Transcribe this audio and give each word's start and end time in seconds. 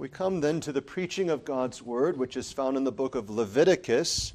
We 0.00 0.08
come 0.08 0.40
then 0.40 0.60
to 0.60 0.72
the 0.72 0.80
preaching 0.80 1.28
of 1.28 1.44
God's 1.44 1.82
Word, 1.82 2.16
which 2.16 2.34
is 2.34 2.54
found 2.54 2.78
in 2.78 2.84
the 2.84 2.90
book 2.90 3.14
of 3.14 3.28
Leviticus, 3.28 4.32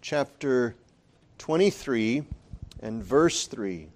chapter 0.00 0.74
23 1.38 2.24
and 2.80 3.00
verse 3.00 3.46
3. 3.46 3.86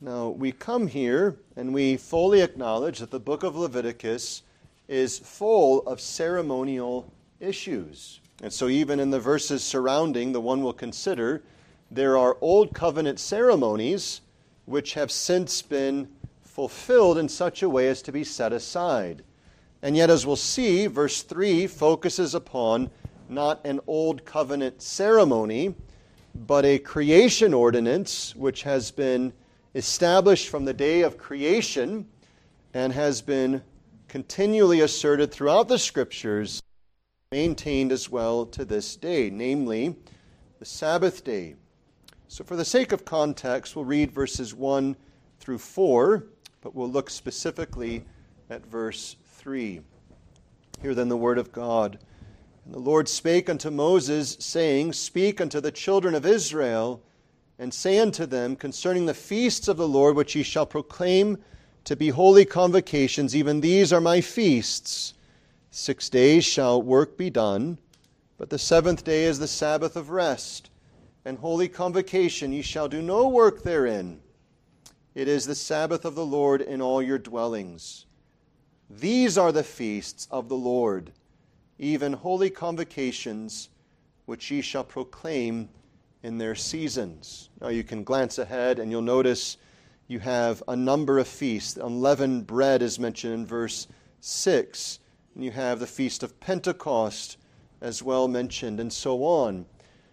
Now, 0.00 0.30
we 0.30 0.50
come 0.50 0.86
here 0.86 1.36
and 1.56 1.74
we 1.74 1.98
fully 1.98 2.40
acknowledge 2.40 3.00
that 3.00 3.10
the 3.10 3.20
book 3.20 3.42
of 3.42 3.54
Leviticus 3.54 4.44
is 4.88 5.18
full 5.18 5.86
of 5.86 6.00
ceremonial 6.00 7.12
issues. 7.38 8.20
And 8.42 8.50
so, 8.50 8.68
even 8.68 8.98
in 8.98 9.10
the 9.10 9.20
verses 9.20 9.62
surrounding 9.62 10.32
the 10.32 10.40
one 10.40 10.62
we'll 10.62 10.72
consider, 10.72 11.42
there 11.90 12.16
are 12.16 12.38
old 12.40 12.72
covenant 12.72 13.20
ceremonies 13.20 14.22
which 14.64 14.94
have 14.94 15.10
since 15.10 15.60
been 15.60 16.08
fulfilled 16.40 17.18
in 17.18 17.28
such 17.28 17.62
a 17.62 17.68
way 17.68 17.88
as 17.88 18.00
to 18.00 18.10
be 18.10 18.24
set 18.24 18.54
aside. 18.54 19.22
And 19.82 19.96
yet, 19.96 20.10
as 20.10 20.24
we'll 20.24 20.36
see, 20.36 20.86
verse 20.86 21.22
3 21.22 21.66
focuses 21.66 22.34
upon 22.34 22.90
not 23.28 23.64
an 23.66 23.80
old 23.88 24.24
covenant 24.24 24.80
ceremony, 24.80 25.74
but 26.34 26.64
a 26.64 26.78
creation 26.78 27.52
ordinance 27.52 28.36
which 28.36 28.62
has 28.62 28.92
been 28.92 29.32
established 29.74 30.48
from 30.48 30.64
the 30.64 30.74
day 30.74 31.02
of 31.02 31.18
creation 31.18 32.06
and 32.74 32.92
has 32.92 33.20
been 33.22 33.62
continually 34.06 34.80
asserted 34.80 35.32
throughout 35.32 35.68
the 35.68 35.78
scriptures, 35.78 36.62
maintained 37.32 37.90
as 37.90 38.08
well 38.08 38.46
to 38.46 38.64
this 38.64 38.94
day, 38.94 39.30
namely 39.30 39.96
the 40.58 40.64
Sabbath 40.64 41.24
day. 41.24 41.56
So, 42.28 42.44
for 42.44 42.56
the 42.56 42.64
sake 42.64 42.92
of 42.92 43.04
context, 43.04 43.74
we'll 43.74 43.84
read 43.84 44.12
verses 44.12 44.54
1 44.54 44.96
through 45.40 45.58
4, 45.58 46.24
but 46.60 46.74
we'll 46.74 46.90
look 46.90 47.10
specifically 47.10 48.04
at 48.48 48.64
verse 48.66 49.16
3. 49.42 49.80
Hear 50.82 50.94
then 50.94 51.08
the 51.08 51.16
word 51.16 51.36
of 51.36 51.50
God. 51.50 51.98
And 52.64 52.72
the 52.72 52.78
Lord 52.78 53.08
spake 53.08 53.50
unto 53.50 53.70
Moses, 53.70 54.36
saying, 54.38 54.92
Speak 54.92 55.40
unto 55.40 55.60
the 55.60 55.72
children 55.72 56.14
of 56.14 56.24
Israel, 56.24 57.02
and 57.58 57.74
say 57.74 57.98
unto 57.98 58.24
them 58.24 58.54
concerning 58.54 59.06
the 59.06 59.14
feasts 59.14 59.66
of 59.66 59.76
the 59.76 59.88
Lord, 59.88 60.14
which 60.14 60.36
ye 60.36 60.44
shall 60.44 60.64
proclaim 60.64 61.38
to 61.82 61.96
be 61.96 62.10
holy 62.10 62.44
convocations, 62.44 63.34
even 63.34 63.60
these 63.60 63.92
are 63.92 64.00
my 64.00 64.20
feasts. 64.20 65.14
Six 65.72 66.08
days 66.08 66.44
shall 66.44 66.80
work 66.80 67.18
be 67.18 67.28
done, 67.28 67.78
but 68.38 68.48
the 68.48 68.60
seventh 68.60 69.02
day 69.02 69.24
is 69.24 69.40
the 69.40 69.48
Sabbath 69.48 69.96
of 69.96 70.10
rest, 70.10 70.70
and 71.24 71.36
holy 71.36 71.66
convocation 71.66 72.52
ye 72.52 72.62
shall 72.62 72.86
do 72.86 73.02
no 73.02 73.26
work 73.26 73.64
therein. 73.64 74.20
It 75.16 75.26
is 75.26 75.46
the 75.46 75.56
Sabbath 75.56 76.04
of 76.04 76.14
the 76.14 76.24
Lord 76.24 76.60
in 76.60 76.80
all 76.80 77.02
your 77.02 77.18
dwellings. 77.18 78.06
These 78.98 79.38
are 79.38 79.52
the 79.52 79.64
feasts 79.64 80.28
of 80.30 80.48
the 80.48 80.56
Lord, 80.56 81.12
even 81.78 82.12
holy 82.12 82.50
convocations, 82.50 83.70
which 84.26 84.50
ye 84.50 84.60
shall 84.60 84.84
proclaim 84.84 85.70
in 86.22 86.36
their 86.36 86.54
seasons. 86.54 87.48
Now 87.60 87.68
you 87.68 87.84
can 87.84 88.04
glance 88.04 88.38
ahead 88.38 88.78
and 88.78 88.90
you'll 88.90 89.00
notice 89.00 89.56
you 90.08 90.18
have 90.18 90.62
a 90.68 90.76
number 90.76 91.18
of 91.18 91.26
feasts. 91.26 91.78
Unleavened 91.78 92.46
bread 92.46 92.82
is 92.82 92.98
mentioned 92.98 93.32
in 93.32 93.46
verse 93.46 93.88
6. 94.20 94.98
And 95.34 95.42
you 95.42 95.52
have 95.52 95.80
the 95.80 95.86
Feast 95.86 96.22
of 96.22 96.38
Pentecost 96.38 97.38
as 97.80 98.02
well 98.02 98.28
mentioned, 98.28 98.78
and 98.78 98.92
so 98.92 99.24
on. 99.24 99.64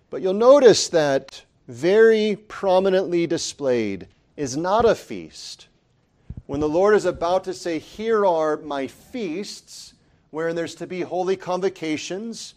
But 0.10 0.22
you'll 0.22 0.34
notice 0.34 0.88
that 0.90 1.44
very 1.68 2.38
prominently 2.48 3.28
displayed 3.28 4.08
is 4.38 4.56
not 4.56 4.86
a 4.86 4.96
feast 4.96 5.68
when 6.50 6.60
the 6.60 6.68
Lord 6.68 6.96
is 6.96 7.06
about 7.06 7.44
to 7.44 7.54
say, 7.54 7.78
Here 7.78 8.26
are 8.26 8.58
my 8.58 8.88
feasts, 8.88 9.94
wherein 10.32 10.56
there's 10.56 10.74
to 10.76 10.88
be 10.88 11.02
holy 11.02 11.36
convocations 11.36 12.56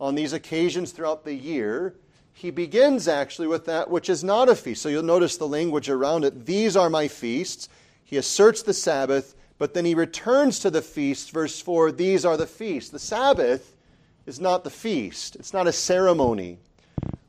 on 0.00 0.14
these 0.14 0.32
occasions 0.32 0.92
throughout 0.92 1.26
the 1.26 1.34
year, 1.34 1.94
he 2.32 2.50
begins 2.50 3.06
actually 3.06 3.46
with 3.46 3.66
that 3.66 3.90
which 3.90 4.08
is 4.08 4.24
not 4.24 4.48
a 4.48 4.56
feast. 4.56 4.80
So 4.80 4.88
you'll 4.88 5.02
notice 5.02 5.36
the 5.36 5.46
language 5.46 5.90
around 5.90 6.24
it. 6.24 6.46
These 6.46 6.74
are 6.74 6.88
my 6.88 7.06
feasts. 7.06 7.68
He 8.02 8.16
asserts 8.16 8.62
the 8.62 8.72
Sabbath, 8.72 9.34
but 9.58 9.74
then 9.74 9.84
he 9.84 9.94
returns 9.94 10.58
to 10.60 10.70
the 10.70 10.80
feast. 10.80 11.30
Verse 11.30 11.60
4 11.60 11.92
These 11.92 12.24
are 12.24 12.38
the 12.38 12.46
feasts. 12.46 12.88
The 12.88 12.98
Sabbath 12.98 13.76
is 14.24 14.40
not 14.40 14.64
the 14.64 14.70
feast, 14.70 15.36
it's 15.36 15.52
not 15.52 15.66
a 15.66 15.72
ceremony. 15.72 16.56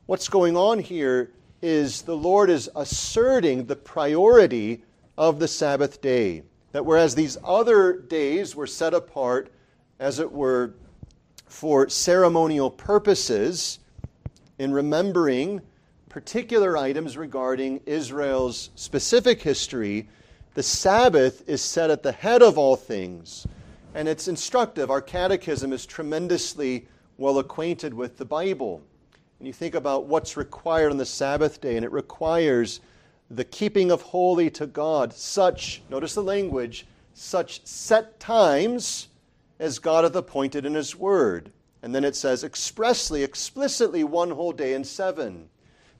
What's 0.06 0.30
going 0.30 0.56
on 0.56 0.78
here 0.78 1.30
is 1.60 2.00
the 2.00 2.16
Lord 2.16 2.48
is 2.48 2.70
asserting 2.74 3.66
the 3.66 3.76
priority 3.76 4.82
of 5.16 5.38
the 5.38 5.48
Sabbath 5.48 6.00
day. 6.00 6.42
That 6.72 6.84
whereas 6.84 7.14
these 7.14 7.38
other 7.44 7.94
days 7.94 8.54
were 8.54 8.66
set 8.66 8.94
apart, 8.94 9.50
as 9.98 10.18
it 10.18 10.30
were, 10.30 10.74
for 11.46 11.88
ceremonial 11.88 12.70
purposes, 12.70 13.78
in 14.58 14.72
remembering 14.72 15.62
particular 16.08 16.76
items 16.76 17.16
regarding 17.16 17.80
Israel's 17.86 18.70
specific 18.74 19.42
history, 19.42 20.08
the 20.54 20.62
Sabbath 20.62 21.46
is 21.46 21.60
set 21.60 21.90
at 21.90 22.02
the 22.02 22.12
head 22.12 22.42
of 22.42 22.56
all 22.56 22.76
things. 22.76 23.46
And 23.94 24.08
it's 24.08 24.28
instructive. 24.28 24.90
Our 24.90 25.02
catechism 25.02 25.72
is 25.72 25.86
tremendously 25.86 26.88
well 27.18 27.38
acquainted 27.38 27.94
with 27.94 28.16
the 28.16 28.24
Bible. 28.24 28.82
And 29.38 29.46
you 29.46 29.52
think 29.52 29.74
about 29.74 30.06
what's 30.06 30.36
required 30.36 30.90
on 30.90 30.98
the 30.98 31.06
Sabbath 31.06 31.60
day, 31.60 31.76
and 31.76 31.84
it 31.84 31.92
requires 31.92 32.80
the 33.30 33.44
keeping 33.44 33.90
of 33.90 34.02
holy 34.02 34.50
to 34.50 34.66
God, 34.66 35.12
such, 35.12 35.82
notice 35.90 36.14
the 36.14 36.22
language, 36.22 36.86
such 37.14 37.64
set 37.66 38.20
times 38.20 39.08
as 39.58 39.78
God 39.78 40.04
hath 40.04 40.14
appointed 40.14 40.66
in 40.66 40.74
His 40.74 40.94
Word. 40.94 41.52
And 41.82 41.94
then 41.94 42.04
it 42.04 42.16
says 42.16 42.44
expressly, 42.44 43.22
explicitly, 43.22 44.04
one 44.04 44.30
whole 44.30 44.52
day 44.52 44.74
in 44.74 44.84
seven. 44.84 45.48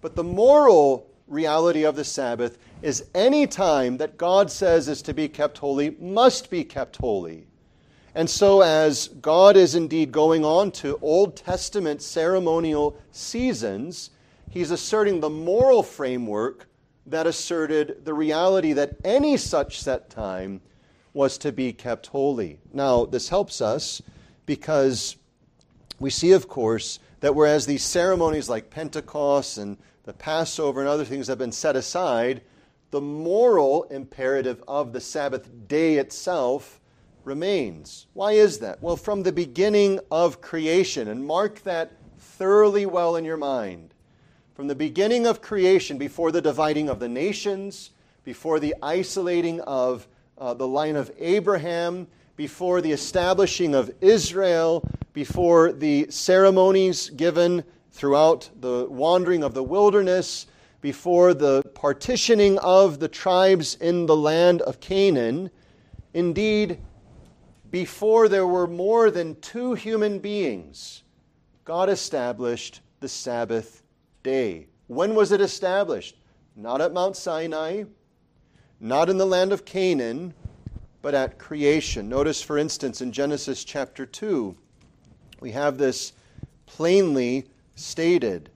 But 0.00 0.14
the 0.14 0.24
moral 0.24 1.10
reality 1.26 1.84
of 1.84 1.96
the 1.96 2.04
Sabbath 2.04 2.58
is 2.82 3.06
any 3.14 3.46
time 3.46 3.96
that 3.96 4.18
God 4.18 4.50
says 4.50 4.88
is 4.88 5.02
to 5.02 5.14
be 5.14 5.28
kept 5.28 5.58
holy 5.58 5.96
must 5.98 6.50
be 6.50 6.64
kept 6.64 6.96
holy. 6.96 7.46
And 8.14 8.30
so, 8.30 8.62
as 8.62 9.08
God 9.08 9.56
is 9.56 9.74
indeed 9.74 10.10
going 10.12 10.44
on 10.44 10.70
to 10.72 10.98
Old 11.02 11.36
Testament 11.36 12.00
ceremonial 12.02 12.96
seasons, 13.10 14.10
He's 14.48 14.70
asserting 14.70 15.20
the 15.20 15.28
moral 15.28 15.82
framework 15.82 16.66
that 17.06 17.26
asserted 17.26 18.04
the 18.04 18.14
reality 18.14 18.72
that 18.72 18.96
any 19.04 19.36
such 19.36 19.80
set 19.80 20.10
time 20.10 20.60
was 21.12 21.38
to 21.38 21.52
be 21.52 21.72
kept 21.72 22.08
holy. 22.08 22.58
Now, 22.72 23.06
this 23.06 23.28
helps 23.28 23.60
us 23.60 24.02
because 24.44 25.16
we 25.98 26.10
see, 26.10 26.32
of 26.32 26.48
course, 26.48 26.98
that 27.20 27.34
whereas 27.34 27.66
these 27.66 27.82
ceremonies 27.82 28.48
like 28.48 28.70
Pentecost 28.70 29.58
and 29.58 29.78
the 30.04 30.12
Passover 30.12 30.80
and 30.80 30.88
other 30.88 31.04
things 31.04 31.26
have 31.28 31.38
been 31.38 31.52
set 31.52 31.74
aside, 31.74 32.42
the 32.90 33.00
moral 33.00 33.84
imperative 33.84 34.62
of 34.68 34.92
the 34.92 35.00
Sabbath 35.00 35.48
day 35.66 35.96
itself 35.96 36.80
remains. 37.24 38.06
Why 38.12 38.32
is 38.32 38.58
that? 38.60 38.82
Well, 38.82 38.96
from 38.96 39.22
the 39.22 39.32
beginning 39.32 39.98
of 40.10 40.40
creation, 40.40 41.08
and 41.08 41.26
mark 41.26 41.62
that 41.64 41.92
thoroughly 42.18 42.86
well 42.86 43.16
in 43.16 43.24
your 43.24 43.36
mind. 43.36 43.94
From 44.56 44.68
the 44.68 44.74
beginning 44.74 45.26
of 45.26 45.42
creation, 45.42 45.98
before 45.98 46.32
the 46.32 46.40
dividing 46.40 46.88
of 46.88 46.98
the 46.98 47.10
nations, 47.10 47.90
before 48.24 48.58
the 48.58 48.74
isolating 48.82 49.60
of 49.60 50.08
uh, 50.38 50.54
the 50.54 50.66
line 50.66 50.96
of 50.96 51.10
Abraham, 51.18 52.06
before 52.36 52.80
the 52.80 52.90
establishing 52.90 53.74
of 53.74 53.92
Israel, 54.00 54.82
before 55.12 55.72
the 55.72 56.06
ceremonies 56.08 57.10
given 57.10 57.64
throughout 57.90 58.48
the 58.62 58.86
wandering 58.88 59.44
of 59.44 59.52
the 59.52 59.62
wilderness, 59.62 60.46
before 60.80 61.34
the 61.34 61.62
partitioning 61.74 62.58
of 62.60 62.98
the 62.98 63.08
tribes 63.08 63.74
in 63.74 64.06
the 64.06 64.16
land 64.16 64.62
of 64.62 64.80
Canaan, 64.80 65.50
indeed, 66.14 66.80
before 67.70 68.26
there 68.26 68.46
were 68.46 68.66
more 68.66 69.10
than 69.10 69.38
two 69.42 69.74
human 69.74 70.18
beings, 70.18 71.02
God 71.66 71.90
established 71.90 72.80
the 73.00 73.08
Sabbath 73.08 73.82
day. 74.26 74.66
When 74.88 75.14
was 75.14 75.30
it 75.30 75.40
established? 75.40 76.16
Not 76.56 76.80
at 76.80 76.92
Mount 76.92 77.16
Sinai, 77.16 77.84
not 78.80 79.08
in 79.08 79.18
the 79.18 79.24
land 79.24 79.52
of 79.52 79.64
Canaan, 79.64 80.34
but 81.00 81.14
at 81.14 81.38
creation. 81.38 82.08
Notice, 82.08 82.42
for 82.42 82.58
instance, 82.58 83.00
in 83.00 83.12
Genesis 83.12 83.62
chapter 83.62 84.04
2, 84.04 84.56
we 85.40 85.52
have 85.52 85.78
this 85.78 86.12
plainly 86.66 87.46
stated. 87.76 88.50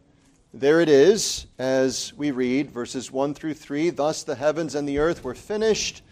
There 0.53 0.81
it 0.81 0.89
is, 0.89 1.47
as 1.57 2.13
we 2.15 2.33
read 2.33 2.73
verses 2.73 3.13
1 3.13 3.35
through 3.35 3.55
3 3.55 3.91
Thus 3.91 4.25
the 4.25 4.35
heavens 4.35 4.75
and 4.75 4.89
the 4.89 4.99
earth 4.99 5.23
were 5.23 5.37
finished, 5.37 6.03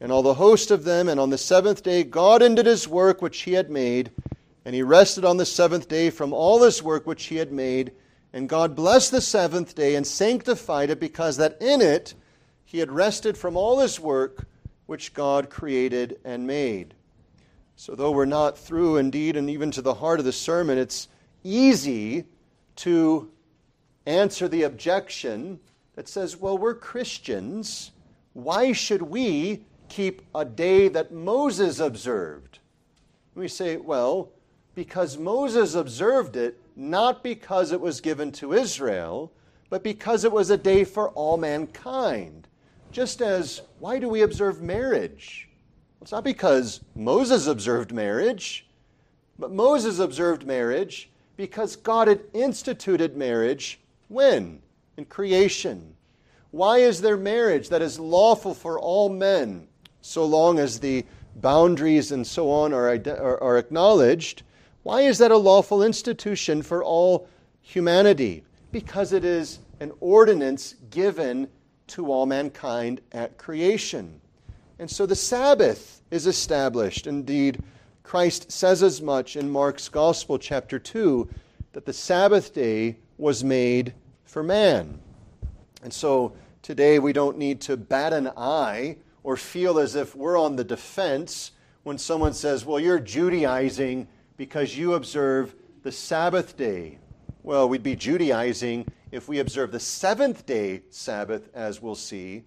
and 0.00 0.10
all 0.10 0.24
the 0.24 0.34
host 0.34 0.72
of 0.72 0.82
them. 0.82 1.08
And 1.08 1.20
on 1.20 1.30
the 1.30 1.38
seventh 1.38 1.84
day, 1.84 2.02
God 2.02 2.42
ended 2.42 2.66
his 2.66 2.88
work 2.88 3.22
which 3.22 3.42
he 3.42 3.52
had 3.52 3.70
made, 3.70 4.10
and 4.64 4.74
he 4.74 4.82
rested 4.82 5.24
on 5.24 5.36
the 5.36 5.46
seventh 5.46 5.86
day 5.86 6.10
from 6.10 6.32
all 6.32 6.62
his 6.64 6.82
work 6.82 7.06
which 7.06 7.26
he 7.26 7.36
had 7.36 7.52
made. 7.52 7.92
And 8.38 8.48
God 8.48 8.76
blessed 8.76 9.10
the 9.10 9.20
seventh 9.20 9.74
day 9.74 9.96
and 9.96 10.06
sanctified 10.06 10.90
it 10.90 11.00
because 11.00 11.38
that 11.38 11.60
in 11.60 11.80
it 11.80 12.14
he 12.64 12.78
had 12.78 12.92
rested 12.92 13.36
from 13.36 13.56
all 13.56 13.80
his 13.80 13.98
work 13.98 14.46
which 14.86 15.12
God 15.12 15.50
created 15.50 16.20
and 16.24 16.46
made. 16.46 16.94
So, 17.74 17.96
though 17.96 18.12
we're 18.12 18.26
not 18.26 18.56
through 18.56 18.98
indeed 18.98 19.36
and 19.36 19.50
even 19.50 19.72
to 19.72 19.82
the 19.82 19.94
heart 19.94 20.20
of 20.20 20.24
the 20.24 20.30
sermon, 20.30 20.78
it's 20.78 21.08
easy 21.42 22.26
to 22.76 23.28
answer 24.06 24.46
the 24.46 24.62
objection 24.62 25.58
that 25.96 26.06
says, 26.06 26.36
well, 26.36 26.56
we're 26.56 26.76
Christians. 26.76 27.90
Why 28.34 28.70
should 28.70 29.02
we 29.02 29.64
keep 29.88 30.22
a 30.32 30.44
day 30.44 30.86
that 30.86 31.10
Moses 31.10 31.80
observed? 31.80 32.60
we 33.34 33.48
say, 33.48 33.78
well, 33.78 34.30
because 34.76 35.18
Moses 35.18 35.74
observed 35.74 36.36
it 36.36 36.60
not 36.78 37.24
because 37.24 37.72
it 37.72 37.80
was 37.80 38.00
given 38.00 38.30
to 38.30 38.52
Israel, 38.52 39.32
but 39.68 39.82
because 39.82 40.24
it 40.24 40.30
was 40.30 40.48
a 40.48 40.56
day 40.56 40.84
for 40.84 41.10
all 41.10 41.36
mankind. 41.36 42.46
Just 42.92 43.20
as, 43.20 43.62
why 43.80 43.98
do 43.98 44.08
we 44.08 44.22
observe 44.22 44.62
marriage? 44.62 45.48
It's 46.00 46.12
not 46.12 46.22
because 46.22 46.80
Moses 46.94 47.48
observed 47.48 47.92
marriage, 47.92 48.66
but 49.38 49.50
Moses 49.50 49.98
observed 49.98 50.46
marriage 50.46 51.10
because 51.36 51.74
God 51.74 52.08
had 52.08 52.22
instituted 52.32 53.16
marriage 53.16 53.80
when? 54.06 54.62
In 54.96 55.04
creation. 55.04 55.94
Why 56.52 56.78
is 56.78 57.00
there 57.00 57.16
marriage 57.16 57.68
that 57.68 57.82
is 57.82 58.00
lawful 58.00 58.54
for 58.54 58.78
all 58.78 59.08
men 59.08 59.66
so 60.00 60.24
long 60.24 60.58
as 60.58 60.78
the 60.78 61.04
boundaries 61.36 62.12
and 62.12 62.26
so 62.26 62.50
on 62.50 62.72
are, 62.72 62.88
are, 62.88 63.42
are 63.42 63.58
acknowledged? 63.58 64.44
Why 64.88 65.02
is 65.02 65.18
that 65.18 65.30
a 65.30 65.36
lawful 65.36 65.82
institution 65.82 66.62
for 66.62 66.82
all 66.82 67.28
humanity? 67.60 68.42
Because 68.72 69.12
it 69.12 69.22
is 69.22 69.58
an 69.80 69.92
ordinance 70.00 70.76
given 70.88 71.48
to 71.88 72.10
all 72.10 72.24
mankind 72.24 73.02
at 73.12 73.36
creation. 73.36 74.18
And 74.78 74.90
so 74.90 75.04
the 75.04 75.14
Sabbath 75.14 76.00
is 76.10 76.26
established. 76.26 77.06
Indeed, 77.06 77.62
Christ 78.02 78.50
says 78.50 78.82
as 78.82 79.02
much 79.02 79.36
in 79.36 79.50
Mark's 79.50 79.90
Gospel, 79.90 80.38
chapter 80.38 80.78
2, 80.78 81.28
that 81.74 81.84
the 81.84 81.92
Sabbath 81.92 82.54
day 82.54 82.96
was 83.18 83.44
made 83.44 83.92
for 84.24 84.42
man. 84.42 84.98
And 85.82 85.92
so 85.92 86.32
today 86.62 86.98
we 86.98 87.12
don't 87.12 87.36
need 87.36 87.60
to 87.60 87.76
bat 87.76 88.14
an 88.14 88.30
eye 88.38 88.96
or 89.22 89.36
feel 89.36 89.78
as 89.80 89.94
if 89.94 90.16
we're 90.16 90.40
on 90.40 90.56
the 90.56 90.64
defense 90.64 91.52
when 91.82 91.98
someone 91.98 92.32
says, 92.32 92.64
Well, 92.64 92.80
you're 92.80 92.98
Judaizing 92.98 94.08
because 94.38 94.78
you 94.78 94.94
observe 94.94 95.54
the 95.82 95.92
Sabbath 95.92 96.56
day. 96.56 96.98
Well, 97.42 97.68
we'd 97.68 97.82
be 97.82 97.96
Judaizing 97.96 98.86
if 99.12 99.28
we 99.28 99.38
observe 99.40 99.72
the 99.72 99.80
seventh 99.80 100.46
day 100.46 100.84
Sabbath, 100.88 101.50
as 101.54 101.82
we'll 101.82 101.94
see 101.94 102.44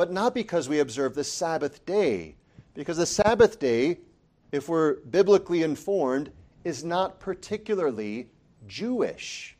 but 0.00 0.10
not 0.10 0.34
because 0.34 0.66
we 0.66 0.78
observe 0.78 1.14
the 1.14 1.22
Sabbath 1.22 1.84
day. 1.84 2.34
Because 2.72 2.96
the 2.96 3.04
Sabbath 3.04 3.58
day, 3.58 3.98
if 4.50 4.66
we're 4.66 4.94
biblically 4.94 5.62
informed, 5.62 6.32
is 6.64 6.82
not 6.82 7.20
particularly 7.20 8.30
Jewish. 8.66 9.58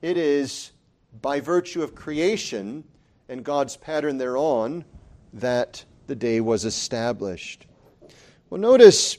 It 0.00 0.16
is 0.16 0.72
by 1.20 1.38
virtue 1.38 1.80
of 1.80 1.94
creation 1.94 2.82
and 3.28 3.44
God's 3.44 3.76
pattern 3.76 4.18
thereon 4.18 4.84
that 5.32 5.84
the 6.08 6.16
day 6.16 6.40
was 6.40 6.64
established. 6.64 7.66
Well, 8.50 8.60
notice 8.60 9.18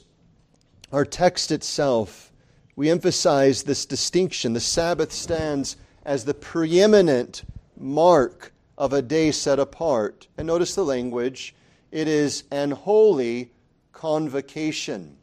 our 0.94 1.04
text 1.04 1.50
itself. 1.50 2.30
We 2.76 2.88
emphasize 2.88 3.64
this 3.64 3.84
distinction. 3.84 4.52
The 4.52 4.60
Sabbath 4.60 5.12
stands 5.12 5.76
as 6.04 6.24
the 6.24 6.34
preeminent 6.34 7.42
mark 7.76 8.52
of 8.78 8.92
a 8.92 9.02
day 9.02 9.32
set 9.32 9.58
apart. 9.58 10.28
And 10.38 10.46
notice 10.46 10.76
the 10.76 10.84
language 10.84 11.56
it 11.90 12.06
is 12.06 12.44
an 12.52 12.70
holy 12.70 13.50
convocation. 13.92 15.16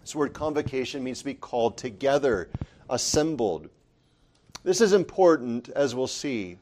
This 0.00 0.14
word 0.14 0.32
convocation 0.32 1.04
means 1.04 1.18
to 1.18 1.26
be 1.26 1.34
called 1.34 1.76
together, 1.76 2.48
assembled. 2.88 3.68
This 4.64 4.80
is 4.80 4.94
important, 4.94 5.68
as 5.68 5.94
we'll 5.94 6.06
see. 6.06 6.56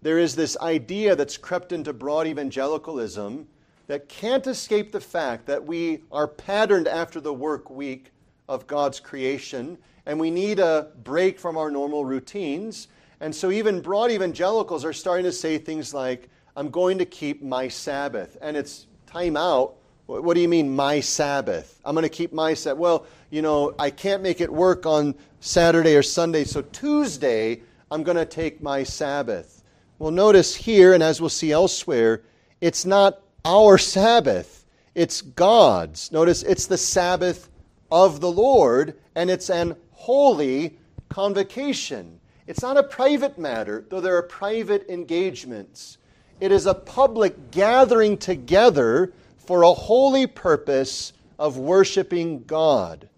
There 0.00 0.18
is 0.18 0.34
this 0.34 0.56
idea 0.56 1.14
that's 1.14 1.36
crept 1.36 1.72
into 1.72 1.92
broad 1.92 2.26
evangelicalism 2.26 3.46
that 3.92 4.08
can't 4.08 4.46
escape 4.46 4.90
the 4.90 4.98
fact 4.98 5.44
that 5.44 5.62
we 5.66 6.00
are 6.10 6.26
patterned 6.26 6.88
after 6.88 7.20
the 7.20 7.34
work 7.34 7.68
week 7.68 8.10
of 8.48 8.66
God's 8.66 8.98
creation, 8.98 9.76
and 10.06 10.18
we 10.18 10.30
need 10.30 10.60
a 10.60 10.88
break 11.04 11.38
from 11.38 11.58
our 11.58 11.70
normal 11.70 12.02
routines. 12.06 12.88
And 13.20 13.34
so 13.34 13.50
even 13.50 13.82
broad 13.82 14.10
evangelicals 14.10 14.86
are 14.86 14.94
starting 14.94 15.26
to 15.26 15.30
say 15.30 15.58
things 15.58 15.92
like, 15.92 16.30
I'm 16.56 16.70
going 16.70 16.96
to 16.96 17.04
keep 17.04 17.42
my 17.42 17.68
Sabbath. 17.68 18.38
And 18.40 18.56
it's 18.56 18.86
time 19.04 19.36
out. 19.36 19.74
What 20.06 20.32
do 20.32 20.40
you 20.40 20.48
mean, 20.48 20.74
my 20.74 21.00
Sabbath? 21.00 21.78
I'm 21.84 21.94
going 21.94 22.02
to 22.04 22.08
keep 22.08 22.32
my 22.32 22.54
Sabbath. 22.54 22.78
Well, 22.78 23.04
you 23.28 23.42
know, 23.42 23.74
I 23.78 23.90
can't 23.90 24.22
make 24.22 24.40
it 24.40 24.50
work 24.50 24.86
on 24.86 25.14
Saturday 25.40 25.94
or 25.94 26.02
Sunday, 26.02 26.44
so 26.44 26.62
Tuesday, 26.62 27.60
I'm 27.90 28.04
going 28.04 28.16
to 28.16 28.24
take 28.24 28.62
my 28.62 28.84
Sabbath. 28.84 29.62
Well, 29.98 30.12
notice 30.12 30.54
here, 30.54 30.94
and 30.94 31.02
as 31.02 31.20
we'll 31.20 31.28
see 31.28 31.52
elsewhere, 31.52 32.22
it's 32.62 32.86
not 32.86 33.18
our 33.44 33.78
Sabbath, 33.78 34.64
it's 34.94 35.20
God's. 35.20 36.12
Notice 36.12 36.42
it's 36.42 36.66
the 36.66 36.78
Sabbath 36.78 37.48
of 37.90 38.20
the 38.20 38.30
Lord, 38.30 38.98
and 39.14 39.30
it's 39.30 39.50
an 39.50 39.76
holy 39.90 40.78
convocation. 41.08 42.20
It's 42.46 42.62
not 42.62 42.76
a 42.76 42.82
private 42.82 43.38
matter, 43.38 43.84
though 43.88 44.00
there 44.00 44.16
are 44.16 44.22
private 44.22 44.88
engagements. 44.88 45.98
It 46.40 46.52
is 46.52 46.66
a 46.66 46.74
public 46.74 47.50
gathering 47.50 48.18
together 48.18 49.12
for 49.38 49.62
a 49.62 49.72
holy 49.72 50.26
purpose 50.26 51.12
of 51.38 51.58
worshiping 51.58 52.44
God. 52.44 53.08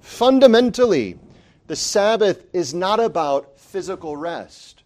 Fundamentally, 0.00 1.18
the 1.66 1.76
Sabbath 1.76 2.46
is 2.52 2.74
not 2.74 3.00
about 3.00 3.58
physical 3.58 4.16
rest. 4.16 4.82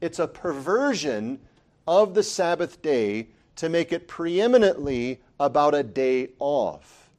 It's 0.00 0.18
a 0.18 0.26
perversion 0.26 1.40
of 1.86 2.14
the 2.14 2.22
Sabbath 2.22 2.82
day 2.82 3.28
to 3.56 3.68
make 3.68 3.92
it 3.92 4.06
preeminently 4.06 5.20
about 5.40 5.74
a 5.74 5.82
day 5.82 6.28
off. 6.38 7.10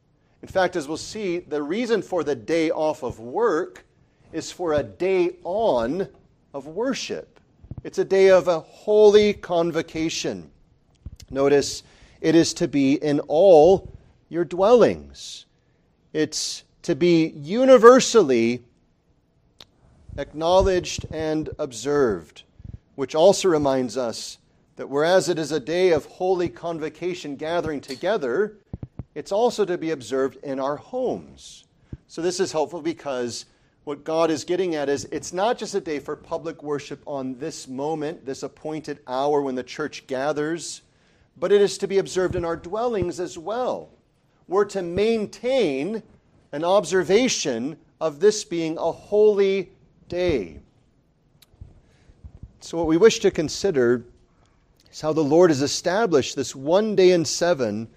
In 0.42 0.48
fact, 0.48 0.76
as 0.76 0.88
we'll 0.88 0.98
see, 0.98 1.40
the 1.40 1.62
reason 1.62 2.02
for 2.02 2.24
the 2.24 2.36
day 2.36 2.70
off 2.70 3.04
of 3.04 3.20
work 3.20 3.86
is 4.32 4.52
for 4.52 4.74
a 4.74 4.84
day 4.84 5.38
on 5.44 6.08
of 6.54 6.68
worship. 6.68 7.40
It's 7.84 7.98
a 7.98 8.06
day 8.06 8.30
of 8.30 8.48
a 8.48 8.60
holy 8.60 9.34
convocation. 9.34 10.52
Notice 11.30 11.84
it 12.22 12.36
is 12.36 12.54
to 12.56 12.68
be 12.68 12.94
in 12.94 13.20
all 13.22 13.92
your 14.30 14.46
dwellings. 14.46 15.46
It's 16.14 16.64
to 16.84 16.96
be 16.96 17.28
universally 17.28 18.64
acknowledged 20.18 21.06
and 21.12 21.50
observed, 21.60 22.44
which 22.96 23.14
also 23.14 23.50
reminds 23.50 23.98
us 23.98 24.38
that 24.78 24.90
whereas 24.90 25.28
it 25.28 25.38
is 25.38 25.52
a 25.52 25.60
day 25.60 25.92
of 25.92 26.06
holy 26.06 26.48
convocation 26.48 27.36
gathering 27.36 27.82
together, 27.82 28.58
it's 29.16 29.32
also 29.32 29.66
to 29.66 29.78
be 29.78 29.90
observed 29.90 30.38
in 30.44 30.60
our 30.60 30.78
homes. 30.78 31.66
So 32.08 32.22
this 32.22 32.40
is 32.40 32.52
helpful 32.52 32.82
because 32.82 33.46
what 33.84 34.04
God 34.04 34.30
is 34.30 34.44
getting 34.44 34.76
at 34.76 34.88
is 34.88 35.06
it's 35.12 35.34
not 35.34 35.58
just 35.58 35.74
a 35.74 35.82
day 35.82 36.00
for 36.00 36.16
public 36.16 36.62
worship 36.62 37.02
on 37.08 37.40
this 37.40 37.68
moment, 37.68 38.26
this 38.26 38.44
appointed 38.44 39.00
hour 39.08 39.42
when 39.42 39.56
the 39.56 39.64
church 39.64 40.06
gathers, 40.06 40.84
but 41.38 41.52
it 41.52 41.60
is 41.60 41.78
to 41.80 41.88
be 41.88 41.98
observed 41.98 42.36
in 42.36 42.46
our 42.46 42.56
dwellings 42.56 43.20
as 43.20 43.38
well. 43.38 43.90
We're 44.48 44.66
to 44.66 44.84
maintain 44.84 46.04
an 46.52 46.64
observation 46.64 47.78
of 48.00 48.20
this 48.20 48.44
being 48.44 48.78
a 48.78 48.92
holy 48.92 49.72
day. 50.08 50.60
So, 52.60 52.78
what 52.78 52.88
we 52.88 52.98
wish 52.98 53.20
to 53.20 53.32
consider 53.32 54.06
is 54.98 55.02
how 55.02 55.14
the 55.14 55.24
Lord 55.24 55.52
has 55.52 55.62
established 55.62 56.36
this 56.36 56.56
one 56.56 56.96
day 56.96 57.12
in 57.12 57.24
seven 57.24 57.88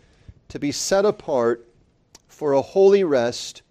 to 0.48 0.58
be 0.58 0.70
set 0.70 1.06
apart 1.06 1.66
for 2.28 2.52
a 2.52 2.60
holy 2.60 3.04
rest 3.04 3.62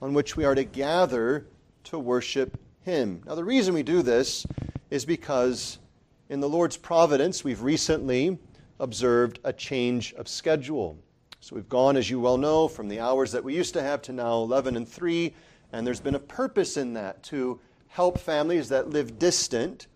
on 0.00 0.14
which 0.14 0.36
we 0.36 0.44
are 0.44 0.54
to 0.54 0.62
gather 0.62 1.44
to 1.82 1.98
worship 1.98 2.56
Him. 2.82 3.20
Now, 3.26 3.34
the 3.34 3.42
reason 3.42 3.74
we 3.74 3.82
do 3.82 4.00
this 4.00 4.46
is 4.90 5.04
because 5.04 5.80
in 6.28 6.38
the 6.38 6.48
Lord's 6.48 6.76
providence, 6.76 7.42
we've 7.42 7.62
recently 7.62 8.38
observed 8.78 9.40
a 9.42 9.52
change 9.52 10.14
of 10.14 10.28
schedule. 10.28 10.96
So 11.40 11.56
we've 11.56 11.68
gone, 11.68 11.96
as 11.96 12.08
you 12.08 12.20
well 12.20 12.38
know, 12.38 12.68
from 12.68 12.86
the 12.86 13.00
hours 13.00 13.32
that 13.32 13.42
we 13.42 13.56
used 13.56 13.74
to 13.74 13.82
have 13.82 14.02
to 14.02 14.12
now 14.12 14.34
11 14.34 14.76
and 14.76 14.88
3, 14.88 15.34
and 15.72 15.84
there's 15.84 15.98
been 15.98 16.14
a 16.14 16.20
purpose 16.20 16.76
in 16.76 16.92
that 16.92 17.24
to 17.24 17.58
help 17.88 18.20
families 18.20 18.68
that 18.68 18.88
live 18.88 19.18
distant 19.18 19.88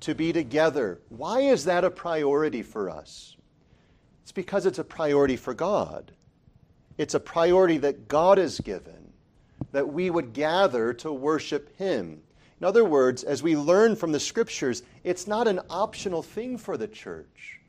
to 0.00 0.14
be 0.14 0.32
together. 0.32 1.00
Why 1.08 1.40
is 1.40 1.64
that 1.64 1.84
a 1.84 1.90
priority 1.90 2.62
for 2.62 2.90
us? 2.90 3.36
It's 4.22 4.32
because 4.32 4.66
it's 4.66 4.78
a 4.78 4.84
priority 4.84 5.36
for 5.36 5.54
God. 5.54 6.12
It's 6.98 7.14
a 7.14 7.20
priority 7.20 7.78
that 7.78 8.08
God 8.08 8.38
has 8.38 8.60
given 8.60 9.12
that 9.72 9.88
we 9.88 10.10
would 10.10 10.32
gather 10.32 10.92
to 10.94 11.12
worship 11.12 11.76
Him. 11.76 12.22
In 12.60 12.66
other 12.66 12.84
words, 12.84 13.22
as 13.22 13.42
we 13.42 13.56
learn 13.56 13.96
from 13.96 14.12
the 14.12 14.20
Scriptures, 14.20 14.82
it's 15.04 15.26
not 15.26 15.46
an 15.46 15.60
optional 15.70 16.22
thing 16.22 16.58
for 16.58 16.76
the 16.76 16.88
church. 16.88 17.60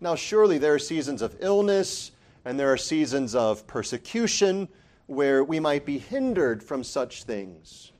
Now, 0.00 0.14
surely 0.14 0.58
there 0.58 0.74
are 0.74 0.78
seasons 0.78 1.20
of 1.20 1.36
illness 1.40 2.12
and 2.44 2.58
there 2.58 2.72
are 2.72 2.78
seasons 2.78 3.34
of 3.34 3.66
persecution 3.66 4.68
where 5.06 5.44
we 5.44 5.60
might 5.60 5.84
be 5.84 5.98
hindered 5.98 6.62
from 6.62 6.84
such 6.84 7.24
things. 7.24 7.92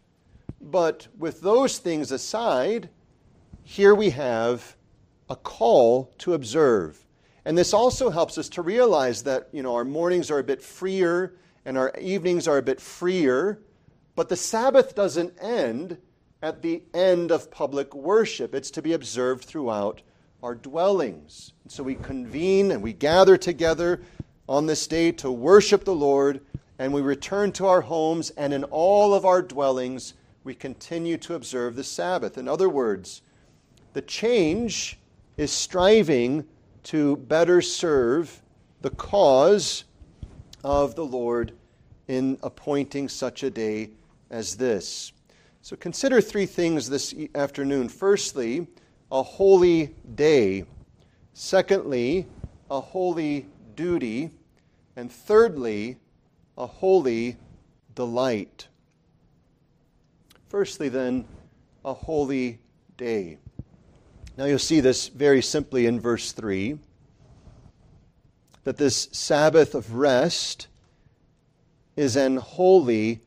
But 0.61 1.09
with 1.19 1.41
those 1.41 1.79
things 1.79 2.13
aside, 2.13 2.89
here 3.71 3.95
we 3.95 4.11
have 4.11 4.75
a 5.29 5.37
call 5.37 6.12
to 6.19 6.35
observe. 6.35 7.07
And 7.45 7.57
this 7.57 7.73
also 7.73 8.11
helps 8.11 8.37
us 8.37 8.49
to 8.49 8.62
realize 8.62 9.23
that, 9.23 9.49
you 9.53 9.62
know, 9.62 9.77
our 9.77 9.85
mornings 9.85 10.29
are 10.29 10.41
a 10.41 10.45
bit 10.45 10.61
freer 10.61 11.37
and 11.65 11.79
our 11.79 11.95
evenings 12.00 12.49
are 12.49 12.59
a 12.59 12.62
bit 12.62 12.81
freer, 12.81 13.61
but 14.17 14.29
the 14.29 14.35
Sabbath 14.35 14.97
doesn't 14.97 15.41
end 15.41 15.99
at 16.43 16.62
the 16.62 16.83
end 16.93 17.31
of 17.31 17.53
public 17.53 17.95
worship. 17.95 18.57
It's 18.57 18.73
to 18.73 18.83
be 18.83 18.93
observed 18.93 19.45
throughout 19.45 20.03
our 20.43 20.57
dwellings. 20.57 21.53
And 21.62 21.71
so 21.71 21.85
we 21.85 21.95
convene 21.95 22.73
and 22.73 22.83
we 22.83 22.93
gather 22.93 23.37
together 23.37 24.03
on 24.49 24.67
this 24.67 24.89
day 24.89 25.12
to 25.12 25.31
worship 25.31 25.85
the 25.85 25.95
Lord, 25.95 26.41
and 26.81 26.93
we 26.93 27.03
return 27.03 27.53
to 27.53 27.67
our 27.69 27.83
homes, 27.83 28.31
and 28.31 28.53
in 28.53 28.65
all 28.65 29.15
of 29.15 29.25
our 29.25 29.43
dwellings, 29.43 30.15
we 30.43 30.57
continue 30.57 31.17
to 31.19 31.35
observe 31.35 31.77
the 31.77 31.85
Sabbath. 31.85 32.37
In 32.37 32.49
other 32.49 32.69
words, 32.69 33.23
the 33.92 34.02
change 34.02 34.99
is 35.37 35.50
striving 35.50 36.44
to 36.85 37.16
better 37.16 37.61
serve 37.61 38.42
the 38.80 38.90
cause 38.90 39.85
of 40.64 40.94
the 40.94 41.04
Lord 41.04 41.52
in 42.09 42.38
appointing 42.42 43.09
such 43.09 43.42
a 43.42 43.50
day 43.50 43.90
as 44.30 44.56
this. 44.56 45.12
So 45.62 45.76
consider 45.76 46.20
three 46.20 46.47
things 46.47 46.88
this 46.88 47.14
afternoon. 47.35 47.88
Firstly, 47.88 48.66
a 49.12 49.23
holy 49.23 49.94
day. 50.14 50.64
Secondly, 51.35 52.26
a 52.70 52.80
holy 52.80 53.47
duty. 53.76 54.30
And 54.97 55.11
thirdly, 55.11 55.99
a 56.56 56.66
holy 56.66 57.37
delight. 57.94 58.68
Firstly, 60.49 60.88
then, 60.88 61.26
a 61.85 61.94
holy 61.94 62.59
day. 62.97 63.38
Now 64.37 64.45
you'll 64.45 64.59
see 64.59 64.81
this 64.81 65.09
very 65.09 65.43
simply 65.43 65.87
in 65.87 66.01
verse 66.01 66.33
3 66.33 66.79
that 68.65 68.77
this 68.77 69.09
Sabbath 69.13 69.75
of 69.75 69.95
rest 69.95 70.69
is 71.97 72.17
an 72.17 72.37
holy 72.37 73.21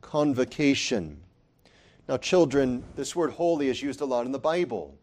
convocation. 0.00 1.20
Now, 2.08 2.18
children, 2.18 2.84
this 2.96 3.16
word 3.16 3.32
holy 3.32 3.68
is 3.68 3.82
used 3.82 4.00
a 4.02 4.04
lot 4.04 4.26
in 4.26 4.32
the 4.32 4.38
Bible, 4.38 4.94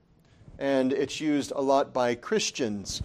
and 0.60 0.94
it's 0.94 1.20
used 1.20 1.52
a 1.52 1.62
lot 1.62 1.94
by 1.94 2.16
Christians. 2.16 3.02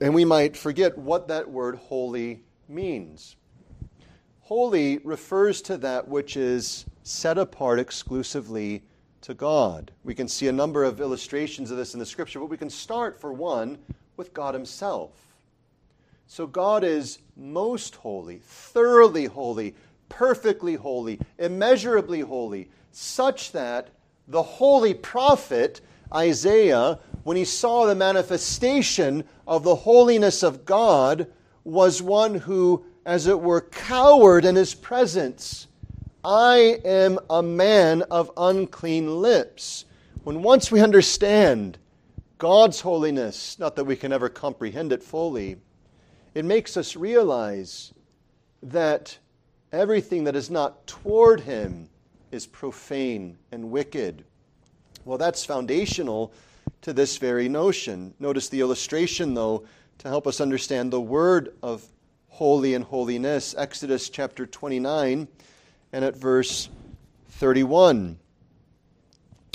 And 0.00 0.14
we 0.14 0.24
might 0.24 0.56
forget 0.56 0.96
what 0.96 1.28
that 1.28 1.48
word 1.48 1.76
holy 1.76 2.42
means. 2.68 3.36
Holy 4.40 4.98
refers 4.98 5.60
to 5.62 5.76
that 5.78 6.08
which 6.08 6.36
is 6.36 6.86
set 7.02 7.36
apart 7.36 7.78
exclusively 7.78 8.82
to 9.22 9.34
God. 9.34 9.90
We 10.04 10.14
can 10.14 10.28
see 10.28 10.48
a 10.48 10.52
number 10.52 10.84
of 10.84 11.00
illustrations 11.00 11.70
of 11.70 11.76
this 11.76 11.94
in 11.94 12.00
the 12.00 12.06
scripture, 12.06 12.40
but 12.40 12.46
we 12.46 12.56
can 12.56 12.70
start, 12.70 13.20
for 13.20 13.32
one, 13.32 13.78
with 14.16 14.32
God 14.34 14.54
Himself. 14.54 15.10
So 16.26 16.46
God 16.46 16.84
is 16.84 17.18
most 17.36 17.96
holy, 17.96 18.40
thoroughly 18.44 19.24
holy, 19.24 19.74
perfectly 20.08 20.74
holy, 20.74 21.18
immeasurably 21.38 22.20
holy, 22.20 22.68
such 22.92 23.52
that 23.52 23.88
the 24.28 24.42
holy 24.42 24.94
prophet 24.94 25.80
Isaiah, 26.14 26.98
when 27.24 27.36
he 27.36 27.44
saw 27.44 27.86
the 27.86 27.94
manifestation 27.94 29.24
of 29.46 29.62
the 29.62 29.74
holiness 29.74 30.42
of 30.42 30.64
God, 30.64 31.26
was 31.64 32.00
one 32.00 32.34
who, 32.34 32.84
as 33.04 33.26
it 33.26 33.40
were, 33.40 33.60
cowered 33.60 34.44
in 34.44 34.56
his 34.56 34.74
presence 34.74 35.66
I 36.24 36.80
am 36.84 37.18
a 37.30 37.42
man 37.42 38.02
of 38.02 38.30
unclean 38.36 39.22
lips. 39.22 39.84
When 40.24 40.42
once 40.42 40.70
we 40.70 40.80
understand 40.80 41.78
God's 42.38 42.80
holiness, 42.80 43.58
not 43.58 43.76
that 43.76 43.84
we 43.84 43.94
can 43.94 44.12
ever 44.12 44.28
comprehend 44.28 44.92
it 44.92 45.02
fully, 45.02 45.56
it 46.34 46.44
makes 46.44 46.76
us 46.76 46.96
realize 46.96 47.92
that 48.62 49.18
everything 49.70 50.24
that 50.24 50.34
is 50.34 50.50
not 50.50 50.86
toward 50.88 51.40
Him 51.40 51.88
is 52.32 52.46
profane 52.46 53.38
and 53.52 53.70
wicked. 53.70 54.24
Well, 55.04 55.18
that's 55.18 55.44
foundational 55.44 56.32
to 56.82 56.92
this 56.92 57.16
very 57.16 57.48
notion. 57.48 58.12
Notice 58.18 58.48
the 58.48 58.60
illustration, 58.60 59.34
though, 59.34 59.64
to 59.98 60.08
help 60.08 60.26
us 60.26 60.40
understand 60.40 60.92
the 60.92 61.00
word 61.00 61.54
of 61.62 61.84
holy 62.28 62.74
and 62.74 62.84
holiness. 62.84 63.54
Exodus 63.56 64.10
chapter 64.10 64.46
29 64.46 65.28
and 65.92 66.04
at 66.04 66.16
verse 66.16 66.68
31. 67.30 68.18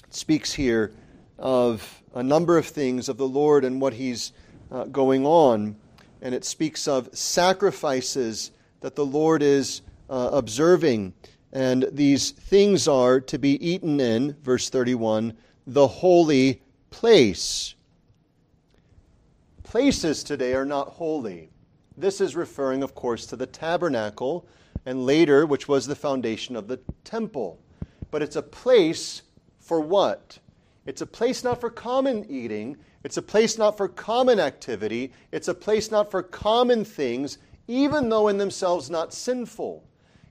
It 0.08 0.14
speaks 0.14 0.54
here 0.54 0.92
of 1.38 2.02
a 2.14 2.24
number 2.24 2.58
of 2.58 2.66
things 2.66 3.10
of 3.10 3.18
the 3.18 3.28
Lord 3.28 3.66
and 3.66 3.82
what 3.82 3.94
He's 3.94 4.32
uh, 4.72 4.86
going 4.86 5.26
on. 5.26 5.76
And 6.22 6.34
it 6.34 6.46
speaks 6.46 6.88
of 6.88 7.10
sacrifices 7.16 8.52
that 8.82 8.96
the 8.96 9.06
Lord 9.06 9.42
is 9.42 9.82
uh, 10.10 10.30
observing. 10.32 11.14
And 11.52 11.88
these 11.92 12.32
things 12.32 12.88
are 12.88 13.20
to 13.22 13.38
be 13.38 13.64
eaten 13.66 14.00
in, 14.00 14.36
verse 14.42 14.70
31, 14.70 15.34
the 15.68 15.88
holy 15.88 16.62
place. 16.90 17.76
Places 19.64 20.24
today 20.24 20.54
are 20.54 20.66
not 20.66 20.90
holy. 20.90 21.50
This 21.98 22.22
is 22.22 22.36
referring, 22.36 22.84
of 22.84 22.96
course, 22.96 23.26
to 23.28 23.36
the 23.36 23.46
tabernacle 23.46 24.46
and 24.86 25.06
later, 25.06 25.46
which 25.46 25.68
was 25.68 25.88
the 25.88 25.96
foundation 25.96 26.56
of 26.56 26.68
the 26.68 26.80
temple. 27.04 27.60
But 28.12 28.22
it's 28.22 28.36
a 28.36 28.42
place 28.42 29.22
for 29.60 29.80
what? 29.80 30.40
It's 30.86 31.02
a 31.02 31.06
place 31.06 31.44
not 31.44 31.62
for 31.62 31.70
common 31.70 32.26
eating, 32.30 32.78
it's 33.04 33.18
a 33.18 33.22
place 33.22 33.58
not 33.58 33.78
for 33.78 33.88
common 33.88 34.40
activity, 34.40 35.14
it's 35.32 35.48
a 35.48 35.54
place 35.54 35.92
not 35.92 36.12
for 36.12 36.22
common 36.22 36.84
things, 36.84 37.38
even 37.68 38.10
though 38.10 38.28
in 38.28 38.38
themselves 38.38 38.90
not 38.90 39.14
sinful. 39.14 39.84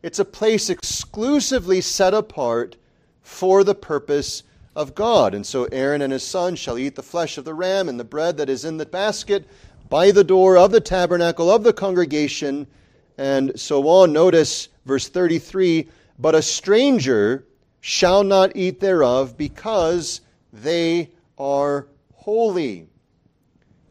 It's 0.02 0.18
a 0.18 0.24
place 0.24 0.68
exclusively 0.68 1.80
set 1.80 2.12
apart 2.12 2.76
for 3.22 3.64
the 3.64 3.74
purpose 3.74 4.42
of 4.74 4.94
God. 4.94 5.34
And 5.34 5.46
so 5.46 5.64
Aaron 5.66 6.02
and 6.02 6.12
his 6.12 6.26
sons 6.26 6.58
shall 6.58 6.78
eat 6.78 6.96
the 6.96 7.02
flesh 7.02 7.38
of 7.38 7.44
the 7.44 7.54
ram 7.54 7.88
and 7.88 8.00
the 8.00 8.04
bread 8.04 8.36
that 8.36 8.50
is 8.50 8.64
in 8.64 8.78
the 8.78 8.86
basket 8.86 9.46
by 9.88 10.10
the 10.10 10.24
door 10.24 10.56
of 10.56 10.70
the 10.70 10.80
tabernacle 10.80 11.50
of 11.50 11.62
the 11.62 11.72
congregation 11.72 12.66
and 13.22 13.52
so 13.58 13.86
on. 13.86 14.12
Notice 14.12 14.68
verse 14.84 15.08
33 15.08 15.88
But 16.18 16.34
a 16.34 16.42
stranger 16.42 17.46
shall 17.80 18.24
not 18.24 18.56
eat 18.56 18.80
thereof 18.80 19.38
because 19.38 20.22
they 20.52 21.08
are 21.38 21.86
holy. 22.14 22.88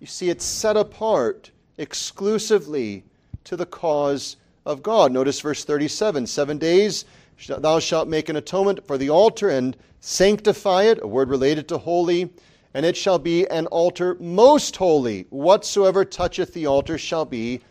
You 0.02 0.08
see, 0.08 0.30
it's 0.30 0.44
set 0.44 0.76
apart 0.76 1.52
exclusively 1.78 3.06
to 3.46 3.56
the 3.56 3.66
cause 3.66 4.36
of 4.66 4.84
God. 4.84 5.14
Notice 5.14 5.40
verse 5.40 5.64
37 5.64 6.28
Seven 6.28 6.58
days 6.58 7.06
thou 7.48 7.80
shalt 7.80 8.10
make 8.10 8.28
an 8.28 8.36
atonement 8.36 8.86
for 8.86 8.98
the 8.98 9.10
altar 9.10 9.48
and 9.48 9.78
sanctify 10.02 10.84
it, 10.84 11.00
a 11.02 11.08
word 11.08 11.30
related 11.30 11.70
to 11.70 11.78
holy, 11.78 12.30
and 12.74 12.86
it 12.86 12.98
shall 12.98 13.18
be 13.18 13.48
an 13.48 13.68
altar 13.68 14.18
most 14.20 14.76
holy. 14.76 15.26
Whatsoever 15.30 16.04
toucheth 16.04 16.54
the 16.54 16.66
altar 16.66 16.98
shall 16.98 17.24
be 17.24 17.62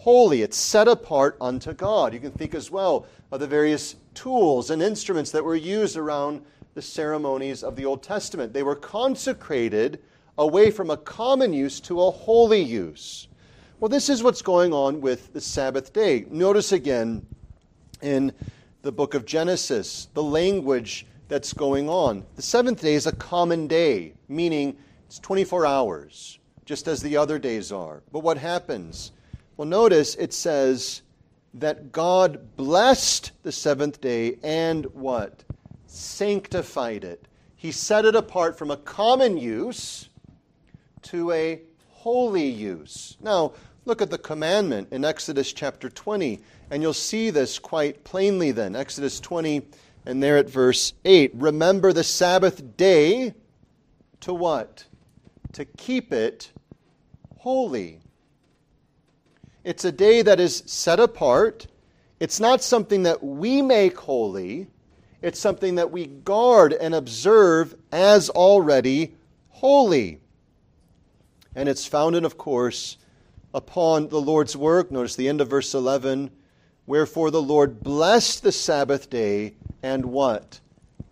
holy, 0.00 0.40
it's 0.40 0.56
set 0.56 0.88
apart 0.88 1.36
unto 1.42 1.74
God. 1.74 2.14
You 2.14 2.20
can 2.20 2.30
think 2.30 2.54
as 2.54 2.70
well 2.70 3.06
of 3.30 3.38
the 3.38 3.46
various 3.46 3.96
tools 4.14 4.70
and 4.70 4.80
instruments 4.80 5.30
that 5.32 5.44
were 5.44 5.54
used 5.54 5.98
around 5.98 6.42
the 6.72 6.80
ceremonies 6.80 7.62
of 7.62 7.76
the 7.76 7.84
Old 7.84 8.02
Testament. 8.02 8.54
They 8.54 8.62
were 8.62 8.76
consecrated 8.76 10.00
away 10.38 10.70
from 10.70 10.88
a 10.88 10.96
common 10.96 11.52
use 11.52 11.80
to 11.80 12.00
a 12.00 12.10
holy 12.10 12.62
use. 12.62 13.28
Well, 13.78 13.90
this 13.90 14.08
is 14.08 14.22
what's 14.22 14.40
going 14.40 14.72
on 14.72 15.02
with 15.02 15.34
the 15.34 15.40
Sabbath 15.40 15.92
day. 15.92 16.24
Notice 16.30 16.72
again 16.72 17.26
in 18.00 18.32
the 18.80 18.92
book 18.92 19.12
of 19.12 19.26
Genesis 19.26 20.08
the 20.14 20.22
language 20.22 21.06
that's 21.28 21.52
going 21.52 21.90
on. 21.90 22.24
The 22.36 22.42
seventh 22.42 22.80
day 22.80 22.94
is 22.94 23.06
a 23.06 23.12
common 23.12 23.66
day, 23.66 24.14
meaning 24.28 24.78
it's 25.06 25.18
24 25.18 25.66
hours, 25.66 26.38
just 26.64 26.88
as 26.88 27.02
the 27.02 27.18
other 27.18 27.38
days 27.38 27.70
are. 27.70 28.02
But 28.10 28.20
what 28.20 28.38
happens? 28.38 29.12
Well, 29.60 29.68
notice 29.68 30.14
it 30.14 30.32
says 30.32 31.02
that 31.52 31.92
God 31.92 32.56
blessed 32.56 33.32
the 33.42 33.52
seventh 33.52 34.00
day 34.00 34.38
and 34.42 34.86
what? 34.94 35.44
Sanctified 35.86 37.04
it. 37.04 37.28
He 37.56 37.70
set 37.70 38.06
it 38.06 38.14
apart 38.14 38.56
from 38.56 38.70
a 38.70 38.78
common 38.78 39.36
use 39.36 40.08
to 41.02 41.30
a 41.32 41.60
holy 41.90 42.48
use. 42.48 43.18
Now, 43.20 43.52
look 43.84 44.00
at 44.00 44.08
the 44.08 44.16
commandment 44.16 44.88
in 44.92 45.04
Exodus 45.04 45.52
chapter 45.52 45.90
20, 45.90 46.40
and 46.70 46.82
you'll 46.82 46.94
see 46.94 47.28
this 47.28 47.58
quite 47.58 48.02
plainly 48.02 48.52
then. 48.52 48.74
Exodus 48.74 49.20
20, 49.20 49.60
and 50.06 50.22
there 50.22 50.38
at 50.38 50.48
verse 50.48 50.94
8. 51.04 51.32
Remember 51.34 51.92
the 51.92 52.02
Sabbath 52.02 52.78
day 52.78 53.34
to 54.20 54.32
what? 54.32 54.86
To 55.52 55.66
keep 55.66 56.14
it 56.14 56.50
holy. 57.36 58.00
It's 59.64 59.84
a 59.84 59.92
day 59.92 60.22
that 60.22 60.40
is 60.40 60.62
set 60.66 60.98
apart. 60.98 61.66
It's 62.18 62.40
not 62.40 62.62
something 62.62 63.02
that 63.02 63.22
we 63.22 63.62
make 63.62 63.98
holy. 63.98 64.68
It's 65.22 65.38
something 65.38 65.74
that 65.74 65.90
we 65.90 66.06
guard 66.06 66.72
and 66.72 66.94
observe 66.94 67.74
as 67.92 68.30
already 68.30 69.14
holy. 69.50 70.20
And 71.54 71.68
it's 71.68 71.86
founded, 71.86 72.24
of 72.24 72.38
course, 72.38 72.96
upon 73.52 74.08
the 74.08 74.20
Lord's 74.20 74.56
work. 74.56 74.90
Notice 74.90 75.16
the 75.16 75.28
end 75.28 75.40
of 75.40 75.48
verse 75.48 75.74
11. 75.74 76.30
Wherefore 76.86 77.30
the 77.30 77.42
Lord 77.42 77.82
blessed 77.82 78.42
the 78.42 78.52
Sabbath 78.52 79.10
day 79.10 79.54
and 79.82 80.06
what? 80.06 80.60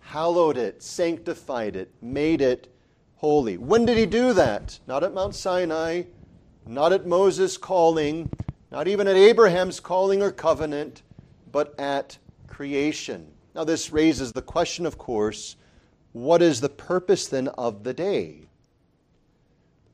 Hallowed 0.01 0.57
it, 0.57 0.83
sanctified 0.83 1.77
it, 1.77 1.93
made 2.01 2.41
it 2.41 2.73
holy. 3.17 3.59
When 3.59 3.85
did 3.85 3.99
he 3.99 4.07
do 4.07 4.33
that? 4.33 4.79
Not 4.87 5.05
at 5.05 5.13
Mount 5.13 5.35
Sinai, 5.35 6.05
not 6.69 6.93
at 6.93 7.07
Moses' 7.07 7.57
calling, 7.57 8.31
not 8.71 8.87
even 8.87 9.09
at 9.09 9.17
Abraham's 9.17 9.81
calling 9.81 10.23
or 10.23 10.31
covenant, 10.31 11.03
but 11.51 11.75
at 11.81 12.19
creation. 12.47 13.27
Now, 13.55 13.65
this 13.65 13.91
raises 13.91 14.33
the 14.33 14.43
question, 14.43 14.87
of 14.87 14.99
course 14.99 15.57
what 16.13 16.43
is 16.43 16.61
the 16.61 16.69
purpose 16.69 17.29
then 17.29 17.49
of 17.49 17.85
the 17.85 17.93
day? 17.95 18.49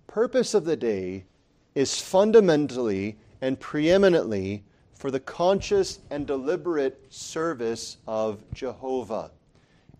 The 0.06 0.12
purpose 0.12 0.54
of 0.54 0.64
the 0.64 0.76
day 0.76 1.24
is 1.74 2.00
fundamentally 2.00 3.18
and 3.40 3.58
preeminently 3.58 4.64
for 4.94 5.10
the 5.10 5.20
conscious 5.20 5.98
and 6.10 6.26
deliberate 6.26 7.04
service 7.12 7.98
of 8.06 8.42
Jehovah. 8.54 9.32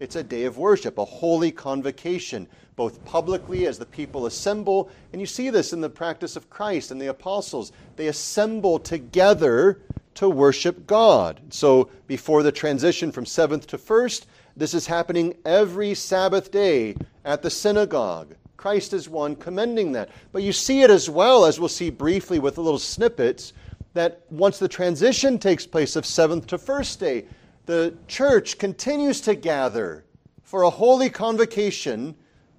It's 0.00 0.16
a 0.16 0.22
day 0.22 0.44
of 0.44 0.58
worship, 0.58 0.98
a 0.98 1.04
holy 1.04 1.50
convocation, 1.50 2.48
both 2.76 3.04
publicly 3.04 3.66
as 3.66 3.78
the 3.78 3.86
people 3.86 4.26
assemble, 4.26 4.90
and 5.12 5.20
you 5.20 5.26
see 5.26 5.50
this 5.50 5.72
in 5.72 5.80
the 5.80 5.88
practice 5.88 6.36
of 6.36 6.50
Christ 6.50 6.90
and 6.90 7.00
the 7.00 7.06
apostles. 7.06 7.72
They 7.96 8.08
assemble 8.08 8.78
together 8.78 9.80
to 10.14 10.28
worship 10.28 10.86
God. 10.86 11.40
So 11.50 11.90
before 12.06 12.42
the 12.42 12.52
transition 12.52 13.12
from 13.12 13.26
seventh 13.26 13.66
to 13.68 13.78
first, 13.78 14.26
this 14.56 14.74
is 14.74 14.86
happening 14.86 15.34
every 15.44 15.94
Sabbath 15.94 16.50
day 16.50 16.96
at 17.24 17.42
the 17.42 17.50
synagogue. 17.50 18.34
Christ 18.56 18.92
is 18.92 19.08
one 19.08 19.36
commending 19.36 19.92
that. 19.92 20.08
But 20.32 20.42
you 20.42 20.52
see 20.52 20.82
it 20.82 20.90
as 20.90 21.10
well, 21.10 21.44
as 21.44 21.60
we'll 21.60 21.68
see 21.68 21.90
briefly 21.90 22.38
with 22.38 22.54
the 22.54 22.62
little 22.62 22.78
snippets, 22.78 23.52
that 23.92 24.22
once 24.30 24.58
the 24.58 24.68
transition 24.68 25.38
takes 25.38 25.66
place 25.66 25.96
of 25.96 26.06
seventh 26.06 26.46
to 26.48 26.58
first 26.58 26.98
day, 26.98 27.24
the 27.66 27.94
church 28.08 28.58
continues 28.58 29.20
to 29.22 29.34
gather 29.34 30.04
for 30.42 30.62
a 30.62 30.70
holy 30.70 31.08
convocation 31.08 32.14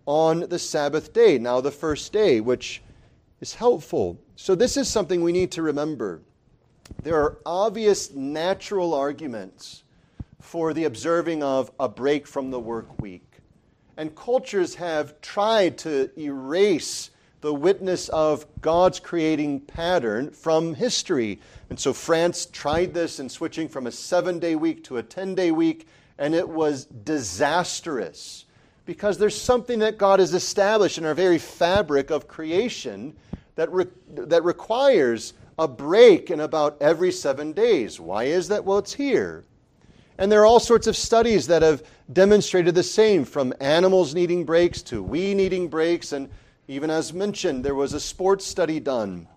on 0.05 0.41
the 0.41 0.59
Sabbath 0.59 1.13
day, 1.13 1.37
now 1.37 1.61
the 1.61 1.71
first 1.71 2.11
day, 2.11 2.41
which 2.41 2.81
is 3.41 3.53
helpful. 3.53 4.19
So, 4.35 4.55
this 4.55 4.77
is 4.77 4.87
something 4.87 5.21
we 5.21 5.31
need 5.31 5.51
to 5.51 5.61
remember. 5.61 6.21
There 7.03 7.21
are 7.21 7.37
obvious 7.45 8.13
natural 8.13 8.93
arguments 8.93 9.83
for 10.39 10.73
the 10.73 10.83
observing 10.83 11.41
of 11.41 11.71
a 11.79 11.89
break 11.89 12.27
from 12.27 12.51
the 12.51 12.59
work 12.59 13.01
week. 13.01 13.39
And 13.97 14.15
cultures 14.15 14.75
have 14.75 15.19
tried 15.21 15.77
to 15.79 16.11
erase 16.19 17.11
the 17.45 17.53
witness 17.53 18.09
of 18.09 18.43
God's 18.59 18.99
creating 18.99 19.59
pattern 19.59 20.31
from 20.31 20.73
history. 20.73 21.39
And 21.69 21.79
so 21.79 21.93
France 21.93 22.47
tried 22.47 22.91
this 22.91 23.19
in 23.19 23.29
switching 23.29 23.67
from 23.67 23.85
a 23.85 23.91
seven 23.91 24.39
day 24.39 24.55
week 24.55 24.83
to 24.85 24.97
a 24.97 25.03
10 25.03 25.35
day 25.35 25.51
week, 25.51 25.87
and 26.17 26.33
it 26.33 26.49
was 26.49 26.85
disastrous 26.85 28.45
because 28.87 29.19
there's 29.19 29.39
something 29.39 29.77
that 29.77 29.99
God 29.99 30.19
has 30.19 30.33
established 30.33 30.97
in 30.97 31.05
our 31.05 31.13
very 31.13 31.37
fabric 31.37 32.09
of 32.09 32.27
creation 32.27 33.15
that, 33.53 33.71
re- 33.71 33.85
that 34.09 34.43
requires 34.43 35.33
a 35.59 35.67
break 35.67 36.31
in 36.31 36.39
about 36.39 36.77
every 36.81 37.11
seven 37.11 37.51
days. 37.51 37.99
Why 37.99 38.23
is 38.23 38.47
that? 38.47 38.65
Well, 38.65 38.79
it's 38.79 38.93
here. 38.93 39.43
And 40.17 40.31
there 40.31 40.41
are 40.41 40.47
all 40.47 40.59
sorts 40.59 40.87
of 40.87 40.97
studies 40.97 41.45
that 41.45 41.61
have 41.61 41.83
demonstrated 42.11 42.73
the 42.73 42.81
same, 42.81 43.23
from 43.23 43.53
animals 43.59 44.15
needing 44.15 44.45
breaks 44.45 44.81
to 44.83 45.03
we 45.03 45.35
needing 45.35 45.67
breaks. 45.67 46.11
And 46.11 46.27
even 46.67 46.89
as 46.89 47.13
mentioned, 47.13 47.63
there 47.63 47.75
was 47.75 47.93
a 47.93 47.99
sports 47.99 48.45
study 48.45 48.79
done 48.79 49.27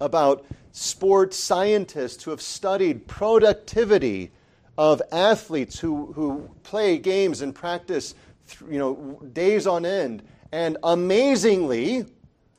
about 0.00 0.44
sports 0.72 1.36
scientists 1.36 2.24
who 2.24 2.30
have 2.30 2.42
studied 2.42 3.06
productivity 3.06 4.30
of 4.76 5.02
athletes 5.12 5.78
who, 5.78 6.12
who 6.12 6.48
play 6.62 6.98
games 6.98 7.42
and 7.42 7.54
practice 7.54 8.14
you 8.68 8.78
know, 8.78 9.20
days 9.32 9.66
on 9.66 9.86
end. 9.86 10.22
And 10.50 10.76
amazingly, 10.82 12.06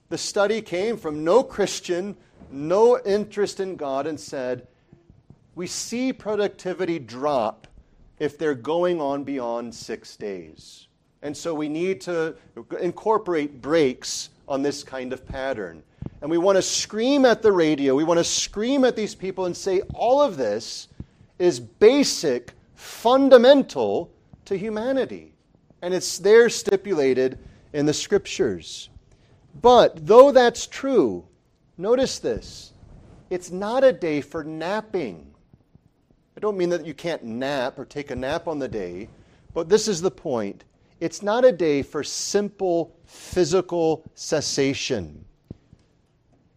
the 0.09 0.17
study 0.17 0.61
came 0.61 0.97
from 0.97 1.23
no 1.23 1.43
Christian, 1.43 2.15
no 2.51 2.99
interest 2.99 3.59
in 3.59 3.75
God, 3.75 4.07
and 4.07 4.19
said, 4.19 4.67
We 5.55 5.67
see 5.67 6.13
productivity 6.13 6.99
drop 6.99 7.67
if 8.19 8.37
they're 8.37 8.55
going 8.55 9.01
on 9.01 9.23
beyond 9.23 9.75
six 9.75 10.15
days. 10.15 10.87
And 11.23 11.35
so 11.35 11.53
we 11.53 11.69
need 11.69 12.01
to 12.01 12.35
incorporate 12.81 13.61
breaks 13.61 14.29
on 14.45 14.61
this 14.61 14.83
kind 14.83 15.13
of 15.13 15.25
pattern. 15.25 15.81
And 16.21 16.29
we 16.29 16.37
want 16.37 16.57
to 16.57 16.61
scream 16.61 17.23
at 17.23 17.41
the 17.41 17.51
radio, 17.51 17.95
we 17.95 18.03
want 18.03 18.19
to 18.19 18.25
scream 18.25 18.83
at 18.83 18.97
these 18.97 19.15
people 19.15 19.45
and 19.45 19.55
say, 19.55 19.81
all 19.93 20.21
of 20.21 20.35
this 20.35 20.89
is 21.39 21.61
basic, 21.61 22.51
fundamental 22.75 24.11
to 24.45 24.57
humanity. 24.57 25.33
And 25.81 25.93
it's 25.93 26.19
there 26.19 26.49
stipulated 26.49 27.39
in 27.71 27.85
the 27.85 27.93
scriptures. 27.93 28.89
But 29.61 30.05
though 30.05 30.33
that's 30.33 30.67
true, 30.67 31.25
notice 31.77 32.19
this 32.19 32.73
it's 33.29 33.49
not 33.49 33.85
a 33.85 33.93
day 33.93 34.19
for 34.19 34.43
napping. 34.43 35.33
I 36.35 36.41
don't 36.41 36.57
mean 36.57 36.69
that 36.69 36.85
you 36.85 36.93
can't 36.93 37.23
nap 37.23 37.79
or 37.79 37.85
take 37.85 38.11
a 38.11 38.15
nap 38.15 38.47
on 38.47 38.59
the 38.59 38.67
day, 38.67 39.07
but 39.53 39.69
this 39.69 39.87
is 39.87 40.01
the 40.01 40.11
point. 40.11 40.65
It's 41.03 41.21
not 41.21 41.43
a 41.43 41.51
day 41.51 41.81
for 41.81 42.01
simple 42.01 42.95
physical 43.03 44.09
cessation. 44.15 45.25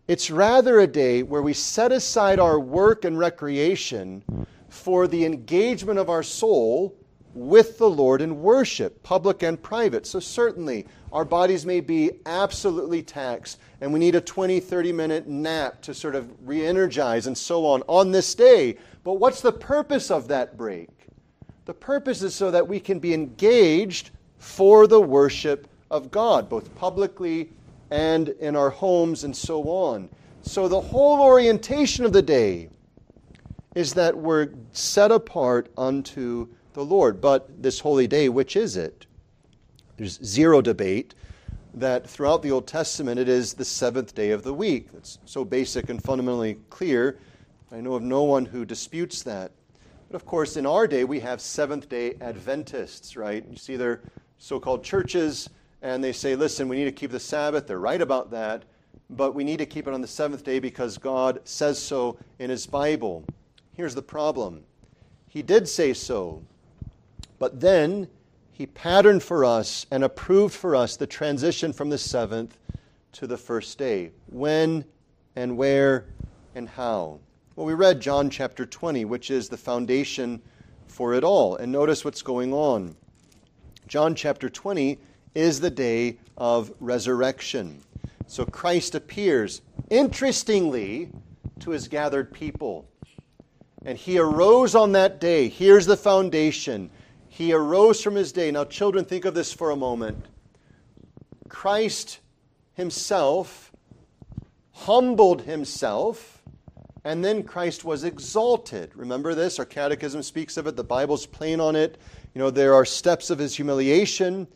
It's 0.06 0.30
rather 0.30 0.78
a 0.78 0.86
day 0.86 1.24
where 1.24 1.42
we 1.42 1.52
set 1.52 1.90
aside 1.90 2.38
our 2.38 2.60
work 2.60 3.04
and 3.04 3.18
recreation 3.18 4.22
for 4.68 5.08
the 5.08 5.24
engagement 5.24 5.98
of 5.98 6.08
our 6.08 6.22
soul 6.22 6.94
with 7.34 7.76
the 7.78 7.90
Lord 7.90 8.22
in 8.22 8.40
worship, 8.40 9.02
public 9.02 9.42
and 9.42 9.60
private. 9.60 10.06
So, 10.06 10.20
certainly, 10.20 10.86
our 11.10 11.24
bodies 11.24 11.66
may 11.66 11.80
be 11.80 12.12
absolutely 12.24 13.02
taxed, 13.02 13.58
and 13.80 13.92
we 13.92 13.98
need 13.98 14.14
a 14.14 14.20
20, 14.20 14.60
30 14.60 14.92
minute 14.92 15.26
nap 15.26 15.82
to 15.82 15.92
sort 15.92 16.14
of 16.14 16.30
re 16.46 16.64
energize 16.64 17.26
and 17.26 17.36
so 17.36 17.66
on 17.66 17.82
on 17.88 18.12
this 18.12 18.32
day. 18.36 18.78
But 19.02 19.14
what's 19.14 19.40
the 19.40 19.50
purpose 19.50 20.08
of 20.08 20.28
that 20.28 20.56
break? 20.56 20.90
The 21.64 21.74
purpose 21.74 22.22
is 22.22 22.32
so 22.32 22.52
that 22.52 22.68
we 22.68 22.78
can 22.78 23.00
be 23.00 23.12
engaged 23.12 24.12
for 24.38 24.86
the 24.86 25.00
worship 25.00 25.68
of 25.90 26.10
God, 26.10 26.48
both 26.48 26.74
publicly 26.74 27.50
and 27.90 28.28
in 28.28 28.56
our 28.56 28.70
homes 28.70 29.24
and 29.24 29.36
so 29.36 29.62
on. 29.64 30.08
So 30.42 30.68
the 30.68 30.80
whole 30.80 31.20
orientation 31.20 32.04
of 32.04 32.12
the 32.12 32.22
day 32.22 32.68
is 33.74 33.94
that 33.94 34.16
we're 34.16 34.50
set 34.72 35.10
apart 35.10 35.68
unto 35.76 36.48
the 36.72 36.84
Lord. 36.84 37.20
But 37.20 37.62
this 37.62 37.80
holy 37.80 38.06
day, 38.06 38.28
which 38.28 38.56
is 38.56 38.76
it? 38.76 39.06
There's 39.96 40.22
zero 40.24 40.60
debate 40.60 41.14
that 41.74 42.08
throughout 42.08 42.42
the 42.42 42.50
Old 42.50 42.66
Testament 42.66 43.20
it 43.20 43.28
is 43.28 43.54
the 43.54 43.64
seventh 43.64 44.14
day 44.14 44.30
of 44.30 44.42
the 44.42 44.54
week. 44.54 44.88
It's 44.96 45.18
so 45.26 45.44
basic 45.44 45.90
and 45.90 46.02
fundamentally 46.02 46.58
clear. 46.70 47.18
I 47.70 47.80
know 47.80 47.94
of 47.94 48.02
no 48.02 48.22
one 48.22 48.46
who 48.46 48.64
disputes 48.64 49.22
that. 49.24 49.52
But 50.08 50.16
of 50.16 50.24
course, 50.24 50.56
in 50.56 50.66
our 50.66 50.86
day, 50.86 51.04
we 51.04 51.20
have 51.20 51.40
Seventh 51.40 51.88
day 51.88 52.14
Adventists, 52.20 53.16
right? 53.16 53.44
You 53.50 53.56
see 53.56 53.76
their 53.76 54.00
so 54.38 54.60
called 54.60 54.84
churches, 54.84 55.48
and 55.82 56.02
they 56.02 56.12
say, 56.12 56.36
listen, 56.36 56.68
we 56.68 56.76
need 56.76 56.84
to 56.84 56.92
keep 56.92 57.10
the 57.10 57.20
Sabbath. 57.20 57.66
They're 57.66 57.78
right 57.78 58.00
about 58.00 58.30
that, 58.30 58.64
but 59.10 59.34
we 59.34 59.44
need 59.44 59.58
to 59.58 59.66
keep 59.66 59.86
it 59.86 59.94
on 59.94 60.00
the 60.00 60.06
seventh 60.06 60.44
day 60.44 60.58
because 60.58 60.98
God 60.98 61.40
says 61.44 61.78
so 61.80 62.18
in 62.38 62.50
His 62.50 62.66
Bible. 62.66 63.24
Here's 63.72 63.94
the 63.94 64.02
problem 64.02 64.62
He 65.28 65.42
did 65.42 65.68
say 65.68 65.92
so, 65.92 66.42
but 67.38 67.60
then 67.60 68.08
He 68.52 68.66
patterned 68.66 69.22
for 69.22 69.44
us 69.44 69.86
and 69.90 70.04
approved 70.04 70.54
for 70.54 70.74
us 70.74 70.96
the 70.96 71.06
transition 71.06 71.72
from 71.72 71.90
the 71.90 71.98
seventh 71.98 72.58
to 73.12 73.26
the 73.26 73.36
first 73.36 73.78
day. 73.78 74.12
When 74.26 74.84
and 75.36 75.56
where 75.56 76.06
and 76.54 76.68
how? 76.68 77.20
Well, 77.54 77.66
we 77.66 77.74
read 77.74 78.00
John 78.00 78.28
chapter 78.28 78.66
20, 78.66 79.04
which 79.06 79.30
is 79.30 79.48
the 79.48 79.56
foundation 79.56 80.42
for 80.88 81.14
it 81.14 81.24
all. 81.24 81.56
And 81.56 81.72
notice 81.72 82.04
what's 82.04 82.22
going 82.22 82.52
on. 82.52 82.96
John 83.86 84.14
chapter 84.16 84.48
20 84.48 84.98
is 85.34 85.60
the 85.60 85.70
day 85.70 86.18
of 86.36 86.72
resurrection. 86.80 87.82
So 88.26 88.44
Christ 88.44 88.94
appears, 88.94 89.62
interestingly, 89.90 91.10
to 91.60 91.70
his 91.70 91.86
gathered 91.86 92.32
people. 92.32 92.88
And 93.84 93.96
he 93.96 94.18
arose 94.18 94.74
on 94.74 94.92
that 94.92 95.20
day. 95.20 95.48
Here's 95.48 95.86
the 95.86 95.96
foundation. 95.96 96.90
He 97.28 97.52
arose 97.52 98.02
from 98.02 98.16
his 98.16 98.32
day. 98.32 98.50
Now, 98.50 98.64
children, 98.64 99.04
think 99.04 99.24
of 99.24 99.34
this 99.34 99.52
for 99.52 99.70
a 99.70 99.76
moment. 99.76 100.26
Christ 101.48 102.18
himself 102.74 103.70
humbled 104.72 105.42
himself 105.42 106.42
and 107.06 107.24
then 107.24 107.44
Christ 107.44 107.84
was 107.84 108.02
exalted. 108.02 108.90
Remember 108.96 109.32
this? 109.32 109.60
Our 109.60 109.64
catechism 109.64 110.24
speaks 110.24 110.56
of 110.56 110.66
it, 110.66 110.74
the 110.74 110.82
Bible's 110.82 111.24
plain 111.24 111.60
on 111.60 111.76
it. 111.76 111.98
You 112.36 112.42
know, 112.42 112.50
there 112.50 112.74
are 112.74 112.84
steps 112.84 113.30
of 113.30 113.38
his 113.38 113.56
humiliation, 113.56 114.46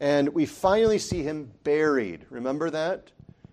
and 0.00 0.26
we 0.30 0.46
finally 0.46 0.98
see 0.98 1.22
him 1.22 1.50
buried. 1.64 2.24
Remember 2.30 2.70
that? 2.70 3.10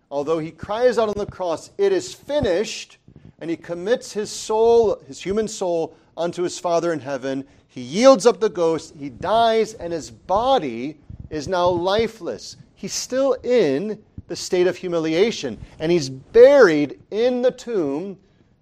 Although 0.09 0.39
he 0.39 0.51
cries 0.51 0.97
out 0.97 1.09
on 1.09 1.17
the 1.17 1.25
cross, 1.25 1.69
It 1.77 1.91
is 1.91 2.13
finished, 2.13 2.97
and 3.39 3.49
he 3.49 3.57
commits 3.57 4.13
his 4.13 4.29
soul, 4.29 5.01
his 5.05 5.21
human 5.21 5.49
soul, 5.49 5.97
unto 6.15 6.43
his 6.43 6.57
Father 6.57 6.93
in 6.93 7.01
heaven. 7.01 7.45
He 7.67 7.81
yields 7.81 8.25
up 8.25 8.39
the 8.39 8.47
ghost, 8.47 8.93
he 8.97 9.09
dies, 9.09 9.73
and 9.73 9.91
his 9.91 10.09
body 10.09 10.97
is 11.29 11.49
now 11.49 11.67
lifeless. 11.67 12.55
He's 12.75 12.93
still 12.93 13.33
in 13.43 14.01
the 14.29 14.35
state 14.37 14.67
of 14.67 14.77
humiliation, 14.77 15.59
and 15.79 15.91
he's 15.91 16.09
buried 16.09 17.01
in 17.11 17.41
the 17.41 17.51
tomb 17.51 18.17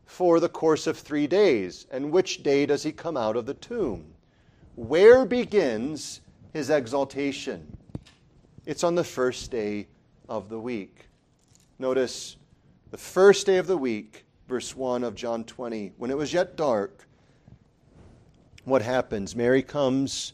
for 0.07 0.39
the 0.39 0.49
course 0.49 0.87
of 0.87 0.97
three 0.97 1.27
days. 1.27 1.85
And 1.91 2.11
which 2.11 2.41
day 2.41 2.65
does 2.65 2.81
he 2.81 2.91
come 2.91 3.17
out 3.17 3.35
of 3.35 3.45
the 3.45 3.53
tomb? 3.53 4.10
Where 4.75 5.25
begins 5.25 6.21
his 6.53 6.69
exaltation? 6.69 7.77
It's 8.65 8.83
on 8.83 8.95
the 8.95 9.03
first 9.03 9.51
day 9.51 9.87
of 10.29 10.49
the 10.49 10.59
week. 10.59 11.07
Notice 11.77 12.37
the 12.91 12.97
first 12.97 13.45
day 13.45 13.57
of 13.57 13.67
the 13.67 13.77
week, 13.77 14.25
verse 14.47 14.75
1 14.75 15.03
of 15.03 15.15
John 15.15 15.43
20. 15.43 15.93
When 15.97 16.09
it 16.09 16.17
was 16.17 16.31
yet 16.31 16.55
dark, 16.55 17.05
what 18.63 18.81
happens? 18.81 19.35
Mary 19.35 19.61
comes 19.61 20.33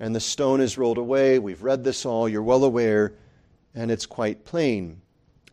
and 0.00 0.14
the 0.14 0.20
stone 0.20 0.60
is 0.60 0.76
rolled 0.76 0.98
away. 0.98 1.38
We've 1.38 1.62
read 1.62 1.84
this 1.84 2.04
all, 2.04 2.28
you're 2.28 2.42
well 2.42 2.64
aware, 2.64 3.14
and 3.74 3.90
it's 3.90 4.04
quite 4.04 4.44
plain. 4.44 5.00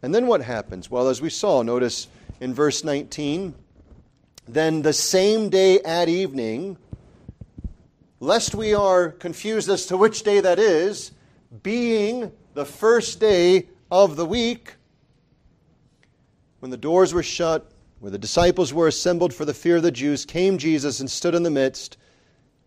And 0.02 0.14
then 0.14 0.28
what 0.28 0.42
happens? 0.42 0.90
Well, 0.90 1.08
as 1.08 1.22
we 1.22 1.30
saw, 1.30 1.62
notice 1.62 2.08
in 2.42 2.54
verse 2.54 2.84
19, 2.84 3.54
then 4.48 4.82
the 4.82 4.94
same 4.94 5.50
day 5.50 5.80
at 5.82 6.10
evening, 6.10 6.78
lest 8.20 8.54
we 8.54 8.74
are 8.74 9.10
confused 9.10 9.70
as 9.70 9.86
to 9.88 9.98
which 9.98 10.24
day 10.24 10.40
that 10.42 10.60
is, 10.60 11.12
being 11.64 12.32
the 12.54 12.66
first 12.66 13.20
day 13.20 13.68
of 13.92 14.16
the 14.16 14.26
week, 14.26 14.76
when 16.60 16.72
the 16.72 16.78
doors 16.78 17.14
were 17.14 17.24
shut, 17.24 17.72
where 18.00 18.12
the 18.12 18.18
disciples 18.18 18.74
were 18.74 18.88
assembled 18.88 19.34
for 19.34 19.46
the 19.46 19.54
fear 19.54 19.78
of 19.78 19.84
the 19.84 19.92
Jews, 19.92 20.26
came 20.26 20.58
Jesus 20.58 21.00
and 21.00 21.10
stood 21.10 21.36
in 21.36 21.44
the 21.44 21.50
midst, 21.50 21.98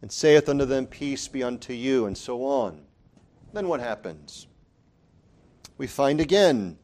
and 0.00 0.10
saith 0.10 0.48
unto 0.48 0.64
them, 0.64 0.86
Peace 0.86 1.28
be 1.28 1.42
unto 1.42 1.72
you, 1.72 2.06
and 2.06 2.16
so 2.16 2.44
on. 2.44 2.82
Then 3.52 3.68
what 3.68 3.80
happens? 3.80 4.46
We 5.78 5.86
find 5.86 6.20
again, 6.20 6.78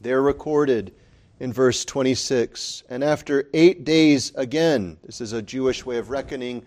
they're 0.00 0.22
recorded 0.22 0.94
in 1.40 1.52
verse 1.52 1.84
26. 1.84 2.84
And 2.88 3.04
after 3.04 3.48
eight 3.54 3.84
days 3.84 4.32
again, 4.34 4.98
this 5.04 5.20
is 5.20 5.32
a 5.32 5.42
Jewish 5.42 5.86
way 5.86 5.98
of 5.98 6.10
reckoning 6.10 6.64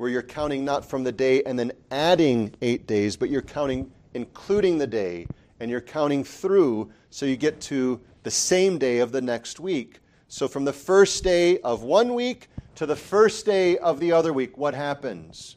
where 0.00 0.08
you're 0.08 0.22
counting 0.22 0.64
not 0.64 0.82
from 0.82 1.04
the 1.04 1.12
day 1.12 1.42
and 1.42 1.58
then 1.58 1.70
adding 1.90 2.54
eight 2.62 2.86
days, 2.86 3.18
but 3.18 3.28
you're 3.28 3.42
counting 3.42 3.92
including 4.14 4.78
the 4.78 4.86
day 4.86 5.26
and 5.60 5.70
you're 5.70 5.78
counting 5.78 6.24
through 6.24 6.90
so 7.10 7.26
you 7.26 7.36
get 7.36 7.60
to 7.60 8.00
the 8.22 8.30
same 8.30 8.78
day 8.78 9.00
of 9.00 9.12
the 9.12 9.20
next 9.20 9.60
week. 9.60 10.00
So 10.26 10.48
from 10.48 10.64
the 10.64 10.72
first 10.72 11.22
day 11.22 11.58
of 11.58 11.82
one 11.82 12.14
week 12.14 12.48
to 12.76 12.86
the 12.86 12.96
first 12.96 13.44
day 13.44 13.76
of 13.76 14.00
the 14.00 14.12
other 14.12 14.32
week, 14.32 14.56
what 14.56 14.72
happens? 14.72 15.56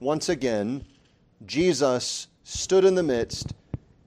Once 0.00 0.28
again, 0.28 0.84
Jesus 1.46 2.26
stood 2.42 2.84
in 2.84 2.96
the 2.96 3.02
midst 3.04 3.54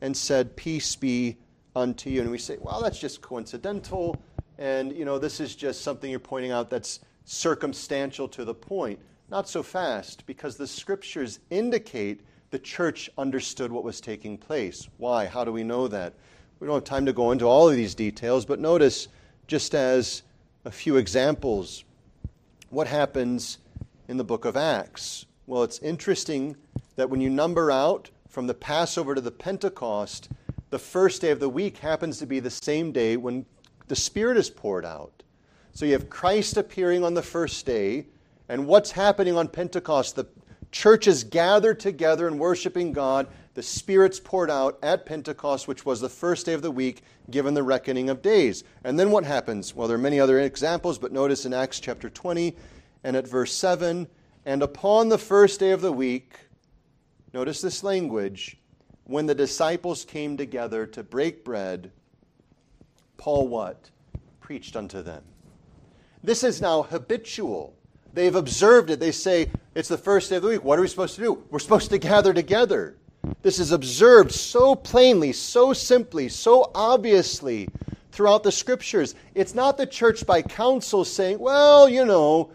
and 0.02 0.18
said, 0.18 0.58
Peace 0.58 0.98
be 0.98 1.38
unto 1.78 2.10
you. 2.10 2.20
And 2.20 2.30
we 2.30 2.40
say, 2.40 2.58
well, 2.60 2.82
that's 2.82 3.00
just 3.00 3.22
coincidental. 3.22 4.22
And, 4.58 4.92
you 4.92 5.06
know, 5.06 5.18
this 5.18 5.40
is 5.40 5.56
just 5.56 5.80
something 5.80 6.12
you're 6.12 6.20
pointing 6.20 6.52
out 6.52 6.70
that's 6.70 7.00
circumstantial 7.24 8.28
to 8.28 8.44
the 8.44 8.54
point. 8.54 9.00
Not 9.30 9.50
so 9.50 9.64
fast, 9.64 10.26
because 10.26 10.56
the 10.56 10.68
scriptures 10.68 11.40
indicate 11.50 12.22
the 12.52 12.60
church 12.60 13.10
understood 13.18 13.72
what 13.72 13.84
was 13.84 14.00
taking 14.00 14.38
place. 14.38 14.88
Why? 14.98 15.26
How 15.26 15.44
do 15.44 15.52
we 15.52 15.64
know 15.64 15.88
that? 15.88 16.14
We 16.60 16.68
don't 16.68 16.76
have 16.76 16.84
time 16.84 17.06
to 17.08 17.14
go 17.14 17.32
into 17.32 17.46
all 17.46 17.68
of 17.68 17.76
these 17.76 17.96
details, 17.96 18.46
but 18.46 18.60
notice, 18.60 19.08
just 19.48 19.74
as 19.74 20.22
a 20.64 20.72
few 20.72 20.98
examples, 20.98 21.84
what 22.70 22.88
happens 22.88 23.58
in 24.08 24.18
the 24.18 24.24
book 24.24 24.46
of 24.46 24.56
Acts. 24.56 25.26
Well, 25.48 25.64
it's 25.64 25.80
interesting 25.80 26.56
that 26.96 27.10
when 27.10 27.20
you 27.20 27.30
number 27.30 27.72
out 27.72 28.12
from 28.30 28.48
the 28.48 28.54
Passover 28.54 29.16
to 29.16 29.22
the 29.22 29.32
Pentecost, 29.32 30.30
the 30.70 30.80
first 30.80 31.22
day 31.22 31.32
of 31.32 31.40
the 31.40 31.50
week 31.50 31.78
happens 31.78 32.20
to 32.20 32.26
be 32.26 32.40
the 32.40 32.50
same 32.50 32.92
day 32.92 33.18
when 33.18 33.46
the 33.88 33.96
Spirit 33.96 34.38
is 34.38 34.50
poured 34.50 34.86
out. 34.86 35.24
So 35.74 35.86
you 35.86 35.94
have 35.94 36.10
Christ 36.10 36.58
appearing 36.58 37.04
on 37.04 37.16
the 37.16 37.22
first 37.22 37.66
day, 37.66 38.06
and 38.50 38.68
what's 38.68 38.92
happening 38.92 39.36
on 39.38 39.48
Pentecost? 39.48 40.16
The 40.16 40.28
church 40.72 41.08
is 41.08 41.24
gathered 41.24 41.80
together 41.80 42.28
and 42.28 42.40
worshiping 42.40 42.92
God. 42.92 43.28
The 43.54 43.64
Spirit's 43.64 44.20
poured 44.20 44.52
out 44.52 44.78
at 44.84 45.06
Pentecost, 45.06 45.68
which 45.68 45.86
was 45.86 46.02
the 46.02 46.10
first 46.10 46.46
day 46.46 46.54
of 46.54 46.62
the 46.62 46.72
week, 46.72 47.04
given 47.30 47.54
the 47.54 47.64
reckoning 47.64 48.10
of 48.10 48.22
days. 48.22 48.64
And 48.84 49.00
then 49.00 49.12
what 49.12 49.24
happens? 49.24 49.74
Well, 49.74 49.88
there 49.88 49.96
are 49.96 50.00
many 50.02 50.20
other 50.20 50.40
examples, 50.40 50.98
but 50.98 51.12
notice 51.12 51.46
in 51.46 51.54
Acts 51.54 51.80
chapter 51.80 52.10
20 52.10 52.56
and 53.04 53.16
at 53.16 53.28
verse 53.28 53.54
7 53.54 54.08
and 54.46 54.62
upon 54.62 55.10
the 55.10 55.18
first 55.18 55.60
day 55.60 55.72
of 55.72 55.82
the 55.82 55.92
week, 55.92 56.38
notice 57.34 57.62
this 57.62 57.84
language, 57.84 58.58
when 59.06 59.26
the 59.26 59.36
disciples 59.36 60.06
came 60.06 60.38
together 60.38 60.86
to 60.86 61.04
break 61.04 61.44
bread, 61.44 61.92
Paul 63.18 63.48
what? 63.48 63.90
Preached 64.40 64.76
unto 64.76 65.02
them. 65.02 65.24
This 66.24 66.44
is 66.44 66.62
now 66.62 66.84
habitual. 66.84 67.75
They've 68.16 68.34
observed 68.34 68.90
it. 68.90 69.00
They 69.02 69.12
say, 69.12 69.52
it's 69.76 69.90
the 69.90 69.98
first 69.98 70.30
day 70.30 70.38
of 70.38 70.42
the 70.42 70.48
week. 70.48 70.64
What 70.64 70.80
are 70.80 70.82
we 70.82 70.88
supposed 70.88 71.16
to 71.16 71.22
do? 71.22 71.44
We're 71.52 71.60
supposed 71.60 71.90
to 71.90 71.98
gather 71.98 72.34
together. 72.34 72.96
This 73.42 73.60
is 73.60 73.72
observed 73.72 74.32
so 74.32 74.74
plainly, 74.74 75.34
so 75.34 75.74
simply, 75.74 76.30
so 76.30 76.72
obviously 76.74 77.68
throughout 78.12 78.44
the 78.44 78.52
scriptures. 78.54 79.16
It's 79.34 79.54
not 79.54 79.78
the 79.78 79.86
church 79.86 80.26
by 80.26 80.42
council 80.42 81.04
saying, 81.04 81.40
well, 81.40 81.90
you 81.90 82.06
know, 82.06 82.52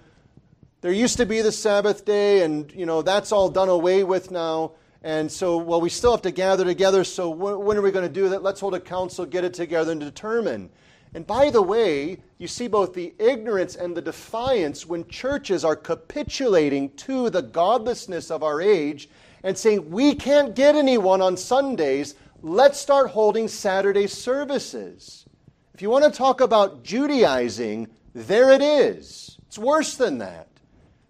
there 0.80 0.92
used 0.92 1.18
to 1.18 1.26
be 1.26 1.42
the 1.42 1.52
Sabbath 1.52 2.06
day 2.06 2.42
and, 2.42 2.72
you 2.72 2.86
know, 2.86 3.02
that's 3.02 3.30
all 3.30 3.50
done 3.50 3.68
away 3.68 4.02
with 4.02 4.30
now. 4.30 4.72
And 5.02 5.30
so, 5.30 5.58
well, 5.58 5.80
we 5.80 5.90
still 5.90 6.12
have 6.12 6.22
to 6.22 6.30
gather 6.30 6.64
together. 6.64 7.04
So, 7.04 7.28
when 7.28 7.76
are 7.76 7.82
we 7.82 7.90
going 7.90 8.06
to 8.06 8.12
do 8.12 8.30
that? 8.30 8.42
Let's 8.42 8.60
hold 8.60 8.74
a 8.74 8.80
council, 8.80 9.26
get 9.26 9.44
it 9.44 9.54
together, 9.54 9.92
and 9.92 10.00
determine. 10.00 10.70
And 11.14 11.26
by 11.26 11.50
the 11.50 11.62
way, 11.62 12.18
you 12.38 12.46
see 12.46 12.68
both 12.68 12.94
the 12.94 13.14
ignorance 13.18 13.74
and 13.74 13.96
the 13.96 14.02
defiance 14.02 14.86
when 14.86 15.08
churches 15.08 15.64
are 15.64 15.74
capitulating 15.74 16.90
to 16.90 17.30
the 17.30 17.42
godlessness 17.42 18.30
of 18.30 18.42
our 18.42 18.60
age 18.60 19.08
and 19.42 19.58
saying, 19.58 19.90
we 19.90 20.14
can't 20.14 20.54
get 20.54 20.76
anyone 20.76 21.20
on 21.20 21.36
Sundays. 21.36 22.14
Let's 22.42 22.78
start 22.78 23.10
holding 23.10 23.48
Saturday 23.48 24.06
services. 24.06 25.26
If 25.74 25.82
you 25.82 25.90
want 25.90 26.04
to 26.04 26.10
talk 26.10 26.40
about 26.40 26.84
Judaizing, 26.84 27.88
there 28.14 28.52
it 28.52 28.62
is. 28.62 29.38
It's 29.48 29.58
worse 29.58 29.96
than 29.96 30.18
that. 30.18 30.48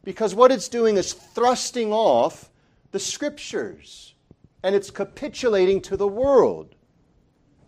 Because 0.02 0.34
what 0.34 0.50
it's 0.50 0.68
doing 0.68 0.96
is 0.96 1.12
thrusting 1.12 1.92
off 1.92 2.50
the 2.90 2.98
scriptures 2.98 4.14
and 4.62 4.74
it's 4.74 4.90
capitulating 4.90 5.80
to 5.82 5.96
the 5.96 6.08
world. 6.08 6.74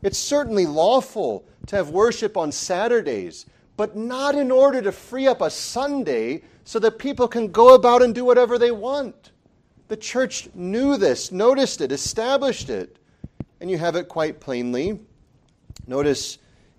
It's 0.02 0.18
certainly 0.18 0.66
lawful 0.66 1.46
to 1.66 1.76
have 1.76 1.90
worship 1.90 2.36
on 2.36 2.52
Saturdays, 2.52 3.46
but 3.76 3.96
not 3.96 4.34
in 4.34 4.50
order 4.50 4.82
to 4.82 4.92
free 4.92 5.26
up 5.26 5.40
a 5.40 5.50
Sunday 5.50 6.42
so 6.64 6.78
that 6.80 6.98
people 6.98 7.28
can 7.28 7.50
go 7.52 7.74
about 7.74 8.02
and 8.02 8.14
do 8.14 8.24
whatever 8.24 8.58
they 8.58 8.70
want. 8.70 9.30
The 9.88 9.96
church 9.96 10.48
knew 10.54 10.96
this, 10.96 11.30
noticed 11.30 11.80
it, 11.80 11.92
established 11.92 12.68
it, 12.68 12.98
and 13.60 13.70
you 13.70 13.78
have 13.78 13.96
it 13.96 14.08
quite 14.08 14.40
plainly. 14.40 15.00
Notice 15.86 16.38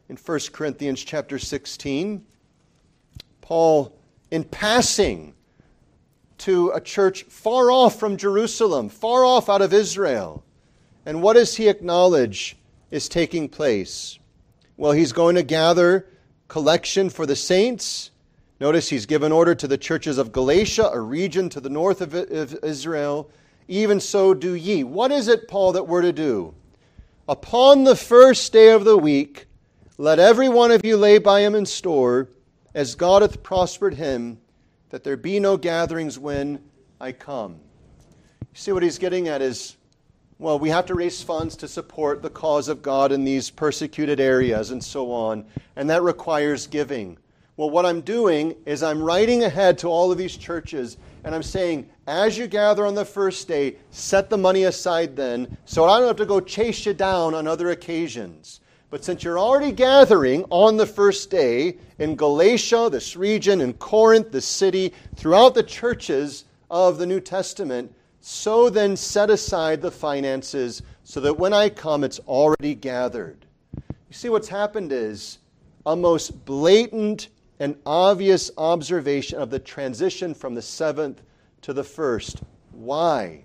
in 0.09 0.17
1 0.17 0.39
Corinthians 0.51 1.03
chapter 1.03 1.39
16, 1.39 2.25
Paul, 3.41 3.95
in 4.31 4.43
passing, 4.43 5.33
to 6.39 6.71
a 6.71 6.81
church 6.81 7.23
far 7.23 7.71
off 7.71 7.97
from 7.97 8.17
Jerusalem, 8.17 8.89
far 8.89 9.23
off 9.23 9.47
out 9.47 9.61
of 9.61 9.73
Israel. 9.73 10.43
And 11.05 11.21
what 11.21 11.33
does 11.33 11.55
he 11.55 11.69
acknowledge 11.69 12.57
is 12.93 13.09
taking 13.09 13.49
place? 13.49 14.19
Well, 14.77 14.91
he's 14.91 15.13
going 15.13 15.33
to 15.35 15.41
gather 15.41 16.07
collection 16.47 17.09
for 17.09 17.25
the 17.25 17.35
saints. 17.35 18.11
Notice 18.59 18.87
he's 18.87 19.07
given 19.07 19.31
order 19.31 19.55
to 19.55 19.67
the 19.67 19.79
churches 19.79 20.19
of 20.19 20.31
Galatia, 20.31 20.91
a 20.93 20.99
region 20.99 21.49
to 21.49 21.59
the 21.59 21.71
north 21.71 22.01
of 22.01 22.13
Israel. 22.63 23.31
Even 23.67 23.99
so 23.99 24.35
do 24.35 24.53
ye. 24.53 24.83
What 24.83 25.11
is 25.11 25.27
it, 25.27 25.47
Paul, 25.47 25.71
that 25.71 25.87
we're 25.87 26.03
to 26.03 26.13
do? 26.13 26.53
Upon 27.27 27.83
the 27.83 27.95
first 27.95 28.53
day 28.53 28.69
of 28.69 28.85
the 28.85 28.97
week, 28.97 29.47
let 29.97 30.19
every 30.19 30.47
one 30.47 30.69
of 30.69 30.85
you 30.85 30.95
lay 30.95 31.17
by 31.17 31.41
him 31.41 31.55
in 31.55 31.65
store, 31.65 32.29
as 32.75 32.93
God 32.93 33.23
hath 33.23 33.41
prospered 33.41 33.95
him 33.95 34.37
that 34.89 35.03
there 35.03 35.17
be 35.17 35.39
no 35.39 35.57
gatherings 35.57 36.19
when 36.19 36.63
I 37.01 37.11
come. 37.11 37.53
You 38.41 38.47
see 38.53 38.71
what 38.71 38.83
he's 38.83 38.99
getting 38.99 39.29
at 39.29 39.41
is 39.41 39.77
well, 40.39 40.59
we 40.59 40.69
have 40.69 40.85
to 40.87 40.95
raise 40.95 41.21
funds 41.21 41.55
to 41.57 41.67
support 41.67 42.21
the 42.21 42.29
cause 42.29 42.67
of 42.67 42.81
God 42.81 43.11
in 43.11 43.23
these 43.23 43.49
persecuted 43.49 44.19
areas 44.19 44.71
and 44.71 44.83
so 44.83 45.11
on, 45.11 45.45
and 45.75 45.89
that 45.89 46.01
requires 46.01 46.67
giving. 46.67 47.17
Well, 47.55 47.69
what 47.69 47.85
I'm 47.85 48.01
doing 48.01 48.55
is 48.65 48.81
I'm 48.81 49.01
writing 49.01 49.43
ahead 49.43 49.77
to 49.79 49.87
all 49.87 50.11
of 50.11 50.17
these 50.17 50.35
churches 50.35 50.97
and 51.23 51.33
I'm 51.33 51.43
saying, 51.43 51.89
as 52.05 52.37
you 52.37 52.47
gather 52.47 52.85
on 52.85 52.95
the 52.95 53.05
first 53.05 53.47
day, 53.47 53.77
set 53.91 54.29
the 54.29 54.37
money 54.37 54.63
aside 54.63 55.15
then, 55.15 55.57
so 55.65 55.85
I 55.85 55.97
don't 55.97 56.07
have 56.07 56.17
to 56.17 56.25
go 56.25 56.41
chase 56.41 56.85
you 56.85 56.93
down 56.93 57.33
on 57.33 57.47
other 57.47 57.69
occasions. 57.69 58.59
But 58.89 59.05
since 59.05 59.23
you're 59.23 59.39
already 59.39 59.71
gathering 59.71 60.43
on 60.49 60.75
the 60.77 60.85
first 60.85 61.29
day 61.31 61.77
in 61.97 62.15
Galatia, 62.15 62.89
this 62.91 63.15
region, 63.15 63.61
in 63.61 63.73
Corinth, 63.73 64.31
the 64.31 64.41
city, 64.41 64.93
throughout 65.15 65.55
the 65.55 65.63
churches 65.63 66.45
of 66.69 66.97
the 66.97 67.05
New 67.05 67.21
Testament, 67.21 67.93
so 68.25 68.69
then 68.69 68.95
set 68.95 69.29
aside 69.29 69.81
the 69.81 69.91
finances 69.91 70.81
so 71.03 71.19
that 71.19 71.37
when 71.37 71.51
I 71.51 71.67
come, 71.67 72.05
it's 72.05 72.19
already 72.19 72.73
gathered. 72.73 73.45
You 73.75 74.13
see, 74.13 74.29
what's 74.29 74.47
happened 74.47 74.93
is 74.93 75.39
a 75.85 75.93
most 75.93 76.45
blatant 76.45 77.27
and 77.59 77.75
obvious 77.85 78.49
observation 78.57 79.39
of 79.39 79.49
the 79.49 79.59
transition 79.59 80.33
from 80.33 80.55
the 80.55 80.61
seventh 80.61 81.21
to 81.63 81.73
the 81.73 81.83
first. 81.83 82.41
Why? 82.71 83.43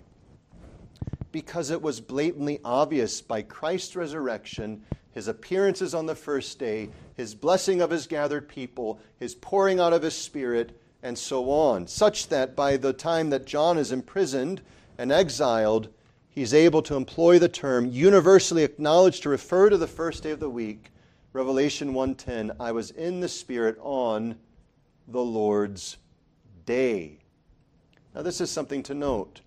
Because 1.33 1.71
it 1.71 1.81
was 1.81 1.99
blatantly 1.99 2.61
obvious 2.63 3.21
by 3.21 3.41
Christ's 3.41 3.97
resurrection, 3.97 4.81
his 5.11 5.27
appearances 5.27 5.93
on 5.93 6.05
the 6.05 6.15
first 6.15 6.57
day, 6.57 6.87
his 7.17 7.35
blessing 7.35 7.81
of 7.81 7.91
his 7.91 8.07
gathered 8.07 8.47
people, 8.47 9.01
his 9.17 9.35
pouring 9.35 9.81
out 9.81 9.91
of 9.91 10.03
his 10.03 10.15
Spirit, 10.15 10.79
and 11.01 11.17
so 11.17 11.49
on, 11.49 11.87
such 11.87 12.27
that 12.27 12.55
by 12.55 12.77
the 12.77 12.93
time 12.93 13.29
that 13.29 13.45
John 13.45 13.77
is 13.77 13.91
imprisoned 13.91 14.61
and 14.97 15.11
exiled, 15.11 15.89
he's 16.29 16.53
able 16.53 16.81
to 16.83 16.95
employ 16.95 17.39
the 17.39 17.49
term 17.49 17.85
universally 17.85 18.63
acknowledged 18.63 19.23
to 19.23 19.29
refer 19.29 19.69
to 19.69 19.77
the 19.77 19.87
first 19.87 20.23
day 20.23 20.31
of 20.31 20.39
the 20.39 20.49
week 20.49 20.91
Revelation 21.31 21.93
1:10, 21.93 22.55
I 22.59 22.71
was 22.71 22.89
in 22.91 23.19
the 23.19 23.27
spirit 23.27 23.77
on 23.81 24.35
the 25.07 25.21
Lord's 25.21 25.97
day. 26.65 27.19
Now 28.15 28.23
this 28.23 28.41
is 28.41 28.49
something 28.49 28.81
to 28.83 28.95
note. 28.95 29.41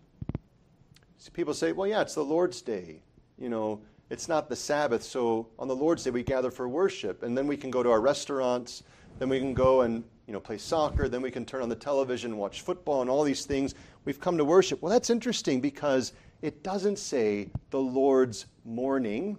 People 1.33 1.55
say, 1.55 1.73
well, 1.73 1.87
yeah, 1.87 2.03
it's 2.03 2.15
the 2.15 2.25
Lord's 2.25 2.61
day. 2.63 3.01
You 3.39 3.49
know, 3.49 3.81
it's 4.11 4.29
not 4.29 4.49
the 4.49 4.57
Sabbath, 4.57 5.03
so 5.03 5.49
on 5.59 5.67
the 5.67 5.75
Lord's 5.75 6.05
day 6.05 6.11
we 6.11 6.23
gather 6.23 6.51
for 6.51 6.69
worship, 6.69 7.23
and 7.23 7.37
then 7.39 7.47
we 7.47 7.57
can 7.57 7.71
go 7.71 7.83
to 7.83 7.91
our 7.91 8.01
restaurants, 8.01 8.83
then 9.19 9.29
we 9.29 9.39
can 9.39 9.55
go 9.55 9.81
and 9.81 10.05
you 10.33 10.39
know 10.39 10.41
play 10.41 10.57
soccer, 10.57 11.11
then 11.11 11.21
we 11.21 11.31
can 11.31 11.45
turn 11.45 11.61
on 11.61 11.69
the 11.69 11.77
television 11.77 12.39
watch 12.39 12.63
football 12.63 13.03
and 13.03 13.11
all 13.11 13.23
these 13.23 13.45
things. 13.45 13.75
We've 14.07 14.19
come 14.19 14.39
to 14.39 14.47
worship. 14.47 14.81
Well, 14.81 14.91
that's 14.91 15.11
interesting 15.11 15.61
because 15.61 16.15
it 16.41 16.63
doesn't 16.63 16.99
say 16.99 17.51
the 17.69 17.81
Lord's 17.81 18.47
morning 18.65 19.37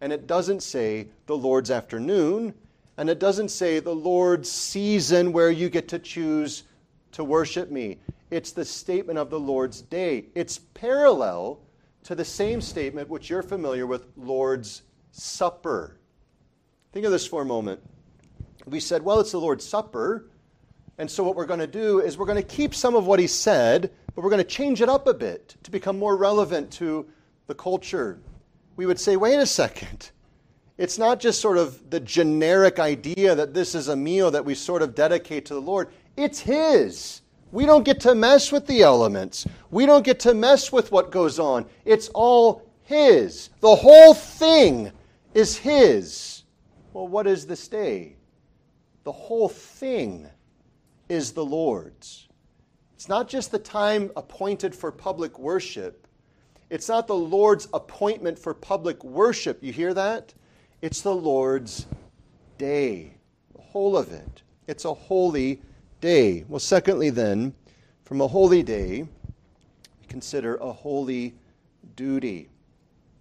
and 0.00 0.12
it 0.12 0.26
doesn't 0.26 0.64
say 0.64 1.06
the 1.26 1.36
Lord's 1.36 1.70
afternoon, 1.70 2.52
and 2.96 3.08
it 3.08 3.20
doesn't 3.20 3.50
say 3.50 3.78
the 3.78 3.94
Lord's 3.94 4.50
season 4.50 5.32
where 5.32 5.52
you 5.52 5.68
get 5.68 5.86
to 5.86 6.00
choose 6.00 6.64
to 7.12 7.22
worship 7.22 7.70
me. 7.70 7.98
It's 8.32 8.50
the 8.50 8.64
statement 8.64 9.20
of 9.20 9.30
the 9.30 9.38
Lord's 9.38 9.82
day. 9.82 10.24
It's 10.34 10.58
parallel 10.74 11.60
to 12.02 12.16
the 12.16 12.24
same 12.24 12.60
statement 12.60 13.08
which 13.08 13.30
you're 13.30 13.44
familiar 13.44 13.86
with, 13.86 14.04
Lord's 14.16 14.82
Supper. 15.12 15.96
Think 16.92 17.06
of 17.06 17.12
this 17.12 17.26
for 17.26 17.42
a 17.42 17.46
moment. 17.46 17.80
We 18.70 18.80
said, 18.80 19.02
well, 19.02 19.20
it's 19.20 19.32
the 19.32 19.38
Lord's 19.38 19.66
Supper. 19.66 20.28
And 20.98 21.10
so, 21.10 21.22
what 21.22 21.36
we're 21.36 21.46
going 21.46 21.60
to 21.60 21.66
do 21.66 22.00
is 22.00 22.18
we're 22.18 22.26
going 22.26 22.42
to 22.42 22.48
keep 22.48 22.74
some 22.74 22.96
of 22.96 23.06
what 23.06 23.20
he 23.20 23.26
said, 23.26 23.92
but 24.14 24.22
we're 24.22 24.30
going 24.30 24.42
to 24.42 24.48
change 24.48 24.82
it 24.82 24.88
up 24.88 25.06
a 25.06 25.14
bit 25.14 25.56
to 25.62 25.70
become 25.70 25.98
more 25.98 26.16
relevant 26.16 26.70
to 26.72 27.06
the 27.46 27.54
culture 27.54 28.20
we 28.78 28.86
would 28.86 29.00
say, 29.00 29.16
wait 29.16 29.40
a 29.40 29.44
second. 29.44 30.12
It's 30.78 30.98
not 30.98 31.18
just 31.18 31.40
sort 31.40 31.58
of 31.58 31.90
the 31.90 31.98
generic 31.98 32.78
idea 32.78 33.34
that 33.34 33.52
this 33.52 33.74
is 33.74 33.88
a 33.88 33.96
meal 33.96 34.30
that 34.30 34.44
we 34.44 34.54
sort 34.54 34.82
of 34.82 34.94
dedicate 34.94 35.46
to 35.46 35.54
the 35.54 35.60
Lord. 35.60 35.88
It's 36.16 36.38
His. 36.38 37.22
We 37.50 37.66
don't 37.66 37.84
get 37.84 37.98
to 38.02 38.14
mess 38.14 38.52
with 38.52 38.68
the 38.68 38.82
elements. 38.82 39.48
We 39.72 39.84
don't 39.84 40.04
get 40.04 40.20
to 40.20 40.32
mess 40.32 40.70
with 40.70 40.92
what 40.92 41.10
goes 41.10 41.40
on. 41.40 41.66
It's 41.84 42.08
all 42.10 42.70
His. 42.84 43.50
The 43.58 43.74
whole 43.74 44.14
thing 44.14 44.92
is 45.34 45.56
His. 45.56 46.44
Well, 46.92 47.08
what 47.08 47.26
is 47.26 47.48
this 47.48 47.66
day? 47.66 48.14
The 49.08 49.12
whole 49.12 49.48
thing 49.48 50.28
is 51.08 51.32
the 51.32 51.42
Lord's. 51.42 52.28
It's 52.92 53.08
not 53.08 53.26
just 53.26 53.50
the 53.50 53.58
time 53.58 54.10
appointed 54.16 54.74
for 54.74 54.92
public 54.92 55.38
worship, 55.38 56.06
it's 56.68 56.90
not 56.90 57.06
the 57.06 57.16
Lord's 57.16 57.68
appointment 57.72 58.38
for 58.38 58.52
public 58.52 59.02
worship. 59.02 59.62
You 59.62 59.72
hear 59.72 59.94
that? 59.94 60.34
It's 60.82 61.00
the 61.00 61.14
Lord's 61.14 61.86
day, 62.58 63.14
the 63.54 63.62
whole 63.62 63.96
of 63.96 64.12
it. 64.12 64.42
It's 64.66 64.84
a 64.84 64.92
holy 64.92 65.62
day. 66.02 66.44
Well, 66.46 66.60
secondly, 66.60 67.08
then, 67.08 67.54
from 68.04 68.20
a 68.20 68.28
holy 68.28 68.62
day, 68.62 69.04
we 69.04 70.06
consider 70.06 70.56
a 70.56 70.70
holy 70.70 71.34
duty. 71.96 72.50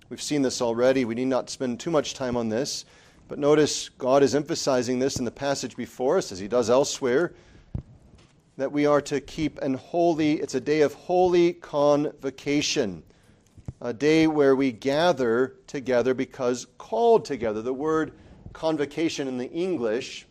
We've 0.09 0.21
seen 0.21 0.41
this 0.41 0.61
already. 0.61 1.05
We 1.05 1.15
need 1.15 1.27
not 1.27 1.49
spend 1.49 1.79
too 1.79 1.91
much 1.91 2.13
time 2.13 2.35
on 2.35 2.49
this. 2.49 2.83
But 3.27 3.39
notice 3.39 3.89
God 3.89 4.23
is 4.23 4.35
emphasizing 4.35 4.99
this 4.99 5.17
in 5.17 5.25
the 5.25 5.31
passage 5.31 5.75
before 5.75 6.17
us, 6.17 6.31
as 6.31 6.39
he 6.39 6.47
does 6.47 6.69
elsewhere, 6.69 7.33
that 8.57 8.71
we 8.71 8.85
are 8.85 9.01
to 9.01 9.21
keep 9.21 9.59
an 9.59 9.75
holy, 9.75 10.33
it's 10.33 10.55
a 10.55 10.61
day 10.61 10.81
of 10.81 10.93
holy 10.93 11.53
convocation 11.53 13.03
a 13.81 13.93
day 13.93 14.27
where 14.27 14.55
we 14.55 14.71
gather 14.71 15.55
together 15.67 16.13
because 16.13 16.67
called 16.77 17.25
together. 17.25 17.61
The 17.61 17.73
word 17.73 18.13
convocation 18.53 19.27
in 19.27 19.37
the 19.37 19.49
English 19.51 20.25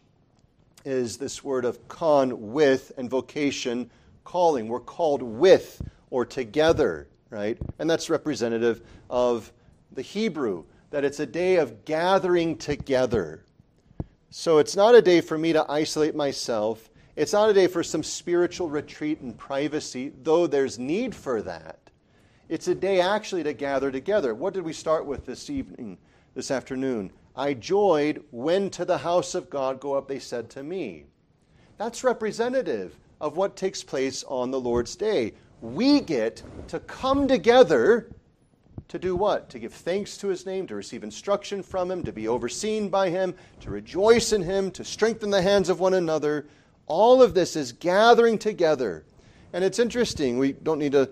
is 0.84 1.16
this 1.16 1.44
word 1.44 1.64
of 1.64 1.86
con, 1.88 2.52
with, 2.52 2.92
and 2.96 3.10
vocation, 3.10 3.90
calling. 4.24 4.68
We're 4.68 4.80
called 4.80 5.22
with 5.22 5.80
or 6.10 6.24
together, 6.24 7.08
right? 7.30 7.58
And 7.78 7.88
that's 7.88 8.10
representative 8.10 8.82
of 9.10 9.52
the 9.92 10.02
Hebrew, 10.02 10.64
that 10.96 11.04
it's 11.04 11.20
a 11.20 11.26
day 11.26 11.56
of 11.56 11.84
gathering 11.84 12.56
together. 12.56 13.44
So 14.30 14.56
it's 14.56 14.74
not 14.74 14.94
a 14.94 15.02
day 15.02 15.20
for 15.20 15.36
me 15.36 15.52
to 15.52 15.70
isolate 15.70 16.14
myself. 16.14 16.88
It's 17.16 17.34
not 17.34 17.50
a 17.50 17.52
day 17.52 17.66
for 17.66 17.82
some 17.82 18.02
spiritual 18.02 18.70
retreat 18.70 19.20
and 19.20 19.36
privacy, 19.36 20.14
though 20.22 20.46
there's 20.46 20.78
need 20.78 21.14
for 21.14 21.42
that. 21.42 21.78
It's 22.48 22.68
a 22.68 22.74
day 22.74 23.02
actually 23.02 23.42
to 23.42 23.52
gather 23.52 23.90
together. 23.90 24.34
What 24.34 24.54
did 24.54 24.64
we 24.64 24.72
start 24.72 25.04
with 25.04 25.26
this 25.26 25.50
evening, 25.50 25.98
this 26.34 26.50
afternoon? 26.50 27.12
I 27.36 27.52
joyed 27.52 28.24
when 28.30 28.70
to 28.70 28.86
the 28.86 28.96
house 28.96 29.34
of 29.34 29.50
God 29.50 29.80
go 29.80 29.92
up, 29.92 30.08
they 30.08 30.18
said 30.18 30.48
to 30.52 30.62
me. 30.62 31.04
That's 31.76 32.04
representative 32.04 32.98
of 33.20 33.36
what 33.36 33.54
takes 33.54 33.82
place 33.82 34.24
on 34.28 34.50
the 34.50 34.58
Lord's 34.58 34.96
day. 34.96 35.34
We 35.60 36.00
get 36.00 36.42
to 36.68 36.80
come 36.80 37.28
together 37.28 38.08
to 38.88 38.98
do 38.98 39.16
what? 39.16 39.48
To 39.50 39.58
give 39.58 39.72
thanks 39.72 40.16
to 40.18 40.28
his 40.28 40.46
name, 40.46 40.66
to 40.68 40.74
receive 40.74 41.02
instruction 41.02 41.62
from 41.62 41.90
him, 41.90 42.02
to 42.04 42.12
be 42.12 42.28
overseen 42.28 42.88
by 42.88 43.10
him, 43.10 43.34
to 43.60 43.70
rejoice 43.70 44.32
in 44.32 44.42
him, 44.42 44.70
to 44.72 44.84
strengthen 44.84 45.30
the 45.30 45.42
hands 45.42 45.68
of 45.68 45.80
one 45.80 45.94
another. 45.94 46.46
All 46.86 47.22
of 47.22 47.34
this 47.34 47.56
is 47.56 47.72
gathering 47.72 48.38
together. 48.38 49.04
And 49.52 49.64
it's 49.64 49.78
interesting. 49.78 50.38
We 50.38 50.52
don't 50.52 50.78
need 50.78 50.92
to 50.92 51.10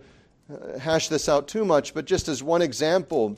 uh, 0.53 0.79
hash 0.79 1.09
this 1.09 1.29
out 1.29 1.49
too 1.49 1.65
much, 1.65 1.95
but 1.95 2.05
just 2.05 2.29
as 2.29 2.43
one 2.43 2.63
example, 2.63 3.37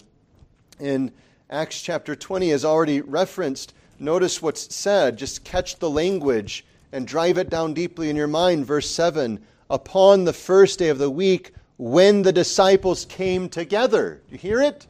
in 0.81 1.12
Acts 1.49 1.81
chapter 1.81 2.16
20 2.16 2.51
is 2.51 2.64
already 2.64 3.01
referenced. 3.01 3.72
Notice 3.99 4.42
what's 4.42 4.75
said. 4.75 5.16
Just 5.16 5.44
catch 5.44 5.79
the 5.79 5.88
language 5.88 6.66
and 6.92 7.07
drive 7.07 7.38
it 7.38 7.49
down 7.49 7.72
deeply 7.72 8.11
in 8.11 8.16
your 8.16 8.27
mind. 8.27 8.66
Verse 8.66 8.90
7 8.90 9.40
Upon 9.70 10.25
the 10.25 10.33
first 10.33 10.79
day 10.79 10.88
of 10.88 10.99
the 10.99 11.11
week, 11.11 11.53
when 11.77 12.23
the 12.23 12.33
disciples 12.33 13.05
came 13.05 13.49
together. 13.49 14.23
Do 14.29 14.33
you 14.33 14.39
hear 14.39 14.61
it? 14.62 14.87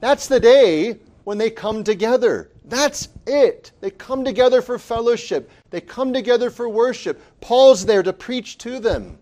That's 0.00 0.26
the 0.26 0.40
day 0.40 0.98
when 1.24 1.38
they 1.38 1.50
come 1.50 1.84
together. 1.84 2.50
That's 2.64 3.08
it. 3.26 3.72
They 3.80 3.90
come 3.90 4.24
together 4.24 4.62
for 4.62 4.78
fellowship, 4.78 5.50
they 5.70 5.80
come 5.80 6.12
together 6.12 6.50
for 6.50 6.68
worship. 6.68 7.20
Paul's 7.40 7.84
there 7.84 8.02
to 8.02 8.12
preach 8.12 8.58
to 8.58 8.78
them. 8.78 9.18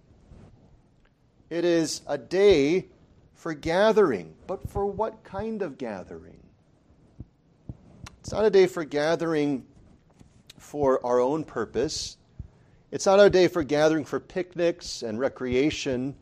It 1.51 1.65
is 1.65 2.03
a 2.07 2.17
day 2.17 2.87
for 3.35 3.53
gathering. 3.53 4.35
But 4.47 4.69
for 4.71 4.87
what 4.87 5.23
kind 5.25 5.63
of 5.63 5.77
gathering? 5.77 6.39
It's 8.21 8.33
not 8.33 8.45
a 8.45 8.51
day 8.51 8.67
for 8.67 8.85
gathering 8.85 9.67
for 10.57 11.05
our 11.05 11.21
own 11.21 11.45
purpose. 11.45 12.17
It's 12.93 13.05
not 13.05 13.19
a 13.19 13.29
day 13.29 13.49
for 13.49 13.65
gathering 13.65 14.05
for 14.05 14.21
picnics 14.21 15.03
and 15.03 15.19
recreation. 15.19 16.15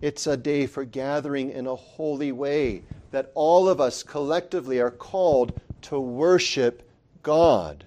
It's 0.00 0.26
a 0.26 0.36
day 0.36 0.66
for 0.66 0.84
gathering 0.84 1.50
in 1.50 1.66
a 1.66 1.74
holy 1.74 2.30
way 2.30 2.82
that 3.12 3.32
all 3.34 3.68
of 3.68 3.80
us 3.80 4.02
collectively 4.02 4.78
are 4.78 4.90
called 4.90 5.58
to 5.82 5.98
worship 5.98 6.88
God. 7.22 7.86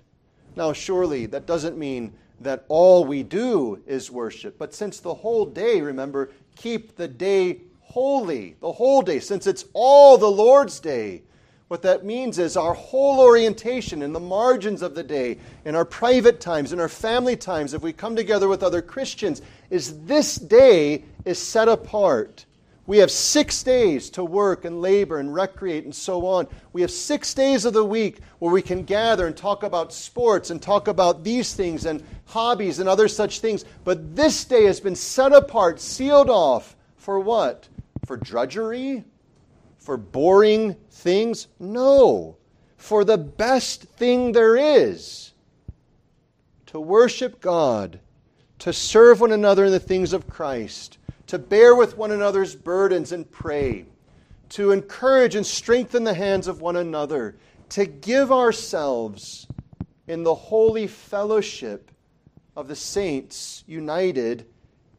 Now, 0.55 0.73
surely 0.73 1.27
that 1.27 1.45
doesn't 1.45 1.77
mean 1.77 2.13
that 2.41 2.65
all 2.67 3.05
we 3.05 3.21
do 3.21 3.81
is 3.85 4.09
worship, 4.09 4.57
but 4.57 4.73
since 4.73 4.99
the 4.99 5.13
whole 5.13 5.45
day, 5.45 5.81
remember, 5.81 6.31
keep 6.55 6.95
the 6.95 7.07
day 7.07 7.61
holy, 7.81 8.55
the 8.59 8.71
whole 8.71 9.01
day, 9.01 9.19
since 9.19 9.45
it's 9.45 9.65
all 9.73 10.17
the 10.17 10.31
Lord's 10.31 10.79
day. 10.79 11.23
What 11.69 11.83
that 11.83 12.03
means 12.03 12.39
is 12.39 12.57
our 12.57 12.73
whole 12.73 13.19
orientation 13.19 14.01
in 14.01 14.11
the 14.11 14.19
margins 14.19 14.81
of 14.81 14.95
the 14.95 15.03
day, 15.03 15.37
in 15.65 15.75
our 15.75 15.85
private 15.85 16.41
times, 16.41 16.73
in 16.73 16.79
our 16.79 16.89
family 16.89 17.37
times, 17.37 17.75
if 17.75 17.83
we 17.83 17.93
come 17.93 18.15
together 18.15 18.47
with 18.47 18.63
other 18.63 18.81
Christians, 18.81 19.43
is 19.69 20.03
this 20.05 20.35
day 20.35 21.03
is 21.25 21.37
set 21.37 21.67
apart. 21.67 22.47
We 22.87 22.97
have 22.97 23.11
six 23.11 23.61
days 23.61 24.09
to 24.11 24.23
work 24.23 24.65
and 24.65 24.81
labor 24.81 25.19
and 25.19 25.31
recreate 25.31 25.83
and 25.83 25.93
so 25.93 26.25
on. 26.25 26.47
We 26.73 26.81
have 26.81 26.89
six 26.89 27.35
days 27.35 27.65
of 27.65 27.73
the 27.73 27.85
week 27.85 28.17
where 28.39 28.51
we 28.51 28.63
can 28.63 28.81
gather 28.81 29.27
and 29.27 29.37
talk 29.37 29.61
about 29.61 29.93
sports 29.93 30.49
and 30.49 30.59
talk 30.59 30.87
about 30.87 31.23
these 31.23 31.53
things 31.53 31.85
and 31.85 32.03
hobbies 32.25 32.79
and 32.79 32.89
other 32.89 33.07
such 33.07 33.41
things. 33.41 33.63
But 33.83 34.15
this 34.15 34.43
day 34.43 34.63
has 34.63 34.79
been 34.79 34.95
set 34.95 35.33
apart, 35.33 35.79
sealed 35.79 36.31
off 36.31 36.75
for 36.97 37.19
what? 37.19 37.67
For 38.07 38.17
drudgery? 38.17 39.03
For 39.89 39.97
boring 39.97 40.75
things? 40.91 41.47
No. 41.59 42.37
For 42.77 43.03
the 43.03 43.17
best 43.17 43.85
thing 43.85 44.33
there 44.33 44.55
is 44.55 45.33
to 46.67 46.79
worship 46.79 47.41
God, 47.41 47.99
to 48.59 48.71
serve 48.71 49.19
one 49.19 49.31
another 49.31 49.65
in 49.65 49.71
the 49.71 49.79
things 49.79 50.13
of 50.13 50.27
Christ 50.29 50.99
to 51.25 51.39
bear 51.39 51.75
with 51.75 51.97
one 51.97 52.11
another's 52.11 52.55
burdens 52.55 53.11
and 53.11 53.31
pray, 53.31 53.87
to 54.49 54.69
encourage 54.73 55.33
and 55.33 55.43
strengthen 55.43 56.03
the 56.03 56.13
hands 56.13 56.47
of 56.47 56.61
one 56.61 56.75
another, 56.75 57.35
to 57.69 57.87
give 57.87 58.31
ourselves 58.31 59.47
in 60.05 60.21
the 60.21 60.35
holy 60.35 60.85
fellowship 60.85 61.89
of 62.55 62.67
the 62.67 62.75
saints 62.75 63.63
united 63.65 64.45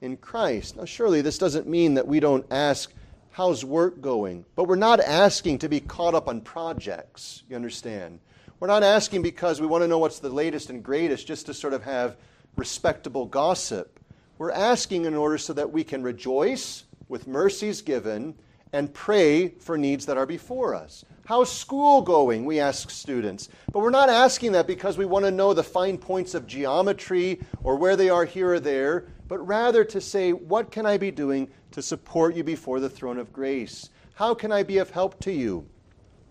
in 0.01 0.17
Christ. 0.17 0.77
Now, 0.77 0.85
surely 0.85 1.21
this 1.21 1.39
doesn't 1.39 1.69
mean 1.69 1.95
that 1.95 2.09
we 2.09 2.19
don't 2.19 2.45
ask, 2.51 2.93
How's 3.33 3.65
work 3.65 4.01
going? 4.01 4.45
But 4.57 4.65
we're 4.65 4.75
not 4.75 4.99
asking 4.99 5.59
to 5.59 5.69
be 5.69 5.79
caught 5.79 6.17
up 6.17 6.29
on 6.29 6.41
projects, 6.41 7.45
you 7.49 7.55
understand? 7.55 8.19
We're 8.59 8.67
not 8.67 8.83
asking 8.83 9.23
because 9.23 9.61
we 9.61 9.69
want 9.69 9.83
to 9.83 9.89
know 9.89 9.99
what's 9.99 10.19
the 10.19 10.29
latest 10.29 10.69
and 10.69 10.83
greatest 10.83 11.29
just 11.29 11.47
to 11.47 11.55
sort 11.55 11.73
of 11.73 11.85
have 11.85 12.17
respectable 12.57 13.27
gossip. 13.27 14.01
We're 14.37 14.51
asking 14.51 15.05
in 15.05 15.15
order 15.15 15.39
so 15.39 15.53
that 15.53 15.71
we 15.71 15.85
can 15.85 16.03
rejoice 16.03 16.85
with 17.09 17.29
mercies 17.29 17.83
given 17.83 18.35
and 18.73 18.93
pray 18.93 19.49
for 19.49 19.79
needs 19.79 20.07
that 20.07 20.19
are 20.19 20.27
before 20.27 20.75
us. 20.75 21.05
How's 21.25 21.53
school 21.53 22.03
going? 22.03 22.45
We 22.45 22.59
ask 22.59 22.91
students. 22.91 23.49
But 23.73 23.81
we're 23.81 23.91
not 23.91 24.11
asking 24.11 24.53
that 24.53 24.67
because 24.67 24.99
we 24.99 25.05
want 25.05 25.25
to 25.25 25.31
know 25.31 25.55
the 25.55 25.63
fine 25.63 25.99
points 25.99 26.35
of 26.35 26.49
geometry 26.49 27.41
or 27.63 27.77
where 27.77 27.95
they 27.95 28.11
are 28.11 28.25
here 28.25 28.55
or 28.55 28.61
there, 28.61 29.07
but 29.29 29.39
rather 29.47 29.85
to 29.85 30.01
say, 30.01 30.33
what 30.33 30.73
can 30.73 30.87
I 30.87 30.99
be 30.99 31.13
doing 31.13 31.49
to 31.73 31.83
support 31.83 32.35
you 32.35 32.45
before 32.45 32.81
the 32.81 32.91
throne 32.91 33.19
of 33.19 33.33
grace? 33.33 33.91
How 34.15 34.35
can 34.35 34.53
I 34.53 34.63
be 34.63 34.79
of 34.79 34.91
help 34.91 35.21
to 35.21 35.33
you? 35.33 35.67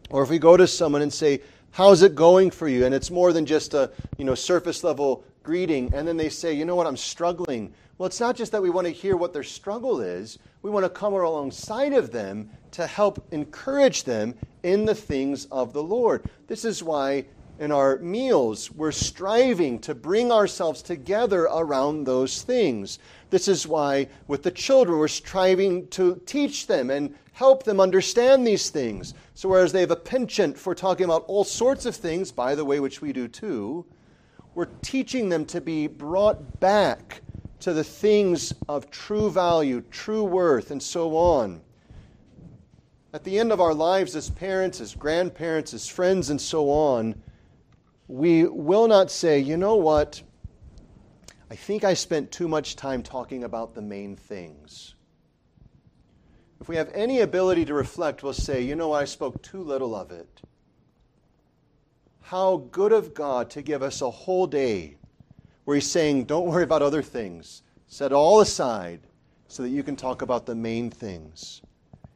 Or 0.10 0.24
if 0.24 0.30
we 0.30 0.40
go 0.40 0.58
to 0.58 0.68
someone 0.68 1.02
and 1.02 1.14
say, 1.14 1.42
How's 1.72 2.02
it 2.02 2.16
going 2.16 2.50
for 2.50 2.68
you? 2.68 2.86
And 2.86 2.96
it's 2.96 3.12
more 3.12 3.32
than 3.32 3.46
just 3.46 3.74
a 3.74 3.92
you 4.18 4.26
know, 4.26 4.36
surface 4.36 4.84
level 4.84 5.24
greeting, 5.44 5.94
and 5.94 6.08
then 6.08 6.18
they 6.18 6.30
say, 6.30 6.54
You 6.54 6.66
know 6.66 6.76
what, 6.76 6.88
I'm 6.88 6.98
struggling. 6.98 7.74
Well, 7.98 8.08
it's 8.08 8.20
not 8.20 8.36
just 8.36 8.52
that 8.54 8.62
we 8.62 8.70
want 8.70 8.88
to 8.88 8.94
hear 8.94 9.18
what 9.18 9.34
their 9.34 9.44
struggle 9.44 10.02
is, 10.02 10.40
we 10.62 10.72
want 10.72 10.86
to 10.86 10.90
come 10.90 11.14
alongside 11.14 11.94
of 11.94 12.12
them 12.12 12.50
to 12.72 12.88
help 12.88 13.26
encourage 13.32 14.04
them 14.04 14.36
in 14.64 14.86
the 14.86 14.96
things 14.96 15.46
of 15.46 15.74
the 15.74 15.84
Lord. 15.84 16.30
This 16.48 16.66
is 16.66 16.82
why 16.82 17.26
in 17.60 17.74
our 17.74 17.98
meals 17.98 18.72
we're 18.72 18.92
striving 18.92 19.78
to 19.80 19.94
bring 19.94 20.32
ourselves 20.32 20.82
together 20.82 21.44
around 21.44 22.06
those 22.06 22.42
things. 22.42 23.00
This 23.30 23.48
is 23.48 23.68
why 23.68 24.08
with 24.28 24.44
the 24.44 24.52
children 24.52 24.98
we're 24.98 25.10
striving 25.10 25.88
to 25.90 26.22
teach 26.26 26.68
them 26.68 26.90
and 26.90 27.14
help 27.34 27.64
them 27.64 27.80
understand 27.80 28.48
these 28.48 28.70
things. 28.70 29.14
So, 29.34 29.50
whereas 29.50 29.72
they 29.72 29.82
have 29.82 29.92
a 29.92 29.96
penchant 29.96 30.58
for 30.58 30.74
talking 30.74 31.06
about 31.06 31.26
all 31.28 31.44
sorts 31.44 31.86
of 31.86 31.96
things, 31.96 32.32
by 32.32 32.56
the 32.56 32.66
way, 32.66 32.80
which 32.80 33.02
we 33.02 33.14
do 33.14 33.28
too, 33.28 33.86
we're 34.56 34.68
teaching 34.82 35.30
them 35.30 35.46
to 35.46 35.62
be 35.62 35.88
brought 35.88 36.60
back 36.60 37.22
to 37.60 37.74
the 37.74 37.84
things 37.84 38.54
of 38.70 38.90
true 38.90 39.30
value, 39.30 39.82
true 39.92 40.24
worth, 40.24 40.72
and 40.72 40.82
so 40.82 41.16
on. 41.16 41.62
At 43.14 43.24
the 43.24 43.38
end 43.38 43.52
of 43.52 43.60
our 43.60 43.74
lives 43.74 44.16
as 44.16 44.30
parents, 44.30 44.80
as 44.80 44.96
grandparents, 44.96 45.74
as 45.74 45.88
friends, 45.88 46.30
and 46.30 46.40
so 46.40 46.70
on, 46.70 47.22
we 48.10 48.44
will 48.46 48.88
not 48.88 49.12
say, 49.12 49.40
you 49.40 49.56
know 49.56 49.76
what? 49.76 50.24
I 51.52 51.56
think 51.56 51.84
I 51.84 51.94
spent 51.94 52.32
too 52.32 52.48
much 52.48 52.76
time 52.76 53.04
talking 53.04 53.44
about 53.44 53.76
the 53.76 53.84
main 53.84 54.16
things. 54.16 54.96
If 56.60 56.68
we 56.68 56.76
have 56.76 56.90
any 56.94 57.22
ability 57.22 57.66
to 57.66 57.74
reflect, 57.76 58.24
we'll 58.24 58.34
say, 58.34 58.64
you 58.64 58.76
know, 58.76 58.92
I 58.92 59.06
spoke 59.06 59.42
too 59.44 59.62
little 59.62 59.96
of 59.96 60.10
it. 60.12 60.42
How 62.22 62.68
good 62.72 62.92
of 62.92 63.14
God 63.14 63.52
to 63.52 63.62
give 63.62 63.84
us 63.84 64.02
a 64.02 64.10
whole 64.10 64.48
day 64.48 64.98
where 65.66 65.76
he's 65.76 65.90
saying, 65.90 66.26
Don't 66.26 66.48
worry 66.48 66.64
about 66.64 66.82
other 66.82 67.04
things. 67.04 67.62
Set 67.88 68.12
all 68.12 68.42
aside 68.42 69.02
so 69.48 69.62
that 69.62 69.70
you 69.70 69.84
can 69.84 69.96
talk 69.96 70.24
about 70.24 70.48
the 70.48 70.56
main 70.56 70.90
things. 70.90 71.62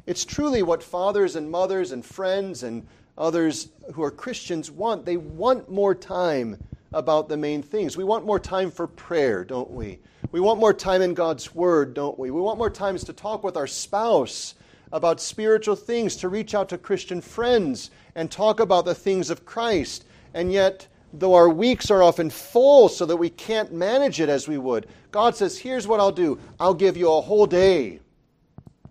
It's 0.08 0.26
truly 0.26 0.64
what 0.64 0.82
fathers 0.82 1.36
and 1.36 1.52
mothers 1.52 1.92
and 1.92 2.04
friends 2.04 2.64
and 2.64 2.88
others 3.18 3.70
who 3.94 4.04
are 4.04 4.12
Christians 4.12 4.72
want. 4.72 5.06
They 5.06 5.18
want 5.18 5.70
more 5.70 5.96
time 5.96 6.58
about 6.94 7.28
the 7.28 7.38
main 7.38 7.62
things. 7.62 7.98
We 7.98 8.04
want 8.04 8.26
more 8.26 8.40
time 8.40 8.72
for 8.72 8.88
prayer, 8.88 9.44
don't 9.44 9.72
we? 9.72 10.00
We 10.32 10.40
want 10.40 10.60
more 10.60 10.74
time 10.74 11.02
in 11.02 11.14
God's 11.14 11.54
Word, 11.54 11.94
don't 11.94 12.18
we? 12.18 12.32
We 12.32 12.42
want 12.42 12.58
more 12.58 12.70
times 12.70 13.04
to 13.06 13.14
talk 13.14 13.44
with 13.44 13.58
our 13.58 13.68
spouse 13.68 14.56
about 14.92 15.20
spiritual 15.20 15.76
things, 15.76 16.16
to 16.18 16.30
reach 16.30 16.54
out 16.54 16.70
to 16.70 16.78
Christian 16.78 17.20
friends 17.20 17.92
and 18.16 18.30
talk 18.30 18.60
about 18.60 18.86
the 18.86 18.96
things 18.96 19.30
of 19.30 19.46
Christ. 19.46 20.06
And 20.34 20.52
yet, 20.52 20.88
though 21.14 21.34
our 21.34 21.50
weeks 21.50 21.92
are 21.92 22.04
often 22.04 22.30
full 22.30 22.90
so 22.90 23.06
that 23.06 23.18
we 23.18 23.30
can't 23.30 23.74
manage 23.74 24.22
it 24.22 24.30
as 24.30 24.48
we 24.48 24.58
would, 24.58 24.88
God 25.12 25.36
says, 25.36 25.58
Here's 25.58 25.88
what 25.88 26.00
I'll 26.00 26.12
do 26.12 26.40
I'll 26.60 26.74
give 26.74 26.96
you 26.96 27.12
a 27.12 27.22
whole 27.22 27.48
day 27.48 28.00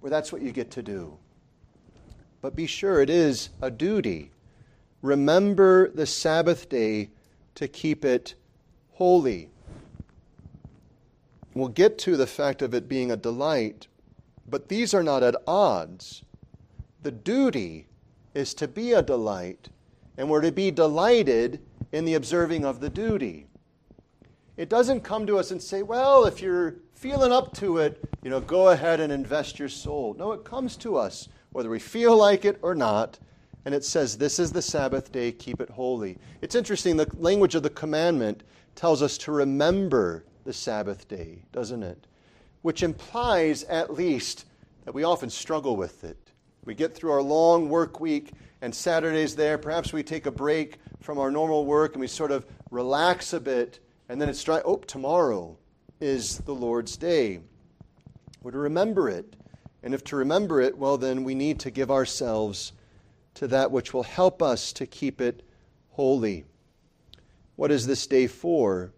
where 0.01 0.11
that's 0.11 0.33
what 0.33 0.43
you 0.43 0.51
get 0.51 0.71
to 0.73 0.83
do. 0.83 1.17
But 2.43 2.57
be 2.57 2.67
sure 2.67 3.01
it 3.01 3.09
is 3.09 3.51
a 3.63 3.71
duty. 3.71 4.33
Remember 5.01 5.89
the 5.89 6.07
Sabbath 6.07 6.69
day 6.69 7.11
to 7.55 7.69
keep 7.69 8.05
it 8.05 8.35
holy. 8.95 9.49
We'll 11.55 11.69
get 11.69 11.99
to 11.99 12.17
the 12.17 12.27
fact 12.27 12.61
of 12.61 12.75
it 12.75 12.89
being 12.89 13.11
a 13.11 13.17
delight, 13.17 13.87
but 14.49 14.69
these 14.69 14.93
are 14.93 15.03
not 15.03 15.23
at 15.23 15.37
odds. 15.47 16.25
The 17.03 17.11
duty 17.11 17.87
is 18.35 18.55
to 18.55 18.67
be 18.67 18.93
a 18.93 19.03
delight, 19.03 19.69
and 20.17 20.29
we're 20.29 20.41
to 20.41 20.53
be 20.53 20.71
delighted 20.71 21.61
in 21.93 22.05
the 22.05 22.15
observing 22.15 22.65
of 22.65 22.81
the 22.81 22.91
duty. 22.91 23.47
It 24.57 24.69
doesn't 24.69 25.03
come 25.03 25.27
to 25.27 25.39
us 25.39 25.51
and 25.51 25.63
say, 25.63 25.83
well, 25.83 26.25
if 26.25 26.41
you're 26.41 26.77
feeling 26.95 27.33
up 27.33 27.53
to 27.59 27.79
it, 27.79 28.03
you 28.23 28.31
know, 28.31 28.41
go 28.41 28.69
ahead 28.69 29.01
and 29.01 29.13
invest 29.13 29.59
your 29.59 29.69
soul. 29.69 30.15
No, 30.19 30.33
it 30.33 30.45
comes 30.45 30.77
to 30.79 30.97
us, 30.97 31.29
whether 31.53 31.71
we 31.71 31.79
feel 31.79 32.17
like 32.17 32.45
it 32.45 32.59
or 32.63 32.75
not, 32.75 33.19
and 33.65 33.75
it 33.75 33.85
says, 33.85 34.19
This 34.19 34.39
is 34.39 34.53
the 34.53 34.63
Sabbath 34.63 35.13
day, 35.13 35.33
keep 35.33 35.61
it 35.61 35.71
holy. 35.71 36.19
It's 36.41 36.55
interesting, 36.55 36.97
the 36.97 37.11
language 37.19 37.55
of 37.55 37.63
the 37.63 37.71
commandment 37.71 38.43
tells 38.75 39.03
us 39.03 39.19
to 39.19 39.33
remember 39.33 40.25
the 40.45 40.53
Sabbath 40.53 41.07
day, 41.09 41.43
doesn't 41.53 41.83
it? 41.83 42.07
Which 42.63 42.83
implies, 42.83 43.65
at 43.65 43.93
least, 43.93 44.47
that 44.85 44.95
we 44.95 45.05
often 45.05 45.31
struggle 45.31 45.77
with 45.77 46.05
it. 46.05 46.19
We 46.65 46.75
get 46.75 46.95
through 46.95 47.13
our 47.13 47.23
long 47.23 47.69
work 47.69 48.01
week, 48.01 48.33
and 48.61 48.75
Saturday's 48.75 49.35
there. 49.35 49.59
Perhaps 49.59 49.93
we 49.93 50.03
take 50.03 50.27
a 50.27 50.31
break 50.31 50.79
from 51.01 51.19
our 51.19 51.31
normal 51.31 51.67
work 51.67 51.95
and 51.95 52.01
we 52.01 52.07
sort 52.07 52.31
of 52.31 52.47
relax 52.71 53.33
a 53.33 53.41
bit, 53.41 53.81
and 54.09 54.21
then 54.21 54.29
it's. 54.29 54.49
Oh, 54.49 54.77
tomorrow 54.87 55.57
is 56.01 56.39
the 56.39 56.55
Lord's 56.55 56.97
day. 56.97 57.41
We're 58.43 58.53
to 58.53 58.59
remember 58.59 59.09
it. 59.09 59.37
And 59.83 59.95
if 59.95 60.05
to 60.05 60.17
remember 60.17 60.61
it, 60.61 60.79
well, 60.79 60.97
then 60.97 61.25
we 61.25 61.35
need 61.35 61.61
to 61.61 61.71
give 61.71 61.91
ourselves 61.91 62.73
to 63.35 63.49
that 63.49 63.71
which 63.71 63.93
will 63.93 64.03
help 64.03 64.43
us 64.43 64.73
to 64.75 64.87
keep 64.87 65.21
it 65.21 65.43
holy. 65.91 66.45
What 67.57 67.71
is 67.71 67.87
this 67.87 68.07
day 68.07 68.27
for? 68.27 68.93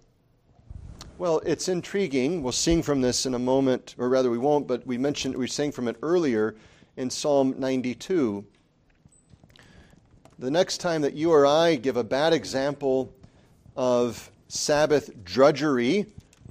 Well, 1.16 1.40
it's 1.46 1.68
intriguing. 1.68 2.42
We'll 2.42 2.52
sing 2.52 2.82
from 2.82 3.00
this 3.00 3.24
in 3.24 3.34
a 3.34 3.38
moment, 3.38 3.94
or 3.98 4.08
rather, 4.08 4.30
we 4.30 4.38
won't, 4.38 4.66
but 4.66 4.86
we 4.86 4.98
mentioned, 4.98 5.36
we 5.36 5.46
sang 5.46 5.72
from 5.72 5.88
it 5.88 5.96
earlier 6.02 6.56
in 6.96 7.10
Psalm 7.10 7.54
92 7.58 8.44
the 10.38 10.50
next 10.50 10.78
time 10.78 11.02
that 11.02 11.14
you 11.14 11.30
or 11.30 11.46
I 11.46 11.76
give 11.76 11.96
a 11.96 12.04
bad 12.04 12.32
example 12.32 13.12
of 13.76 14.30
Sabbath 14.48 15.10
drudgery, 15.24 16.06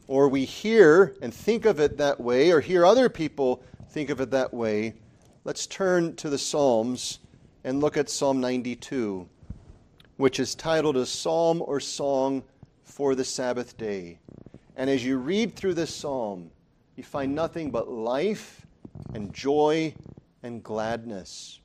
or 0.07 0.29
we 0.29 0.45
hear 0.45 1.15
and 1.21 1.33
think 1.33 1.65
of 1.65 1.79
it 1.79 1.97
that 1.97 2.19
way, 2.19 2.51
or 2.51 2.61
hear 2.61 2.85
other 2.85 3.09
people 3.09 3.63
think 3.93 4.09
of 4.09 4.19
it 4.19 4.31
that 4.31 4.51
way, 4.51 4.95
let's 5.43 5.67
turn 5.67 6.15
to 6.15 6.27
the 6.27 6.37
Psalms 6.39 7.19
and 7.63 7.79
look 7.79 7.95
at 7.95 8.09
Psalm 8.09 8.41
92, 8.41 9.29
which 10.17 10.39
is 10.39 10.55
titled 10.55 10.97
a 10.97 11.05
psalm 11.05 11.61
or 11.63 11.79
song 11.79 12.41
for 12.81 13.13
the 13.13 13.23
Sabbath 13.23 13.77
day. 13.77 14.17
And 14.75 14.89
as 14.89 15.05
you 15.05 15.17
read 15.17 15.55
through 15.55 15.75
this 15.75 15.93
psalm, 15.93 16.49
you 16.95 17.03
find 17.03 17.35
nothing 17.35 17.69
but 17.69 17.87
life 17.87 18.65
and 19.13 19.31
joy 19.31 19.93
and 20.41 20.63
gladness. 20.63 21.59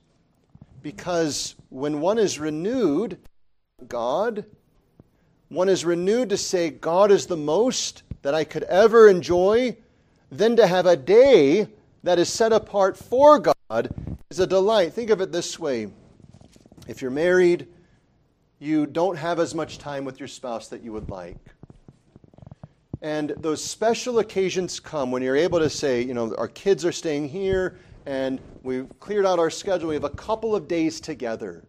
Because 0.83 1.55
when 1.69 1.99
one 1.99 2.19
is 2.19 2.37
renewed, 2.37 3.17
God, 3.87 4.45
one 5.47 5.67
is 5.67 5.83
renewed 5.83 6.29
to 6.29 6.37
say, 6.37 6.69
God 6.69 7.09
is 7.09 7.25
the 7.25 7.35
most 7.35 8.03
that 8.21 8.35
I 8.35 8.43
could 8.43 8.63
ever 8.65 9.09
enjoy, 9.09 9.75
then 10.29 10.55
to 10.57 10.67
have 10.67 10.85
a 10.85 10.95
day 10.95 11.69
that 12.03 12.19
is 12.19 12.31
set 12.31 12.53
apart 12.53 12.97
for 12.97 13.39
God 13.39 14.13
is 14.29 14.39
a 14.39 14.47
delight. 14.47 14.93
Think 14.93 15.09
of 15.09 15.21
it 15.21 15.31
this 15.31 15.59
way 15.59 15.89
if 16.87 17.01
you're 17.01 17.11
married, 17.11 17.67
you 18.59 18.85
don't 18.85 19.15
have 19.15 19.39
as 19.39 19.53
much 19.53 19.77
time 19.77 20.05
with 20.05 20.19
your 20.19 20.27
spouse 20.27 20.67
that 20.69 20.81
you 20.83 20.91
would 20.91 21.09
like. 21.09 21.37
And 23.01 23.29
those 23.37 23.63
special 23.63 24.19
occasions 24.19 24.79
come 24.79 25.11
when 25.11 25.21
you're 25.21 25.35
able 25.35 25.59
to 25.59 25.69
say, 25.69 26.01
you 26.01 26.13
know, 26.13 26.35
our 26.35 26.47
kids 26.47 26.83
are 26.83 26.91
staying 26.91 27.29
here 27.29 27.77
and 28.05 28.41
we've 28.63 28.87
cleared 28.99 29.25
out 29.25 29.39
our 29.39 29.49
schedule. 29.49 29.89
We 29.89 29.95
have 29.95 30.03
a 30.03 30.09
couple 30.09 30.55
of 30.55 30.67
days 30.67 30.99
together. 30.99 31.63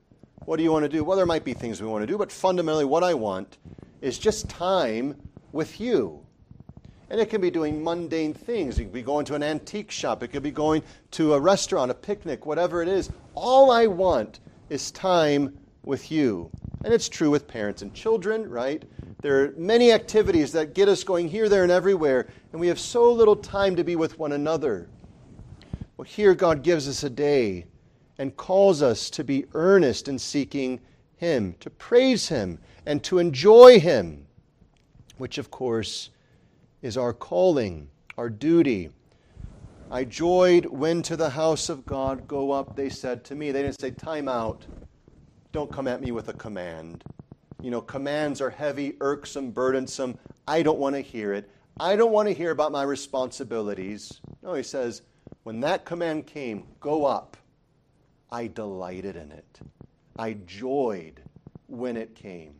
What 0.46 0.56
do 0.56 0.62
you 0.62 0.72
want 0.72 0.84
to 0.84 0.88
do? 0.88 1.04
Well, 1.04 1.16
there 1.16 1.26
might 1.26 1.44
be 1.44 1.52
things 1.52 1.80
we 1.80 1.86
want 1.86 2.02
to 2.02 2.06
do, 2.06 2.18
but 2.18 2.32
fundamentally, 2.32 2.86
what 2.86 3.04
I 3.04 3.14
want 3.14 3.58
is 4.00 4.18
just 4.18 4.48
time 4.48 5.14
with 5.52 5.80
you. 5.80 6.24
And 7.10 7.20
it 7.20 7.28
can 7.28 7.40
be 7.40 7.50
doing 7.50 7.82
mundane 7.82 8.32
things. 8.32 8.78
It 8.78 8.84
could 8.84 8.92
be 8.92 9.02
going 9.02 9.24
to 9.26 9.34
an 9.34 9.42
antique 9.42 9.90
shop. 9.90 10.22
It 10.22 10.28
could 10.28 10.44
be 10.44 10.52
going 10.52 10.82
to 11.12 11.34
a 11.34 11.40
restaurant, 11.40 11.90
a 11.90 11.94
picnic, 11.94 12.46
whatever 12.46 12.82
it 12.82 12.88
is. 12.88 13.10
All 13.34 13.72
I 13.72 13.88
want 13.88 14.38
is 14.68 14.92
time 14.92 15.58
with 15.84 16.12
you. 16.12 16.50
And 16.84 16.94
it's 16.94 17.08
true 17.08 17.30
with 17.30 17.48
parents 17.48 17.82
and 17.82 17.92
children, 17.92 18.48
right? 18.48 18.82
There 19.22 19.42
are 19.42 19.54
many 19.56 19.92
activities 19.92 20.52
that 20.52 20.72
get 20.72 20.88
us 20.88 21.04
going 21.04 21.28
here, 21.28 21.48
there, 21.48 21.62
and 21.62 21.72
everywhere, 21.72 22.28
and 22.52 22.60
we 22.60 22.68
have 22.68 22.78
so 22.78 23.12
little 23.12 23.36
time 23.36 23.76
to 23.76 23.84
be 23.84 23.96
with 23.96 24.18
one 24.18 24.32
another. 24.32 24.88
Well, 25.96 26.06
here 26.06 26.34
God 26.34 26.62
gives 26.62 26.88
us 26.88 27.02
a 27.02 27.10
day 27.10 27.66
and 28.18 28.36
calls 28.36 28.82
us 28.82 29.10
to 29.10 29.24
be 29.24 29.44
earnest 29.52 30.08
in 30.08 30.18
seeking 30.18 30.80
Him, 31.16 31.54
to 31.60 31.68
praise 31.68 32.28
Him, 32.28 32.58
and 32.86 33.02
to 33.04 33.18
enjoy 33.18 33.80
Him, 33.80 34.26
which, 35.18 35.36
of 35.36 35.50
course, 35.50 36.08
is 36.82 36.96
our 36.96 37.12
calling, 37.12 37.88
our 38.16 38.28
duty. 38.28 38.90
I 39.90 40.04
joyed 40.04 40.66
when 40.66 41.02
to 41.02 41.16
the 41.16 41.30
house 41.30 41.68
of 41.68 41.84
God 41.84 42.28
go 42.28 42.52
up, 42.52 42.76
they 42.76 42.88
said 42.88 43.24
to 43.24 43.34
me. 43.34 43.50
They 43.50 43.62
didn't 43.62 43.80
say, 43.80 43.90
time 43.90 44.28
out. 44.28 44.66
Don't 45.52 45.72
come 45.72 45.88
at 45.88 46.00
me 46.00 46.12
with 46.12 46.28
a 46.28 46.32
command. 46.32 47.04
You 47.60 47.70
know, 47.70 47.80
commands 47.80 48.40
are 48.40 48.50
heavy, 48.50 48.96
irksome, 49.00 49.50
burdensome. 49.50 50.16
I 50.46 50.62
don't 50.62 50.78
want 50.78 50.94
to 50.94 51.00
hear 51.00 51.32
it. 51.32 51.50
I 51.78 51.96
don't 51.96 52.12
want 52.12 52.28
to 52.28 52.34
hear 52.34 52.50
about 52.50 52.72
my 52.72 52.82
responsibilities. 52.82 54.20
No, 54.42 54.54
he 54.54 54.62
says, 54.62 55.02
when 55.42 55.60
that 55.60 55.84
command 55.84 56.26
came, 56.26 56.66
go 56.78 57.04
up, 57.04 57.36
I 58.30 58.46
delighted 58.46 59.16
in 59.16 59.32
it. 59.32 59.60
I 60.18 60.34
joyed 60.46 61.22
when 61.66 61.96
it 61.96 62.14
came. 62.14 62.54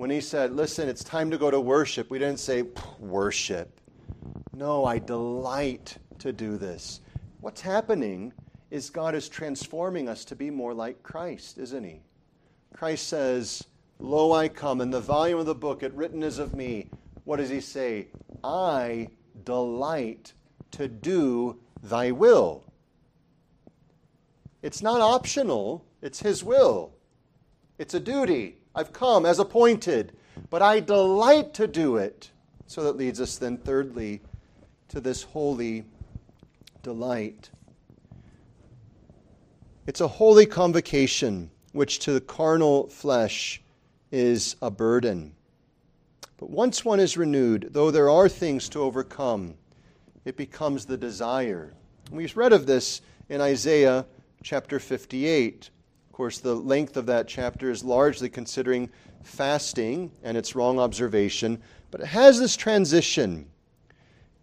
When 0.00 0.08
he 0.08 0.22
said, 0.22 0.56
listen, 0.56 0.88
it's 0.88 1.04
time 1.04 1.30
to 1.30 1.36
go 1.36 1.50
to 1.50 1.60
worship, 1.60 2.08
we 2.08 2.18
didn't 2.18 2.40
say, 2.40 2.64
worship. 2.98 3.82
No, 4.54 4.86
I 4.86 4.98
delight 4.98 5.98
to 6.20 6.32
do 6.32 6.56
this. 6.56 7.02
What's 7.42 7.60
happening 7.60 8.32
is 8.70 8.88
God 8.88 9.14
is 9.14 9.28
transforming 9.28 10.08
us 10.08 10.24
to 10.24 10.34
be 10.34 10.48
more 10.50 10.72
like 10.72 11.02
Christ, 11.02 11.58
isn't 11.58 11.84
he? 11.84 12.00
Christ 12.72 13.08
says, 13.08 13.62
Lo, 13.98 14.32
I 14.32 14.48
come. 14.48 14.80
and 14.80 14.90
the 14.90 15.02
volume 15.02 15.38
of 15.38 15.44
the 15.44 15.54
book, 15.54 15.82
it 15.82 15.92
written 15.92 16.22
is 16.22 16.38
of 16.38 16.54
me. 16.54 16.88
What 17.24 17.36
does 17.36 17.50
he 17.50 17.60
say? 17.60 18.06
I 18.42 19.08
delight 19.44 20.32
to 20.70 20.88
do 20.88 21.60
thy 21.82 22.10
will. 22.10 22.64
It's 24.62 24.80
not 24.80 25.02
optional, 25.02 25.84
it's 26.00 26.20
his 26.20 26.42
will. 26.42 26.94
It's 27.76 27.92
a 27.92 28.00
duty. 28.00 28.59
I've 28.74 28.92
come 28.92 29.26
as 29.26 29.38
appointed, 29.38 30.12
but 30.48 30.62
I 30.62 30.80
delight 30.80 31.54
to 31.54 31.66
do 31.66 31.96
it. 31.96 32.30
So 32.66 32.84
that 32.84 32.96
leads 32.96 33.20
us 33.20 33.36
then, 33.36 33.58
thirdly, 33.58 34.20
to 34.88 35.00
this 35.00 35.22
holy 35.22 35.84
delight. 36.82 37.50
It's 39.86 40.00
a 40.00 40.08
holy 40.08 40.46
convocation 40.46 41.50
which 41.72 41.98
to 42.00 42.12
the 42.12 42.20
carnal 42.20 42.88
flesh 42.88 43.60
is 44.12 44.56
a 44.62 44.70
burden. 44.70 45.34
But 46.36 46.50
once 46.50 46.84
one 46.84 47.00
is 47.00 47.16
renewed, 47.16 47.70
though 47.72 47.90
there 47.90 48.08
are 48.08 48.28
things 48.28 48.68
to 48.70 48.82
overcome, 48.82 49.54
it 50.24 50.36
becomes 50.36 50.84
the 50.84 50.96
desire. 50.96 51.72
We've 52.10 52.36
read 52.36 52.52
of 52.52 52.66
this 52.66 53.02
in 53.28 53.40
Isaiah 53.40 54.06
chapter 54.42 54.78
58. 54.78 55.70
Course, 56.20 56.38
the 56.38 56.54
length 56.54 56.98
of 56.98 57.06
that 57.06 57.28
chapter 57.28 57.70
is 57.70 57.82
largely 57.82 58.28
considering 58.28 58.90
fasting 59.22 60.12
and 60.22 60.36
its 60.36 60.54
wrong 60.54 60.78
observation, 60.78 61.62
but 61.90 62.02
it 62.02 62.08
has 62.08 62.38
this 62.38 62.58
transition. 62.58 63.48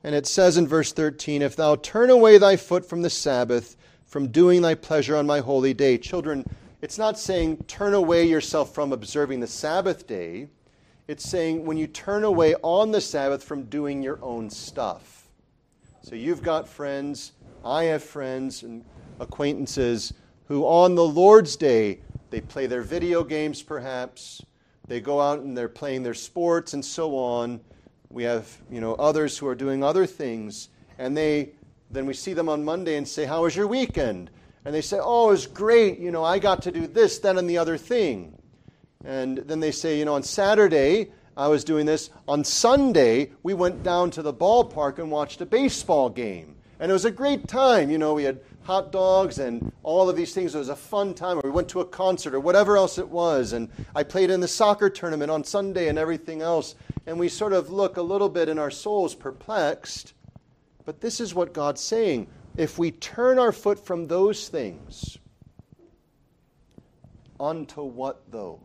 And 0.03 0.15
it 0.15 0.25
says 0.25 0.57
in 0.57 0.67
verse 0.67 0.91
13, 0.91 1.43
If 1.43 1.55
thou 1.55 1.75
turn 1.75 2.09
away 2.09 2.39
thy 2.39 2.55
foot 2.55 2.83
from 2.83 3.03
the 3.03 3.11
Sabbath, 3.11 3.77
from 4.07 4.29
doing 4.29 4.63
thy 4.63 4.73
pleasure 4.73 5.15
on 5.15 5.27
my 5.27 5.37
holy 5.37 5.75
day. 5.75 5.99
Children, 5.99 6.49
it's 6.81 6.97
not 6.97 7.19
saying 7.19 7.57
turn 7.67 7.93
away 7.93 8.27
yourself 8.27 8.73
from 8.73 8.91
observing 8.91 9.39
the 9.39 9.45
Sabbath 9.45 10.07
day. 10.07 10.47
It's 11.07 11.29
saying 11.29 11.63
when 11.63 11.77
you 11.77 11.85
turn 11.85 12.23
away 12.23 12.55
on 12.63 12.91
the 12.91 13.01
Sabbath 13.01 13.43
from 13.43 13.65
doing 13.65 14.01
your 14.01 14.17
own 14.23 14.49
stuff. 14.49 15.29
So 16.01 16.15
you've 16.15 16.41
got 16.41 16.67
friends, 16.67 17.33
I 17.63 17.83
have 17.83 18.03
friends 18.03 18.63
and 18.63 18.83
acquaintances 19.19 20.13
who 20.47 20.63
on 20.63 20.95
the 20.95 21.05
Lord's 21.05 21.55
day, 21.55 21.99
they 22.29 22.41
play 22.41 22.67
their 22.67 22.81
video 22.81 23.23
games 23.23 23.61
perhaps, 23.61 24.43
they 24.87 25.01
go 25.01 25.19
out 25.19 25.39
and 25.39 25.57
they're 25.57 25.69
playing 25.69 26.03
their 26.03 26.13
sports 26.13 26.73
and 26.73 26.83
so 26.83 27.17
on. 27.17 27.59
We 28.09 28.23
have, 28.23 28.49
you 28.71 28.79
know, 28.79 28.95
others 28.95 29.37
who 29.37 29.47
are 29.47 29.55
doing 29.55 29.83
other 29.83 30.05
things 30.05 30.69
and 30.97 31.15
they 31.15 31.51
then 31.89 32.05
we 32.05 32.13
see 32.13 32.33
them 32.33 32.49
on 32.49 32.65
Monday 32.65 32.97
and 32.97 33.07
say, 33.07 33.25
"How 33.25 33.43
was 33.43 33.55
your 33.55 33.67
weekend?" 33.67 34.29
and 34.67 34.75
they 34.75 34.81
say, 34.81 34.99
Oh, 35.01 35.29
it 35.29 35.31
was 35.31 35.47
great. 35.47 35.97
You 35.97 36.11
know, 36.11 36.25
I 36.25 36.39
got 36.39 36.61
to 36.63 36.73
do 36.73 36.87
this, 36.87 37.19
that, 37.19 37.37
and 37.37 37.49
the 37.49 37.57
other 37.57 37.77
thing. 37.77 38.37
And 39.05 39.37
then 39.37 39.61
they 39.61 39.71
say, 39.71 39.97
You 39.97 40.03
know, 40.03 40.15
on 40.15 40.23
Saturday, 40.23 41.07
I 41.37 41.47
was 41.47 41.63
doing 41.63 41.85
this. 41.85 42.09
On 42.27 42.43
Sunday, 42.43 43.31
we 43.43 43.53
went 43.53 43.81
down 43.81 44.11
to 44.11 44.21
the 44.21 44.33
ballpark 44.33 44.99
and 44.99 45.09
watched 45.09 45.39
a 45.39 45.45
baseball 45.45 46.09
game. 46.09 46.57
And 46.81 46.91
it 46.91 46.93
was 46.93 47.05
a 47.05 47.11
great 47.11 47.47
time. 47.47 47.89
You 47.89 47.97
know, 47.97 48.13
we 48.13 48.25
had 48.25 48.41
hot 48.67 48.91
dogs 48.91 49.39
and 49.39 49.71
all 49.81 50.09
of 50.09 50.17
these 50.17 50.33
things. 50.33 50.53
It 50.53 50.57
was 50.57 50.67
a 50.67 50.75
fun 50.75 51.13
time. 51.13 51.37
Or 51.37 51.41
we 51.45 51.51
went 51.51 51.69
to 51.69 51.79
a 51.79 51.85
concert 51.85 52.33
or 52.33 52.41
whatever 52.41 52.75
else 52.75 52.97
it 52.97 53.07
was. 53.07 53.53
And 53.53 53.69
I 53.95 54.03
played 54.03 54.29
in 54.29 54.41
the 54.41 54.47
soccer 54.47 54.89
tournament 54.89 55.31
on 55.31 55.45
Sunday 55.45 55.87
and 55.87 55.97
everything 55.97 56.41
else. 56.41 56.75
And 57.05 57.17
we 57.17 57.29
sort 57.29 57.53
of 57.53 57.69
look 57.69 57.95
a 57.95 58.01
little 58.01 58.27
bit 58.27 58.49
in 58.49 58.59
our 58.59 58.69
souls 58.69 59.15
perplexed. 59.15 60.13
But 60.83 60.99
this 60.99 61.21
is 61.21 61.33
what 61.33 61.53
God's 61.53 61.79
saying 61.79 62.27
if 62.57 62.77
we 62.77 62.91
turn 62.91 63.39
our 63.39 63.53
foot 63.53 63.79
from 63.85 64.07
those 64.07 64.49
things, 64.49 65.17
unto 67.39 67.83
what 67.83 68.29
though? 68.29 68.59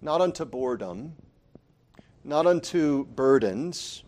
Not 0.00 0.20
unto 0.20 0.44
boredom, 0.44 1.14
not 2.24 2.46
unto 2.46 3.04
burdens, 3.06 4.02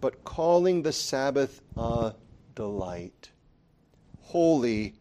but 0.00 0.24
calling 0.24 0.82
the 0.82 0.92
Sabbath 0.92 1.60
a 1.76 2.14
delight, 2.58 3.30
holy 4.20 4.92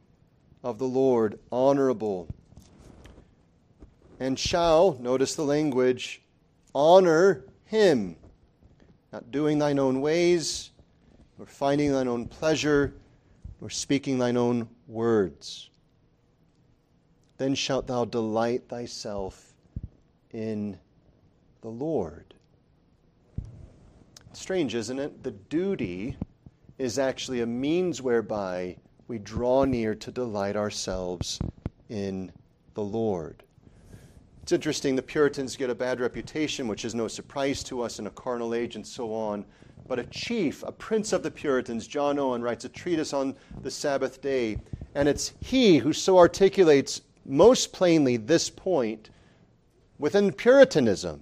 of 0.64 0.78
the 0.78 0.86
Lord, 0.86 1.40
honorable. 1.52 2.28
And 4.20 4.38
shall, 4.38 4.96
notice 5.00 5.34
the 5.34 5.42
language, 5.42 6.22
honor 6.76 7.46
him, 7.66 8.16
not 9.12 9.32
doing 9.32 9.58
thine 9.58 9.80
own 9.80 10.02
ways 10.02 10.70
nor 11.40 11.48
finding 11.48 11.92
thine 11.92 12.08
own 12.08 12.28
pleasure, 12.28 12.94
nor 13.60 13.72
speaking 13.72 14.20
thine 14.20 14.38
own 14.38 14.70
words. 14.88 15.72
Then 17.38 17.56
shalt 17.56 17.88
thou 17.88 18.06
delight 18.06 18.70
thyself 18.70 19.56
in 20.32 20.78
the 21.62 21.70
Lord. 21.70 22.36
Strange, 24.34 24.76
isn't 24.76 25.00
it? 25.00 25.24
The 25.24 25.32
duty 25.32 26.18
is 26.78 27.00
actually 27.00 27.42
a 27.42 27.46
means 27.46 28.02
whereby 28.02 28.78
we 29.08 29.18
draw 29.18 29.64
near 29.64 29.96
to 29.96 30.12
delight 30.12 30.56
ourselves 30.56 31.40
in 31.90 32.32
the 32.74 32.84
Lord. 32.84 33.44
It's 34.44 34.52
interesting, 34.52 34.96
the 34.96 35.02
Puritans 35.02 35.56
get 35.56 35.70
a 35.70 35.76
bad 35.76 36.00
reputation, 36.00 36.68
which 36.68 36.86
is 36.86 36.96
no 36.96 37.08
surprise 37.08 37.64
to 37.66 37.82
us 37.82 38.00
in 38.00 38.08
a 38.08 38.12
carnal 38.12 38.54
age 38.54 38.76
and 38.76 38.86
so 38.86 39.14
on 39.14 39.46
but 39.88 40.00
a 40.00 40.04
chief, 40.06 40.64
a 40.64 40.72
prince 40.72 41.14
of 41.14 41.24
the 41.24 41.32
Puritans, 41.32 41.88
John 41.88 42.20
Owen, 42.20 42.42
writes 42.42 42.66
a 42.66 42.70
treatise 42.70 43.14
on 43.14 43.36
the 43.62 43.72
Sabbath 43.72 44.22
day. 44.22 44.58
And 44.96 45.08
it's 45.08 45.34
he 45.42 45.78
who 45.78 45.94
so 45.94 46.18
articulates 46.18 47.02
most 47.26 47.72
plainly 47.72 48.18
this 48.18 48.50
point 48.50 49.10
within 49.98 50.32
Puritanism. 50.32 51.22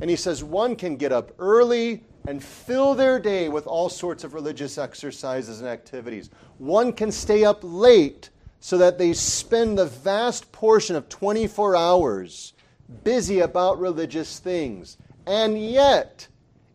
And 0.00 0.10
he 0.10 0.16
says 0.16 0.44
one 0.44 0.76
can 0.76 0.96
get 0.96 1.12
up 1.12 1.32
early 1.38 2.04
and 2.26 2.42
fill 2.42 2.94
their 2.94 3.18
day 3.18 3.48
with 3.48 3.66
all 3.66 3.88
sorts 3.88 4.24
of 4.24 4.34
religious 4.34 4.78
exercises 4.78 5.60
and 5.60 5.68
activities. 5.68 6.30
One 6.58 6.92
can 6.92 7.12
stay 7.12 7.44
up 7.44 7.60
late 7.62 8.30
so 8.60 8.78
that 8.78 8.96
they 8.96 9.12
spend 9.12 9.76
the 9.76 9.86
vast 9.86 10.50
portion 10.50 10.96
of 10.96 11.08
24 11.08 11.76
hours 11.76 12.54
busy 13.02 13.40
about 13.40 13.78
religious 13.78 14.38
things. 14.38 14.96
And 15.26 15.62
yet, 15.62 16.28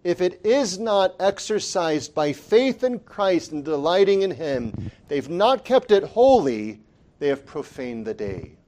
if 0.03 0.21
it 0.21 0.41
is 0.45 0.77
not 0.77 1.15
exercised 1.19 2.13
by 2.13 2.33
faith 2.33 2.83
in 2.83 2.99
Christ 2.99 3.51
and 3.51 3.65
delighting 3.65 4.21
in 4.21 4.31
Him, 4.31 4.91
they've 5.07 5.29
not 5.29 5.65
kept 5.65 5.91
it 5.91 6.03
holy, 6.03 6.79
they 7.17 7.27
have 7.27 7.45
profaned 7.45 8.05
the 8.05 8.13
day. 8.13 8.58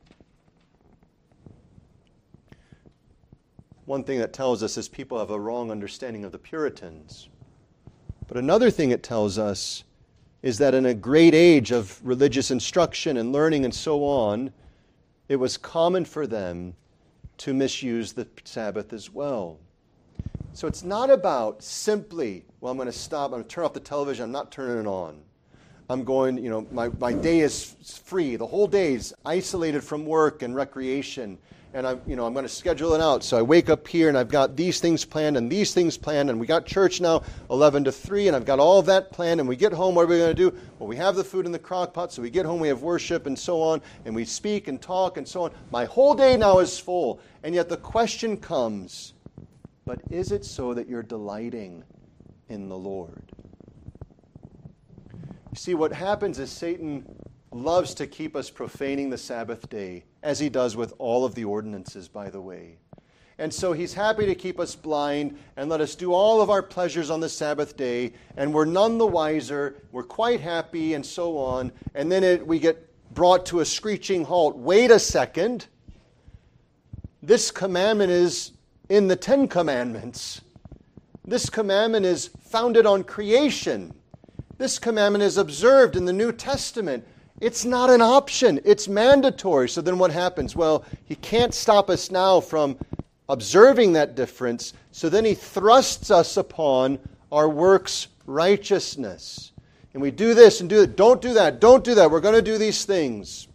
One 3.92 4.06
thing 4.06 4.20
that 4.20 4.32
tells 4.32 4.64
us 4.64 4.78
is 4.78 4.88
people 4.88 5.20
have 5.20 5.32
a 5.32 5.38
wrong 5.38 5.70
understanding 5.70 6.24
of 6.24 6.32
the 6.32 6.38
Puritans. 6.38 7.28
But 8.26 8.38
another 8.38 8.72
thing 8.72 8.92
it 8.92 9.04
tells 9.04 9.38
us 9.38 9.84
is 10.42 10.60
that 10.60 10.74
in 10.74 10.86
a 10.86 10.94
great 10.94 11.36
age 11.36 11.72
of 11.72 12.00
religious 12.02 12.52
instruction 12.52 13.18
and 13.18 13.34
learning 13.34 13.66
and 13.66 13.76
so 13.76 14.06
on, 14.06 14.54
it 15.28 15.36
was 15.36 15.58
common 15.58 16.06
for 16.06 16.26
them 16.26 16.74
to 17.39 17.54
misuse 17.54 18.14
the 18.14 18.26
Sabbath 18.46 18.94
as 18.94 19.10
well. 19.12 19.60
So 20.54 20.70
it's 20.70 20.84
not 20.84 21.10
about 21.10 21.62
simply, 21.62 22.46
well, 22.62 22.72
I'm 22.72 22.78
going 22.78 22.86
to 22.86 22.94
stop, 22.94 23.26
I'm 23.26 23.39
going 23.39 23.44
to 23.44 23.50
turn 23.50 23.66
off 23.66 23.74
the 23.74 23.82
television, 23.82 24.24
I'm 24.24 24.32
not 24.32 24.54
turning 24.54 24.80
it 24.80 24.88
on. 24.88 25.20
I'm 25.89 26.06
going, 26.06 26.38
you 26.38 26.50
know, 26.50 26.66
my, 26.72 26.88
my 26.98 27.12
day 27.12 27.42
is 27.42 27.76
free. 28.06 28.38
The 28.38 28.48
whole 28.48 28.68
day 28.68 28.94
is 28.94 29.14
isolated 29.26 29.84
from 29.84 30.06
work 30.06 30.44
and 30.44 30.56
recreation 30.56 31.38
and 31.74 31.88
I'm, 31.88 32.01
you 32.05 32.15
know, 32.15 32.26
I'm 32.26 32.34
going 32.34 32.45
to 32.45 32.49
schedule 32.49 32.93
it 32.93 33.01
out. 33.01 33.24
So 33.24 33.38
I 33.38 33.41
wake 33.41 33.69
up 33.69 33.88
here 33.88 34.09
and 34.09 34.17
I've 34.17 34.30
got 34.30 34.55
these 34.55 34.80
things 34.80 35.05
planned 35.05 35.38
and 35.38 35.49
these 35.49 35.74
things 35.74 35.97
planned, 35.97 36.30
and 36.30 36.39
we 36.39 36.47
got 36.47 36.65
church 36.65 36.99
now 36.99 37.24
11 37.49 37.86
to 37.86 37.91
3, 37.91 38.28
and 38.28 38.36
I've 38.36 38.45
got 38.45 38.59
all 38.59 38.82
that 38.84 39.11
planned. 39.11 39.39
And 39.39 39.47
we 39.47 39.55
get 39.55 39.72
home, 39.72 39.95
what 39.95 40.03
are 40.03 40.07
we 40.07 40.17
going 40.17 40.36
to 40.36 40.49
do? 40.49 40.57
Well, 40.80 40.88
we 40.88 40.97
have 40.97 41.15
the 41.15 41.24
food 41.24 41.45
in 41.45 41.51
the 41.51 41.59
crock 41.59 41.93
pot, 41.93 42.11
so 42.11 42.22
we 42.22 42.30
get 42.30 42.45
home, 42.45 42.59
we 42.59 42.67
have 42.67 42.82
worship 42.82 43.26
and 43.26 43.38
so 43.38 43.61
on, 43.61 43.82
and 44.05 44.13
we 44.13 44.26
speak 44.26 44.67
and 44.67 44.82
talk 44.82 45.17
and 45.17 45.28
so 45.28 45.43
on. 45.43 45.51
My 45.72 45.86
whole 45.86 46.13
day 46.13 46.36
now 46.38 46.59
is 46.59 46.78
full. 46.78 47.19
And 47.43 47.55
yet 47.55 47.69
the 47.69 47.78
question 47.78 48.38
comes, 48.38 49.13
but 49.86 49.99
is 50.09 50.32
it 50.32 50.45
so 50.45 50.74
that 50.74 50.88
you're 50.88 51.03
delighting 51.03 51.84
in 52.49 52.69
the 52.69 52.78
Lord? 52.78 53.32
You 55.51 55.57
see, 55.57 55.74
what 55.74 55.91
happens 55.91 56.39
is 56.39 56.51
Satan 56.51 57.15
loves 57.51 57.93
to 57.95 58.07
keep 58.07 58.36
us 58.36 58.49
profaning 58.49 59.09
the 59.09 59.17
Sabbath 59.17 59.69
day, 59.69 60.05
as 60.24 60.39
he 60.39 60.49
does 60.49 60.76
with 60.76 60.93
all 60.97 61.26
of 61.26 61.36
the 61.36 61.45
ordinances, 61.45 62.07
by 62.07 62.30
the 62.30 62.41
way. 62.41 62.78
And 63.38 63.51
so 63.51 63.74
he's 63.74 63.93
happy 63.93 64.28
to 64.28 64.36
keep 64.36 64.59
us 64.59 64.76
blind 64.76 65.38
and 65.57 65.67
let 65.67 65.82
us 65.82 65.95
do 65.95 66.13
all 66.13 66.41
of 66.41 66.49
our 66.51 66.61
pleasures 66.61 67.09
on 67.09 67.19
the 67.19 67.30
Sabbath 67.30 67.76
day, 67.76 68.13
and 68.38 68.53
we're 68.53 68.65
none 68.65 68.99
the 68.99 69.07
wiser, 69.07 69.78
we're 69.91 70.03
quite 70.03 70.39
happy, 70.39 70.93
and 70.93 71.03
so 71.03 71.38
on. 71.38 71.72
And 71.95 72.11
then 72.11 72.24
it, 72.24 72.45
we 72.45 72.59
get 72.59 72.88
brought 73.13 73.45
to 73.47 73.61
a 73.61 73.65
screeching 73.65 74.24
halt. 74.24 74.57
Wait 74.57 74.91
a 74.91 74.99
second. 74.99 75.65
This 77.24 77.49
commandment 77.49 78.11
is 78.11 78.51
in 78.89 79.07
the 79.07 79.15
Ten 79.15 79.47
Commandments. 79.47 80.41
This 81.26 81.49
commandment 81.49 82.05
is 82.05 82.30
founded 82.41 82.86
on 82.86 83.03
creation. 83.03 83.93
This 84.57 84.78
commandment 84.78 85.24
is 85.24 85.38
observed 85.38 85.95
in 85.95 86.05
the 86.05 86.13
New 86.13 86.32
Testament. 86.32 87.07
It's 87.42 87.66
not 87.66 87.89
an 87.89 88.02
option, 88.02 88.60
it's 88.64 88.88
mandatory. 88.88 89.68
So 89.68 89.82
then 89.82 89.98
what 89.98 90.12
happens? 90.12 90.56
Well, 90.56 90.86
he 91.06 91.16
can't 91.16 91.54
stop 91.54 91.89
us 91.89 92.12
now 92.12 92.39
from 92.39 92.78
observing 93.28 93.94
that 93.94 94.16
difference. 94.16 94.74
So 94.92 95.10
then 95.10 95.26
he 95.26 95.34
thrusts 95.34 96.12
us 96.12 96.38
upon 96.38 97.00
our 97.32 97.50
works 97.50 98.10
righteousness. 98.28 99.54
And 99.94 100.02
we 100.02 100.12
do 100.12 100.36
this 100.36 100.62
and 100.62 100.70
do 100.70 100.82
that. 100.82 100.96
Don't 100.96 101.22
do 101.22 101.34
that. 101.34 101.60
Don't 101.60 101.84
do 101.84 101.96
that. 101.96 102.12
We're 102.12 102.22
going 102.22 102.36
to 102.36 102.42
do 102.44 102.60
these 102.60 102.86
things. 102.86 103.48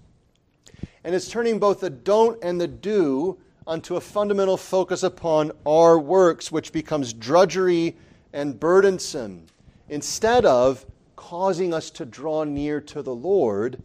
And 1.04 1.14
it's 1.14 1.28
turning 1.28 1.60
both 1.60 1.80
the 1.80 1.90
don't 1.90 2.42
and 2.42 2.60
the 2.60 2.66
do 2.66 3.38
onto 3.66 3.96
a 3.96 4.00
fundamental 4.00 4.56
focus 4.56 5.04
upon 5.04 5.52
our 5.64 5.98
works, 5.98 6.50
which 6.50 6.72
becomes 6.72 7.12
drudgery 7.12 7.96
and 8.32 8.58
burdensome, 8.58 9.46
instead 9.88 10.44
of 10.44 10.84
causing 11.16 11.74
us 11.74 11.90
to 11.90 12.04
draw 12.04 12.44
near 12.44 12.80
to 12.80 13.02
the 13.02 13.14
Lord 13.14 13.82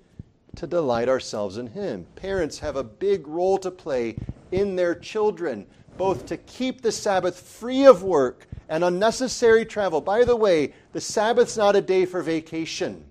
to 0.55 0.67
delight 0.67 1.09
ourselves 1.09 1.57
in 1.57 1.67
Him. 1.67 2.05
Parents 2.15 2.59
have 2.59 2.75
a 2.75 2.83
big 2.83 3.27
role 3.27 3.57
to 3.59 3.71
play 3.71 4.17
in 4.51 4.75
their 4.75 4.93
children, 4.93 5.65
both 5.97 6.25
to 6.27 6.37
keep 6.37 6.81
the 6.81 6.91
Sabbath 6.91 7.39
free 7.39 7.85
of 7.85 8.03
work 8.03 8.47
and 8.67 8.83
unnecessary 8.83 9.65
travel. 9.65 10.01
By 10.01 10.23
the 10.25 10.35
way, 10.35 10.73
the 10.93 11.01
Sabbath's 11.01 11.57
not 11.57 11.75
a 11.75 11.81
day 11.81 12.05
for 12.05 12.21
vacation. 12.21 13.05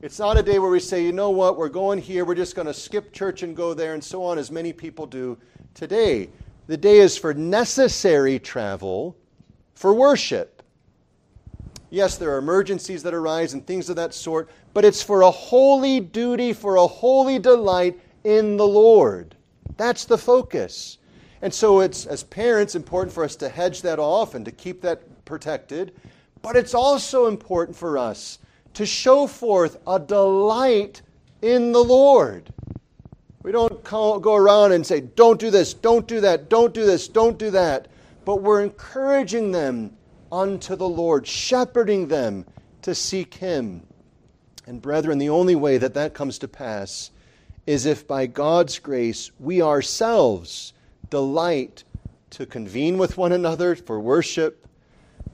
It's 0.00 0.18
not 0.18 0.36
a 0.36 0.42
day 0.42 0.58
where 0.58 0.70
we 0.70 0.80
say, 0.80 1.02
you 1.02 1.12
know 1.12 1.30
what, 1.30 1.56
we're 1.56 1.68
going 1.68 1.98
here, 1.98 2.24
we're 2.24 2.34
just 2.34 2.54
going 2.54 2.66
to 2.66 2.74
skip 2.74 3.12
church 3.12 3.42
and 3.42 3.56
go 3.56 3.72
there, 3.72 3.94
and 3.94 4.04
so 4.04 4.22
on, 4.22 4.38
as 4.38 4.50
many 4.50 4.72
people 4.72 5.06
do 5.06 5.38
today. 5.72 6.28
The 6.66 6.76
day 6.76 6.98
is 6.98 7.16
for 7.16 7.32
necessary 7.32 8.38
travel 8.38 9.16
for 9.74 9.94
worship. 9.94 10.53
Yes, 11.94 12.16
there 12.16 12.34
are 12.34 12.38
emergencies 12.38 13.04
that 13.04 13.14
arise 13.14 13.54
and 13.54 13.64
things 13.64 13.88
of 13.88 13.94
that 13.94 14.14
sort, 14.14 14.50
but 14.72 14.84
it's 14.84 15.00
for 15.00 15.22
a 15.22 15.30
holy 15.30 16.00
duty, 16.00 16.52
for 16.52 16.74
a 16.74 16.88
holy 16.88 17.38
delight 17.38 17.96
in 18.24 18.56
the 18.56 18.66
Lord. 18.66 19.36
That's 19.76 20.04
the 20.04 20.18
focus. 20.18 20.98
And 21.40 21.54
so 21.54 21.78
it's, 21.78 22.04
as 22.04 22.24
parents, 22.24 22.74
important 22.74 23.14
for 23.14 23.22
us 23.22 23.36
to 23.36 23.48
hedge 23.48 23.82
that 23.82 24.00
off 24.00 24.34
and 24.34 24.44
to 24.44 24.50
keep 24.50 24.80
that 24.80 25.24
protected. 25.24 25.94
But 26.42 26.56
it's 26.56 26.74
also 26.74 27.26
important 27.26 27.76
for 27.76 27.96
us 27.96 28.40
to 28.72 28.84
show 28.84 29.28
forth 29.28 29.78
a 29.86 30.00
delight 30.00 31.00
in 31.42 31.70
the 31.70 31.84
Lord. 31.84 32.52
We 33.44 33.52
don't 33.52 33.84
call, 33.84 34.18
go 34.18 34.34
around 34.34 34.72
and 34.72 34.84
say, 34.84 35.00
don't 35.00 35.38
do 35.38 35.48
this, 35.48 35.72
don't 35.74 36.08
do 36.08 36.20
that, 36.22 36.48
don't 36.48 36.74
do 36.74 36.84
this, 36.84 37.06
don't 37.06 37.38
do 37.38 37.52
that. 37.52 37.86
But 38.24 38.42
we're 38.42 38.64
encouraging 38.64 39.52
them 39.52 39.96
unto 40.34 40.74
the 40.74 40.88
Lord, 40.88 41.26
shepherding 41.26 42.08
them 42.08 42.44
to 42.82 42.94
seek 42.94 43.34
Him. 43.34 43.86
And 44.66 44.82
brethren, 44.82 45.18
the 45.18 45.28
only 45.28 45.54
way 45.54 45.78
that 45.78 45.94
that 45.94 46.12
comes 46.12 46.38
to 46.40 46.48
pass 46.48 47.12
is 47.66 47.86
if 47.86 48.06
by 48.06 48.26
God's 48.26 48.78
grace 48.78 49.30
we 49.38 49.62
ourselves 49.62 50.72
delight 51.08 51.84
to 52.30 52.46
convene 52.46 52.98
with 52.98 53.16
one 53.16 53.30
another 53.30 53.76
for 53.76 54.00
worship, 54.00 54.66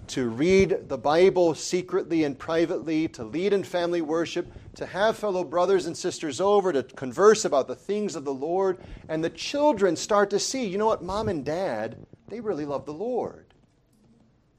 to 0.08 0.28
read 0.28 0.88
the 0.88 0.98
Bible 0.98 1.54
secretly 1.54 2.24
and 2.24 2.38
privately, 2.38 3.08
to 3.08 3.24
lead 3.24 3.52
in 3.52 3.64
family 3.64 4.02
worship, 4.02 4.52
to 4.74 4.84
have 4.84 5.16
fellow 5.16 5.44
brothers 5.44 5.86
and 5.86 5.96
sisters 5.96 6.40
over, 6.40 6.72
to 6.72 6.82
converse 6.82 7.44
about 7.44 7.68
the 7.68 7.74
things 7.74 8.16
of 8.16 8.24
the 8.24 8.34
Lord. 8.34 8.78
And 9.08 9.24
the 9.24 9.30
children 9.30 9.96
start 9.96 10.28
to 10.30 10.38
see, 10.38 10.66
you 10.66 10.78
know 10.78 10.86
what, 10.86 11.02
mom 11.02 11.28
and 11.28 11.44
dad, 11.44 11.96
they 12.28 12.40
really 12.40 12.66
love 12.66 12.84
the 12.84 12.92
Lord. 12.92 13.46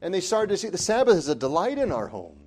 And 0.02 0.14
they 0.14 0.22
started 0.22 0.50
to 0.50 0.58
see 0.58 0.70
the 0.70 0.78
Sabbath 0.78 1.16
as 1.16 1.28
a 1.28 1.36
delight 1.36 1.78
in 1.78 1.92
our 1.92 2.08
home. 2.08 2.38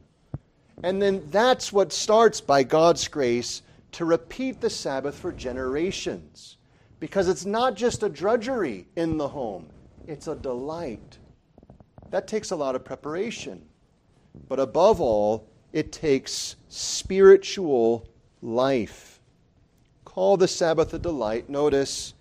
And 0.82 1.00
then 1.00 1.22
that's 1.30 1.72
what 1.72 1.92
starts 1.92 2.40
by 2.40 2.62
God's 2.62 3.06
grace 3.08 3.62
to 3.92 4.04
repeat 4.04 4.60
the 4.60 4.70
Sabbath 4.70 5.14
for 5.14 5.32
generations. 5.32 6.56
Because 6.98 7.28
it's 7.28 7.44
not 7.44 7.76
just 7.76 8.02
a 8.02 8.08
drudgery 8.08 8.88
in 8.96 9.18
the 9.18 9.28
home, 9.28 9.68
it's 10.06 10.26
a 10.26 10.34
delight. 10.34 11.18
That 12.10 12.26
takes 12.26 12.50
a 12.50 12.56
lot 12.56 12.74
of 12.74 12.84
preparation. 12.84 13.64
But 14.48 14.58
above 14.58 15.00
all, 15.00 15.48
it 15.72 15.92
takes 15.92 16.56
spiritual 16.68 18.08
life. 18.42 19.20
Call 20.04 20.36
the 20.36 20.48
Sabbath 20.48 20.92
a 20.94 20.98
delight. 20.98 21.48
Notice, 21.48 22.14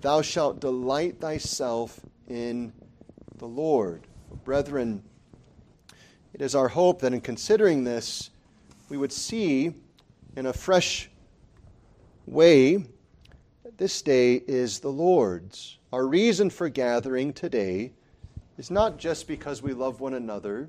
thou 0.00 0.22
shalt 0.22 0.60
delight 0.60 1.20
thyself 1.20 2.00
in 2.28 2.72
the 3.38 3.46
Lord. 3.46 4.06
Brethren, 4.44 5.02
it 6.32 6.42
is 6.42 6.54
our 6.54 6.68
hope 6.68 7.00
that 7.00 7.12
in 7.12 7.20
considering 7.20 7.84
this, 7.84 8.30
we 8.88 8.96
would 8.96 9.12
see 9.12 9.74
in 10.36 10.46
a 10.46 10.52
fresh 10.52 11.10
way 12.26 12.76
that 13.64 13.78
this 13.78 14.02
day 14.02 14.34
is 14.46 14.80
the 14.80 14.88
Lord's. 14.88 15.78
Our 15.92 16.06
reason 16.06 16.50
for 16.50 16.68
gathering 16.68 17.32
today 17.32 17.92
is 18.58 18.70
not 18.70 18.98
just 18.98 19.26
because 19.26 19.62
we 19.62 19.72
love 19.72 20.00
one 20.00 20.14
another, 20.14 20.68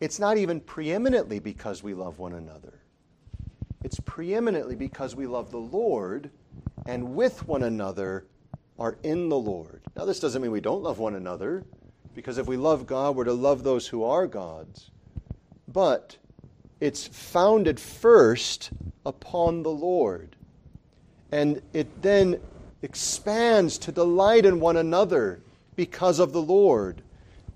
it's 0.00 0.18
not 0.18 0.36
even 0.36 0.60
preeminently 0.60 1.38
because 1.38 1.82
we 1.82 1.94
love 1.94 2.18
one 2.18 2.34
another. 2.34 2.80
It's 3.84 4.00
preeminently 4.00 4.74
because 4.74 5.14
we 5.14 5.26
love 5.26 5.50
the 5.50 5.58
Lord 5.58 6.30
and 6.86 7.14
with 7.14 7.46
one 7.46 7.62
another 7.62 8.26
are 8.78 8.98
in 9.02 9.28
the 9.28 9.38
Lord. 9.38 9.82
Now, 9.96 10.04
this 10.04 10.18
doesn't 10.18 10.42
mean 10.42 10.50
we 10.50 10.60
don't 10.60 10.82
love 10.82 10.98
one 10.98 11.14
another. 11.14 11.64
Because 12.14 12.38
if 12.38 12.46
we 12.46 12.56
love 12.56 12.86
God, 12.86 13.16
we're 13.16 13.24
to 13.24 13.32
love 13.32 13.62
those 13.62 13.88
who 13.88 14.04
are 14.04 14.26
God's. 14.26 14.90
But 15.66 16.16
it's 16.80 17.06
founded 17.06 17.78
first 17.80 18.70
upon 19.06 19.62
the 19.62 19.70
Lord. 19.70 20.36
And 21.30 21.62
it 21.72 22.02
then 22.02 22.40
expands 22.82 23.78
to 23.78 23.92
delight 23.92 24.44
in 24.44 24.60
one 24.60 24.76
another 24.76 25.40
because 25.76 26.18
of 26.18 26.32
the 26.32 26.42
Lord. 26.42 27.02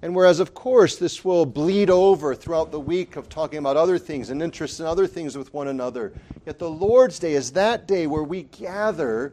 And 0.03 0.15
whereas, 0.15 0.41
of 0.41 0.55
course, 0.55 0.97
this 0.97 1.25
will 1.25 1.47
bleed 1.47 1.91
over 1.91 2.35
throughout 2.35 2.71
the 2.71 2.81
week 2.81 3.17
of 3.17 3.29
talking 3.29 3.59
about 3.59 3.77
other 3.77 3.99
things 3.99 4.31
and 4.31 4.43
interests 4.43 4.79
in 4.79 4.87
other 4.87 5.07
things 5.07 5.37
with 5.37 5.53
one 5.53 5.69
another, 5.69 6.13
yet 6.45 6.59
the 6.59 6.71
Lord's 6.71 7.19
Day 7.19 7.33
is 7.33 7.53
that 7.53 7.89
day 7.89 8.07
where 8.07 8.23
we 8.23 8.45
gather 8.45 9.33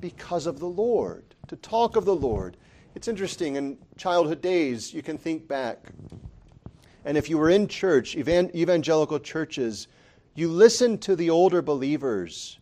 because 0.00 0.46
of 0.46 0.58
the 0.58 0.68
Lord, 0.68 1.24
to 1.48 1.56
talk 1.56 1.96
of 1.96 2.04
the 2.04 2.14
Lord. 2.14 2.56
It's 2.96 3.08
interesting, 3.08 3.56
in 3.56 3.76
childhood 3.98 4.40
days, 4.40 4.94
you 4.94 5.02
can 5.02 5.18
think 5.18 5.46
back. 5.46 5.92
And 7.04 7.18
if 7.18 7.28
you 7.28 7.36
were 7.36 7.50
in 7.50 7.68
church, 7.68 8.16
evangelical 8.16 9.18
churches, 9.18 9.88
you 10.34 10.48
listened 10.48 11.02
to 11.02 11.14
the 11.14 11.28
older 11.28 11.60
believers, 11.60 12.58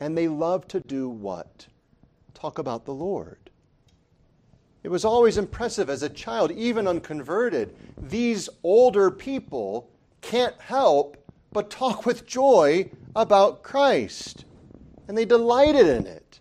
and 0.00 0.16
they 0.16 0.28
loved 0.28 0.70
to 0.70 0.80
do 0.80 1.10
what? 1.10 1.66
Talk 2.32 2.56
about 2.56 2.86
the 2.86 2.94
Lord. 2.94 3.50
It 4.82 4.88
was 4.88 5.04
always 5.04 5.36
impressive 5.36 5.90
as 5.90 6.02
a 6.02 6.08
child, 6.08 6.52
even 6.52 6.88
unconverted. 6.88 7.76
These 7.98 8.48
older 8.62 9.10
people 9.10 9.90
can't 10.22 10.58
help 10.58 11.22
but 11.52 11.68
talk 11.68 12.06
with 12.06 12.26
joy 12.26 12.90
about 13.14 13.62
Christ. 13.62 14.46
And 15.06 15.18
they 15.18 15.26
delighted 15.26 15.86
in 15.86 16.06
it. 16.06 16.40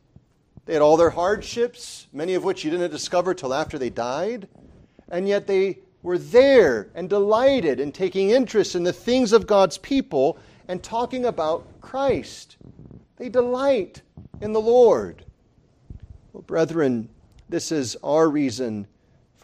They 0.65 0.73
had 0.73 0.81
all 0.81 0.97
their 0.97 1.11
hardships, 1.11 2.07
many 2.11 2.33
of 2.33 2.43
which 2.43 2.63
you 2.63 2.71
didn't 2.71 2.91
discover 2.91 3.33
till 3.33 3.53
after 3.53 3.77
they 3.77 3.89
died. 3.89 4.47
And 5.09 5.27
yet 5.27 5.47
they 5.47 5.79
were 6.01 6.17
there 6.17 6.89
and 6.95 7.09
delighted 7.09 7.79
in 7.79 7.91
taking 7.91 8.31
interest 8.31 8.75
in 8.75 8.83
the 8.83 8.93
things 8.93 9.31
of 9.33 9.47
God's 9.47 9.77
people 9.77 10.37
and 10.67 10.81
talking 10.81 11.25
about 11.25 11.81
Christ. 11.81 12.57
They 13.17 13.29
delight 13.29 14.01
in 14.41 14.53
the 14.53 14.61
Lord. 14.61 15.23
Well, 16.33 16.41
brethren, 16.41 17.09
this 17.47 17.71
is 17.71 17.95
our 18.03 18.29
reason 18.29 18.87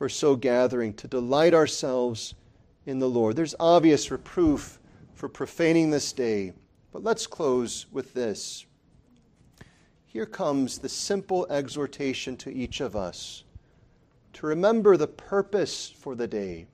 for 0.01 0.09
so 0.09 0.35
gathering, 0.35 0.93
to 0.95 1.07
delight 1.07 1.53
ourselves 1.53 2.33
in 2.87 2.97
the 2.97 3.07
Lord. 3.07 3.35
There's 3.35 3.53
obvious 3.59 4.09
reproof 4.09 4.79
for 5.13 5.29
profaning 5.29 5.91
this 5.91 6.11
day, 6.11 6.53
but 6.91 7.03
let's 7.03 7.27
close 7.27 7.85
with 7.91 8.11
this. 8.15 8.65
Here 10.11 10.25
comes 10.25 10.79
the 10.79 10.89
simple 10.89 11.47
exhortation 11.49 12.35
to 12.37 12.53
each 12.53 12.81
of 12.81 12.97
us 12.97 13.45
to 14.33 14.45
remember 14.45 14.97
the 14.97 15.07
purpose 15.07 15.89
for 15.89 16.15
the 16.15 16.27
day 16.27 16.67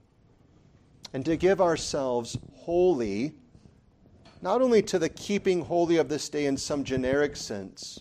and 1.14 1.24
to 1.24 1.38
give 1.38 1.62
ourselves 1.62 2.36
wholly, 2.56 3.36
not 4.42 4.64
only 4.64 4.82
to 4.82 4.98
the 4.98 5.10
keeping 5.10 5.64
holy 5.64 5.98
of 5.98 6.10
this 6.10 6.30
day 6.30 6.48
in 6.48 6.58
some 6.58 6.84
generic 6.84 7.36
sense, 7.36 8.00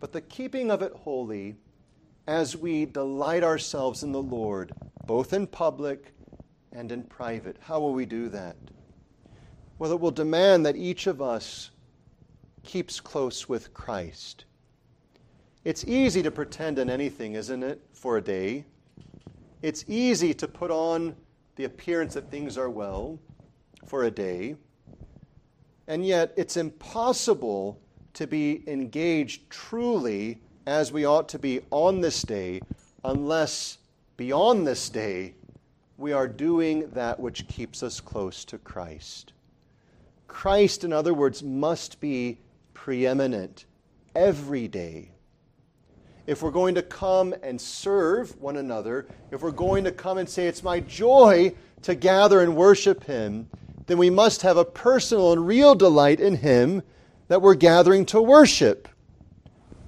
but 0.00 0.10
the 0.10 0.22
keeping 0.22 0.72
of 0.72 0.82
it 0.82 0.92
holy 0.92 1.54
as 2.26 2.56
we 2.56 2.84
delight 2.84 3.44
ourselves 3.44 4.02
in 4.02 4.10
the 4.10 4.20
Lord, 4.20 4.72
both 5.06 5.32
in 5.32 5.46
public 5.46 6.12
and 6.72 6.90
in 6.90 7.04
private. 7.04 7.58
How 7.60 7.78
will 7.78 7.92
we 7.92 8.06
do 8.06 8.28
that? 8.30 8.56
Well, 9.78 9.92
it 9.92 10.00
will 10.00 10.10
demand 10.10 10.66
that 10.66 10.74
each 10.74 11.06
of 11.06 11.22
us 11.22 11.70
keeps 12.64 12.98
close 12.98 13.48
with 13.48 13.72
Christ. 13.72 14.46
It's 15.64 15.84
easy 15.84 16.22
to 16.22 16.30
pretend 16.30 16.78
in 16.78 16.90
anything, 16.90 17.34
isn't 17.34 17.62
it, 17.62 17.80
for 17.94 18.18
a 18.18 18.20
day? 18.20 18.66
It's 19.62 19.82
easy 19.88 20.34
to 20.34 20.46
put 20.46 20.70
on 20.70 21.16
the 21.56 21.64
appearance 21.64 22.14
that 22.14 22.30
things 22.30 22.58
are 22.58 22.68
well 22.68 23.18
for 23.86 24.04
a 24.04 24.10
day. 24.10 24.56
And 25.86 26.04
yet, 26.04 26.34
it's 26.36 26.58
impossible 26.58 27.80
to 28.12 28.26
be 28.26 28.62
engaged 28.66 29.48
truly 29.48 30.38
as 30.66 30.92
we 30.92 31.06
ought 31.06 31.30
to 31.30 31.38
be 31.38 31.60
on 31.70 32.02
this 32.02 32.20
day, 32.22 32.60
unless 33.02 33.78
beyond 34.18 34.66
this 34.66 34.90
day 34.90 35.34
we 35.96 36.12
are 36.12 36.28
doing 36.28 36.90
that 36.90 37.18
which 37.18 37.48
keeps 37.48 37.82
us 37.82 38.00
close 38.00 38.44
to 38.44 38.58
Christ. 38.58 39.32
Christ, 40.28 40.84
in 40.84 40.92
other 40.92 41.14
words, 41.14 41.42
must 41.42 42.00
be 42.00 42.38
preeminent 42.74 43.64
every 44.14 44.68
day. 44.68 45.13
If 46.26 46.42
we're 46.42 46.50
going 46.50 46.74
to 46.76 46.82
come 46.82 47.34
and 47.42 47.60
serve 47.60 48.40
one 48.40 48.56
another, 48.56 49.06
if 49.30 49.42
we're 49.42 49.50
going 49.50 49.84
to 49.84 49.92
come 49.92 50.18
and 50.18 50.28
say, 50.28 50.46
It's 50.46 50.62
my 50.62 50.80
joy 50.80 51.54
to 51.82 51.94
gather 51.94 52.40
and 52.40 52.56
worship 52.56 53.04
Him, 53.04 53.48
then 53.86 53.98
we 53.98 54.08
must 54.08 54.42
have 54.42 54.56
a 54.56 54.64
personal 54.64 55.32
and 55.32 55.46
real 55.46 55.74
delight 55.74 56.20
in 56.20 56.36
Him 56.36 56.82
that 57.28 57.42
we're 57.42 57.54
gathering 57.54 58.06
to 58.06 58.22
worship. 58.22 58.88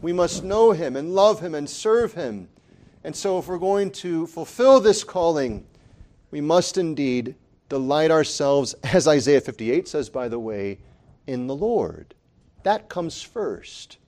We 0.03 0.13
must 0.13 0.45
know 0.45 0.73
Him 0.73 0.95
and 0.95 1.15
love 1.15 1.41
Him 1.41 1.55
and 1.55 1.69
serve 1.69 2.13
Him. 2.13 2.49
And 3.03 3.17
so, 3.17 3.39
if 3.39 3.49
we're 3.49 3.59
going 3.59 3.91
to 3.93 4.27
fulfill 4.27 4.81
this 4.81 5.05
calling, 5.05 5.67
we 6.31 6.41
must 6.43 6.77
indeed 6.77 7.35
delight 7.69 8.11
ourselves, 8.11 8.75
as 8.85 9.09
Isaiah 9.09 9.41
58 9.41 9.89
says, 9.89 10.11
by 10.11 10.29
the 10.29 10.39
way, 10.39 10.79
in 11.27 11.47
the 11.47 11.57
Lord. 11.57 12.15
That 12.63 12.89
comes 12.89 13.23
first. 13.23 13.99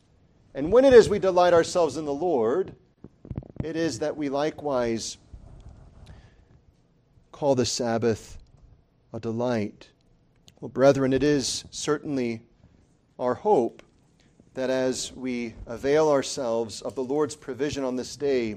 And 0.54 0.72
when 0.72 0.84
it 0.84 0.92
is 0.92 1.08
we 1.08 1.18
delight 1.18 1.52
ourselves 1.52 1.96
in 1.96 2.04
the 2.04 2.12
Lord, 2.12 2.74
it 3.62 3.76
is 3.76 3.98
that 3.98 4.16
we 4.16 4.28
likewise 4.28 5.18
call 7.32 7.54
the 7.54 7.66
Sabbath 7.66 8.38
a 9.12 9.20
delight. 9.20 9.90
Well, 10.60 10.68
brethren, 10.68 11.12
it 11.12 11.22
is 11.22 11.64
certainly 11.70 12.42
our 13.18 13.34
hope 13.34 13.82
that 14.54 14.70
as 14.70 15.12
we 15.12 15.54
avail 15.66 16.08
ourselves 16.08 16.82
of 16.82 16.94
the 16.94 17.04
Lord's 17.04 17.36
provision 17.36 17.84
on 17.84 17.96
this 17.96 18.16
day, 18.16 18.56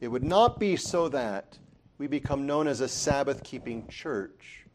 it 0.00 0.08
would 0.08 0.24
not 0.24 0.58
be 0.58 0.76
so 0.76 1.08
that 1.08 1.58
we 1.96 2.06
become 2.06 2.46
known 2.46 2.66
as 2.66 2.80
a 2.80 2.88
Sabbath 2.88 3.42
keeping 3.42 3.86
church, 3.86 4.66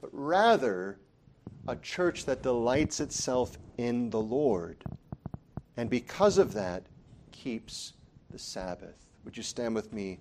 but 0.00 0.10
rather 0.12 0.98
a 1.66 1.76
church 1.76 2.26
that 2.26 2.42
delights 2.42 3.00
itself 3.00 3.58
in 3.76 4.10
the 4.10 4.20
Lord. 4.20 4.84
And 5.78 5.88
because 5.88 6.38
of 6.38 6.54
that, 6.54 6.82
keeps 7.30 7.92
the 8.32 8.38
Sabbath. 8.38 8.96
Would 9.24 9.36
you 9.36 9.44
stand 9.44 9.76
with 9.76 9.92
me 9.92 10.18